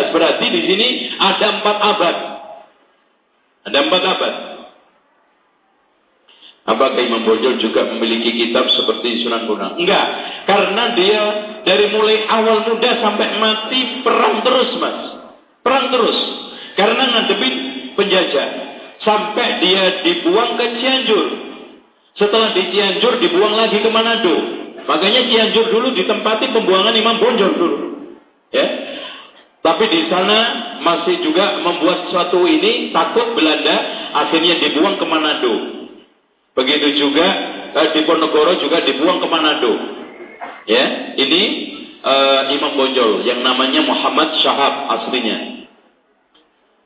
Berarti 0.10 0.46
di 0.50 0.62
sini 0.66 0.88
ada 1.22 1.62
empat 1.62 1.78
abad. 1.78 2.16
Ada 3.70 3.78
empat 3.78 4.04
abad. 4.10 4.34
Apakah 6.62 6.98
Imam 6.98 7.22
Bonjol 7.26 7.62
juga 7.62 7.86
memiliki 7.94 8.34
kitab 8.34 8.70
seperti 8.74 9.22
Sunan 9.22 9.46
Bonang? 9.46 9.78
Enggak, 9.78 10.06
karena 10.50 10.84
dia 10.98 11.24
dari 11.62 11.94
mulai 11.94 12.26
awal 12.26 12.66
muda 12.66 13.02
sampai 13.02 13.38
mati 13.38 14.02
perang 14.02 14.42
terus, 14.42 14.70
Mas. 14.82 15.00
Perang 15.62 15.94
terus. 15.94 16.18
Karena 16.76 17.04
ngadepin 17.12 17.56
penjajah. 17.96 18.50
Sampai 19.02 19.60
dia 19.66 20.06
dibuang 20.06 20.56
ke 20.56 20.66
Cianjur. 20.78 21.28
Setelah 22.16 22.54
di 22.54 22.70
Cianjur 22.70 23.18
dibuang 23.18 23.58
lagi 23.58 23.82
ke 23.82 23.90
Manado. 23.90 24.36
Makanya 24.86 25.26
Cianjur 25.28 25.74
dulu 25.74 25.94
ditempati 25.98 26.54
pembuangan 26.54 26.94
Imam 26.94 27.18
Bonjol 27.18 27.52
dulu. 27.58 27.78
Ya. 28.54 28.68
Tapi 29.62 29.84
di 29.94 30.10
sana 30.10 30.38
masih 30.82 31.22
juga 31.22 31.62
membuat 31.62 32.10
suatu 32.10 32.50
ini 32.50 32.90
takut 32.90 33.38
Belanda 33.38 33.78
akhirnya 34.18 34.58
dibuang 34.58 34.98
ke 34.98 35.06
Manado. 35.06 35.56
Begitu 36.58 36.98
juga 36.98 37.28
eh, 37.78 38.04
Ponorogo 38.04 38.60
juga 38.60 38.84
dibuang 38.84 39.22
ke 39.24 39.28
Manado. 39.30 39.74
Ya, 40.70 41.16
ini 41.18 41.42
uh, 42.06 42.54
Imam 42.54 42.78
Bonjol 42.78 43.26
yang 43.26 43.42
namanya 43.42 43.82
Muhammad 43.82 44.38
Syahab 44.42 44.90
aslinya. 45.00 45.51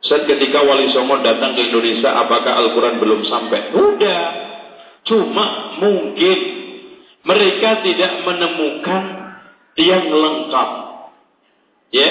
Saat 0.06 0.30
ketika 0.30 0.62
Wali 0.62 0.94
Songo 0.94 1.18
datang 1.26 1.58
ke 1.58 1.66
Indonesia, 1.66 2.14
apakah 2.14 2.54
Al-Quran 2.62 3.02
belum 3.02 3.26
sampai? 3.26 3.74
Udah. 3.74 4.26
Cuma 5.06 5.78
mungkin 5.82 6.38
mereka 7.26 7.82
tidak 7.82 8.22
menemukan 8.22 9.04
yang 9.82 10.06
lengkap. 10.06 10.70
Ya, 11.90 12.10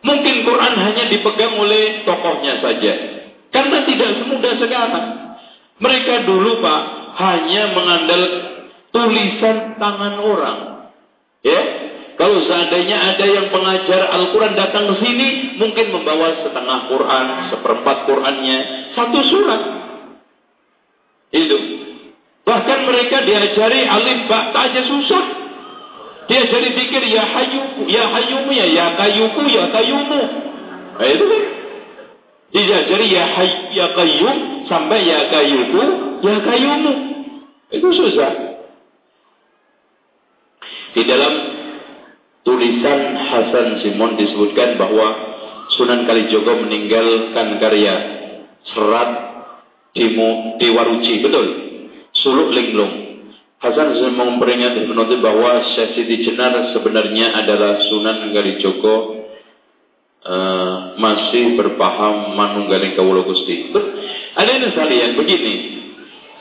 mungkin 0.00 0.34
Quran 0.44 0.74
hanya 0.80 1.04
dipegang 1.12 1.60
oleh 1.60 2.08
tokohnya 2.08 2.64
saja. 2.64 2.92
Karena 3.52 3.84
tidak 3.84 4.24
semudah 4.24 4.54
sekarang. 4.56 5.06
Mereka 5.78 6.24
dulu 6.24 6.64
Pak 6.64 6.82
hanya 7.18 7.76
mengandal 7.76 8.22
tulisan 8.92 9.76
tangan 9.76 10.16
orang. 10.20 10.58
Ya, 11.44 11.60
kalau 12.18 12.42
seandainya 12.50 12.98
ada 13.14 13.22
yang 13.30 13.46
pengajar 13.54 14.10
Al-Quran 14.10 14.58
datang 14.58 14.90
ke 14.90 15.06
sini, 15.06 15.54
mungkin 15.54 15.94
membawa 15.94 16.42
setengah 16.42 16.90
Quran, 16.90 17.26
seperempat 17.54 17.96
Qurannya, 18.10 18.58
satu 18.98 19.22
surat. 19.22 19.62
Itu. 21.30 21.58
Bahkan 22.42 22.78
mereka 22.90 23.22
diajari 23.22 23.86
alif 23.86 24.26
ba 24.26 24.50
aja 24.50 24.82
susah. 24.82 25.24
Diajari 26.26 26.74
pikir 26.74 27.06
ya 27.06 27.22
hayuku, 27.22 27.86
ya 27.86 28.10
hayumu 28.10 28.50
ya, 28.50 28.66
ya 28.66 28.86
kayuku, 28.98 29.42
ya 29.54 29.70
kayumu. 29.70 30.22
Nah, 30.98 31.06
itu 31.06 31.22
kan. 31.22 31.42
Diajari 32.48 33.06
ya 33.14 33.24
hay, 33.30 33.50
ya 33.70 33.86
kayyum 33.94 34.66
sampai 34.66 35.06
ya 35.06 35.30
kayuku, 35.30 35.82
ya 36.26 36.36
kayumu. 36.42 36.92
Itu 37.70 37.88
susah. 37.94 38.58
Di 40.98 41.04
dalam 41.06 41.57
tulisan 42.48 43.00
Hasan 43.28 43.84
Simon 43.84 44.16
disebutkan 44.16 44.80
bahwa 44.80 45.36
Sunan 45.68 46.08
Kalijogo 46.08 46.64
meninggalkan 46.64 47.60
karya 47.60 47.96
serat 48.72 49.10
di, 49.92 50.16
di 50.56 50.68
Waruci, 50.72 51.20
betul? 51.20 51.46
Suluk 52.16 52.56
Linglung. 52.56 53.20
Hasan 53.60 54.00
Simon 54.00 54.40
memperingatkan 54.40 54.88
penuntut 54.88 55.20
bahwa 55.20 55.60
Syekh 55.76 55.92
Siti 55.92 56.24
Jenar 56.24 56.72
sebenarnya 56.72 57.36
adalah 57.36 57.84
Sunan 57.84 58.32
Kalijogo 58.32 58.96
uh, 60.24 60.96
masih 60.96 61.52
berpaham 61.52 62.32
manunggaling 62.32 62.96
kawula 62.96 63.28
Gusti. 63.28 63.68
Ada 64.40 64.48
yang 64.48 64.72
sekalian 64.72 65.20
begini. 65.20 65.54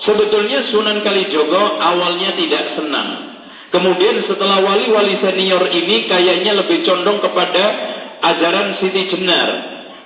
Sebetulnya 0.08 0.72
Sunan 0.72 1.04
Kalijogo 1.04 1.84
awalnya 1.84 2.32
tidak 2.40 2.80
senang. 2.80 3.27
Kemudian 3.68 4.24
setelah 4.24 4.64
wali-wali 4.64 5.20
senior 5.20 5.68
ini 5.68 6.08
kayaknya 6.08 6.56
lebih 6.56 6.88
condong 6.88 7.20
kepada 7.20 7.64
ajaran 8.24 8.80
Siti 8.80 9.12
Jenar. 9.12 9.50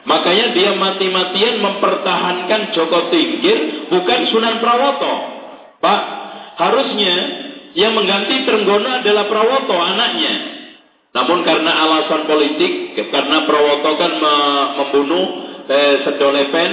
Makanya 0.02 0.58
dia 0.58 0.74
mati-matian 0.74 1.62
mempertahankan 1.62 2.74
Joko 2.74 3.14
Tingkir 3.14 3.86
bukan 3.94 4.20
Sunan 4.34 4.58
Prawoto. 4.58 5.14
Pak, 5.78 6.02
harusnya 6.58 7.16
yang 7.78 7.94
mengganti 7.94 8.42
Trenggono 8.50 8.98
adalah 8.98 9.30
Prawoto 9.30 9.78
anaknya. 9.78 10.34
Namun 11.12 11.44
karena 11.46 11.72
alasan 11.86 12.26
politik, 12.26 12.98
karena 13.14 13.46
Prawoto 13.46 13.92
kan 14.00 14.14
membunuh 14.80 15.26
eh, 15.70 16.02
Sedolepen, 16.02 16.72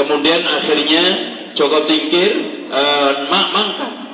kemudian 0.00 0.40
akhirnya 0.48 1.04
Joko 1.52 1.84
Tingkir 1.84 2.30
eh, 2.72 3.10
mangkat. 3.28 4.09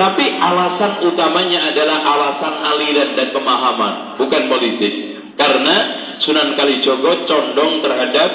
Tapi 0.00 0.24
alasan 0.32 1.04
utamanya 1.12 1.68
adalah 1.68 2.00
alasan 2.00 2.54
aliran 2.72 3.20
dan 3.20 3.36
pemahaman, 3.36 4.16
bukan 4.16 4.48
politik. 4.48 4.92
Karena 5.36 5.76
Sunan 6.24 6.56
Kalijogo 6.56 7.28
condong 7.28 7.84
terhadap 7.84 8.30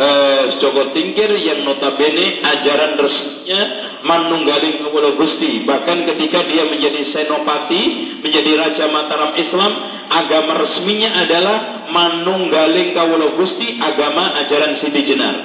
eh, 0.00 0.42
Joko 0.56 0.96
Tingkir 0.96 1.36
yang 1.36 1.68
notabene 1.68 2.40
ajaran 2.40 2.96
resminya 2.96 3.60
Manunggaling 4.08 4.80
Kawula 4.80 5.20
Gusti. 5.20 5.68
Bahkan 5.68 5.98
ketika 6.16 6.48
dia 6.48 6.64
menjadi 6.64 7.12
senopati, 7.12 7.82
menjadi 8.24 8.52
raja 8.56 8.88
Mataram 8.88 9.36
Islam, 9.36 9.72
agama 10.08 10.64
resminya 10.64 11.12
adalah 11.28 11.56
Manunggaling 11.92 12.96
Kawula 12.96 13.36
Gusti, 13.36 13.76
agama 13.76 14.32
ajaran 14.40 14.80
Siti 14.80 15.12
Jenar. 15.12 15.36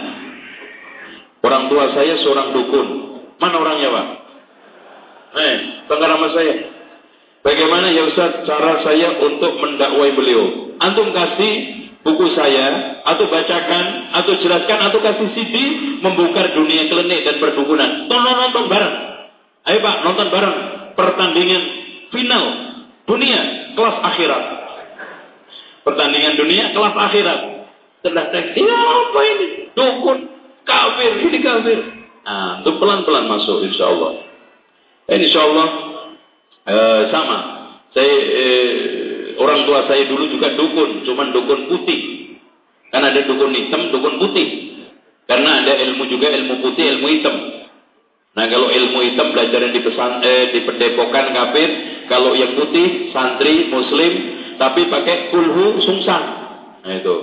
Orang 1.43 1.68
tua 1.68 1.91
saya 1.91 2.24
seorang 2.24 2.56
dukun. 2.56 2.88
Mana 3.36 3.60
orangnya, 3.60 3.91
Pak? 3.91 4.20
Eh, 5.32 5.56
sama 5.88 6.28
saya. 6.36 6.56
Bagaimana 7.42 7.90
ya 7.90 8.06
Ustaz 8.12 8.46
cara 8.46 8.84
saya 8.86 9.18
untuk 9.18 9.58
mendakwai 9.58 10.14
beliau? 10.14 10.76
Antum 10.78 11.10
kasih 11.10 11.54
buku 12.06 12.36
saya 12.38 13.00
atau 13.02 13.26
bacakan 13.32 14.14
atau 14.14 14.34
jelaskan 14.44 14.80
atau 14.92 15.00
kasih 15.02 15.30
CD 15.34 15.56
membuka 16.04 16.54
dunia 16.54 16.86
klinik 16.92 17.26
dan 17.26 17.36
perdukunan. 17.42 18.06
Tolong 18.12 18.38
nonton 18.46 18.66
bareng. 18.70 18.96
Ayo 19.66 19.80
Pak, 19.82 19.96
nonton 20.06 20.28
bareng 20.30 20.58
pertandingan 20.94 21.64
final 22.14 22.46
dunia 23.10 23.40
kelas 23.74 23.98
akhirat. 24.14 24.44
Pertandingan 25.82 26.34
dunia 26.38 26.76
kelas 26.76 26.96
akhirat. 27.10 27.40
Setelah 28.02 28.34
teks, 28.34 28.58
ya 28.58 28.78
apa 28.82 29.20
ini? 29.30 29.48
Dukun, 29.78 30.20
kafir, 30.66 31.22
ini 31.22 31.38
kafir. 31.38 31.80
Nah, 32.26 32.66
itu 32.66 32.70
pelan-pelan 32.82 33.30
masuk 33.30 33.62
insya 33.62 33.94
Allah. 33.94 34.31
Insya 35.12 35.39
Allah 35.43 35.68
eh, 36.68 37.01
sama. 37.12 37.38
Saya 37.91 38.16
eh, 38.16 38.72
Orang 39.41 39.66
tua 39.66 39.89
saya 39.89 40.05
dulu 40.05 40.30
juga 40.30 40.53
dukun, 40.53 41.01
cuman 41.01 41.34
dukun 41.34 41.66
putih. 41.66 41.99
Kan 42.93 43.01
ada 43.01 43.26
dukun 43.26 43.49
hitam, 43.57 43.89
dukun 43.89 44.22
putih. 44.22 44.78
Karena 45.26 45.66
ada 45.66 45.74
ilmu 45.82 46.05
juga 46.14 46.30
ilmu 46.30 46.62
putih, 46.62 46.93
ilmu 46.97 47.07
hitam. 47.09 47.36
Nah 48.38 48.45
kalau 48.47 48.70
ilmu 48.70 48.99
hitam 49.01 49.34
belajar 49.34 49.66
di 49.74 49.82
pesan, 49.82 50.22
eh, 50.22 50.53
di 50.53 50.59
pendepokan 50.62 51.34
kafir, 51.34 51.70
kalau 52.05 52.38
yang 52.38 52.53
putih 52.53 53.09
santri 53.09 53.66
muslim 53.72 54.14
tapi 54.62 54.86
pakai 54.91 55.34
kulhu 55.34 55.82
sungsan. 55.82 56.24
Nah 56.86 56.93
itu 57.01 57.16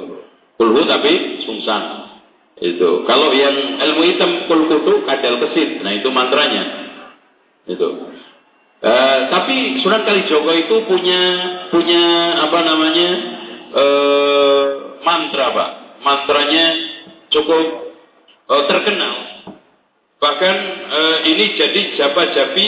kulhu 0.58 0.80
tapi 0.90 1.44
sungsan. 1.46 2.10
Itu 2.58 3.06
kalau 3.06 3.30
yang 3.30 3.78
ilmu 3.78 4.02
hitam 4.10 4.30
kulhu 4.50 4.74
itu 4.74 4.94
kadal 5.06 5.38
kesit. 5.46 5.86
Nah 5.86 5.94
itu 5.94 6.08
mantranya. 6.10 6.87
Itu. 7.68 7.88
Uh, 8.78 9.18
tapi 9.28 9.82
Sunan 9.82 10.06
Kalijogo 10.06 10.54
itu 10.54 10.86
punya 10.86 11.22
punya 11.68 12.04
apa 12.46 12.58
namanya 12.62 13.10
uh, 13.74 14.62
mantra 15.02 15.50
pak, 15.50 15.70
mantranya 16.00 16.78
cukup 17.28 17.92
uh, 18.48 18.64
terkenal. 18.70 19.14
Bahkan 20.18 20.56
uh, 20.88 21.16
ini 21.26 21.44
jadi 21.58 21.80
jaba-jabi 21.98 22.66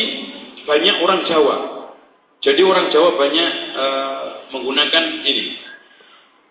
banyak 0.67 0.97
orang 1.01 1.25
Jawa. 1.31 1.57
Jadi 2.43 2.61
orang 2.61 2.91
Jawa 2.91 3.17
banyak 3.17 3.51
uh, 3.79 4.51
menggunakan 4.51 5.05
ini. 5.25 5.63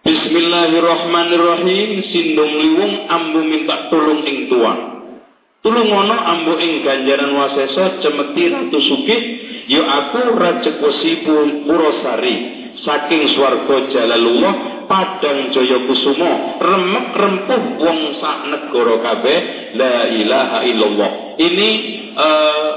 Bismillahirrahmanirrahim 0.08 1.90
sindung 2.10 2.50
liwung 2.50 3.12
ambu 3.12 3.44
minta 3.44 3.92
tolong 3.92 4.24
ing 4.24 4.48
tuang. 4.48 4.89
Tulungono 5.60 6.16
ambu 6.16 6.56
ing 6.56 6.88
ganjaran 6.88 7.36
wasesa 7.36 8.00
cemeti 8.00 8.48
ratu 8.48 8.80
yo 9.70 9.84
aku 9.86 10.40
rajek 10.40 10.80
wesi 10.80 11.22
purosari 11.68 12.36
saking 12.80 13.28
swarga 13.36 13.92
jalalullah 13.92 14.88
padang 14.88 15.52
jaya 15.54 15.84
kusumo 15.86 16.58
remek 16.58 17.08
rempuh 17.14 17.62
wong 17.78 18.00
sak 18.18 18.50
negara 18.50 18.96
kabeh 19.04 19.40
la 19.76 19.96
ilaha 20.10 20.60
illallah. 20.66 21.12
Ini 21.38 21.70
uh, 22.18 22.72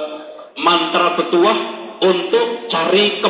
mantra 0.61 1.16
petuah 1.16 1.59
untuk 2.03 2.68
cari 2.68 3.22
ke 3.24 3.28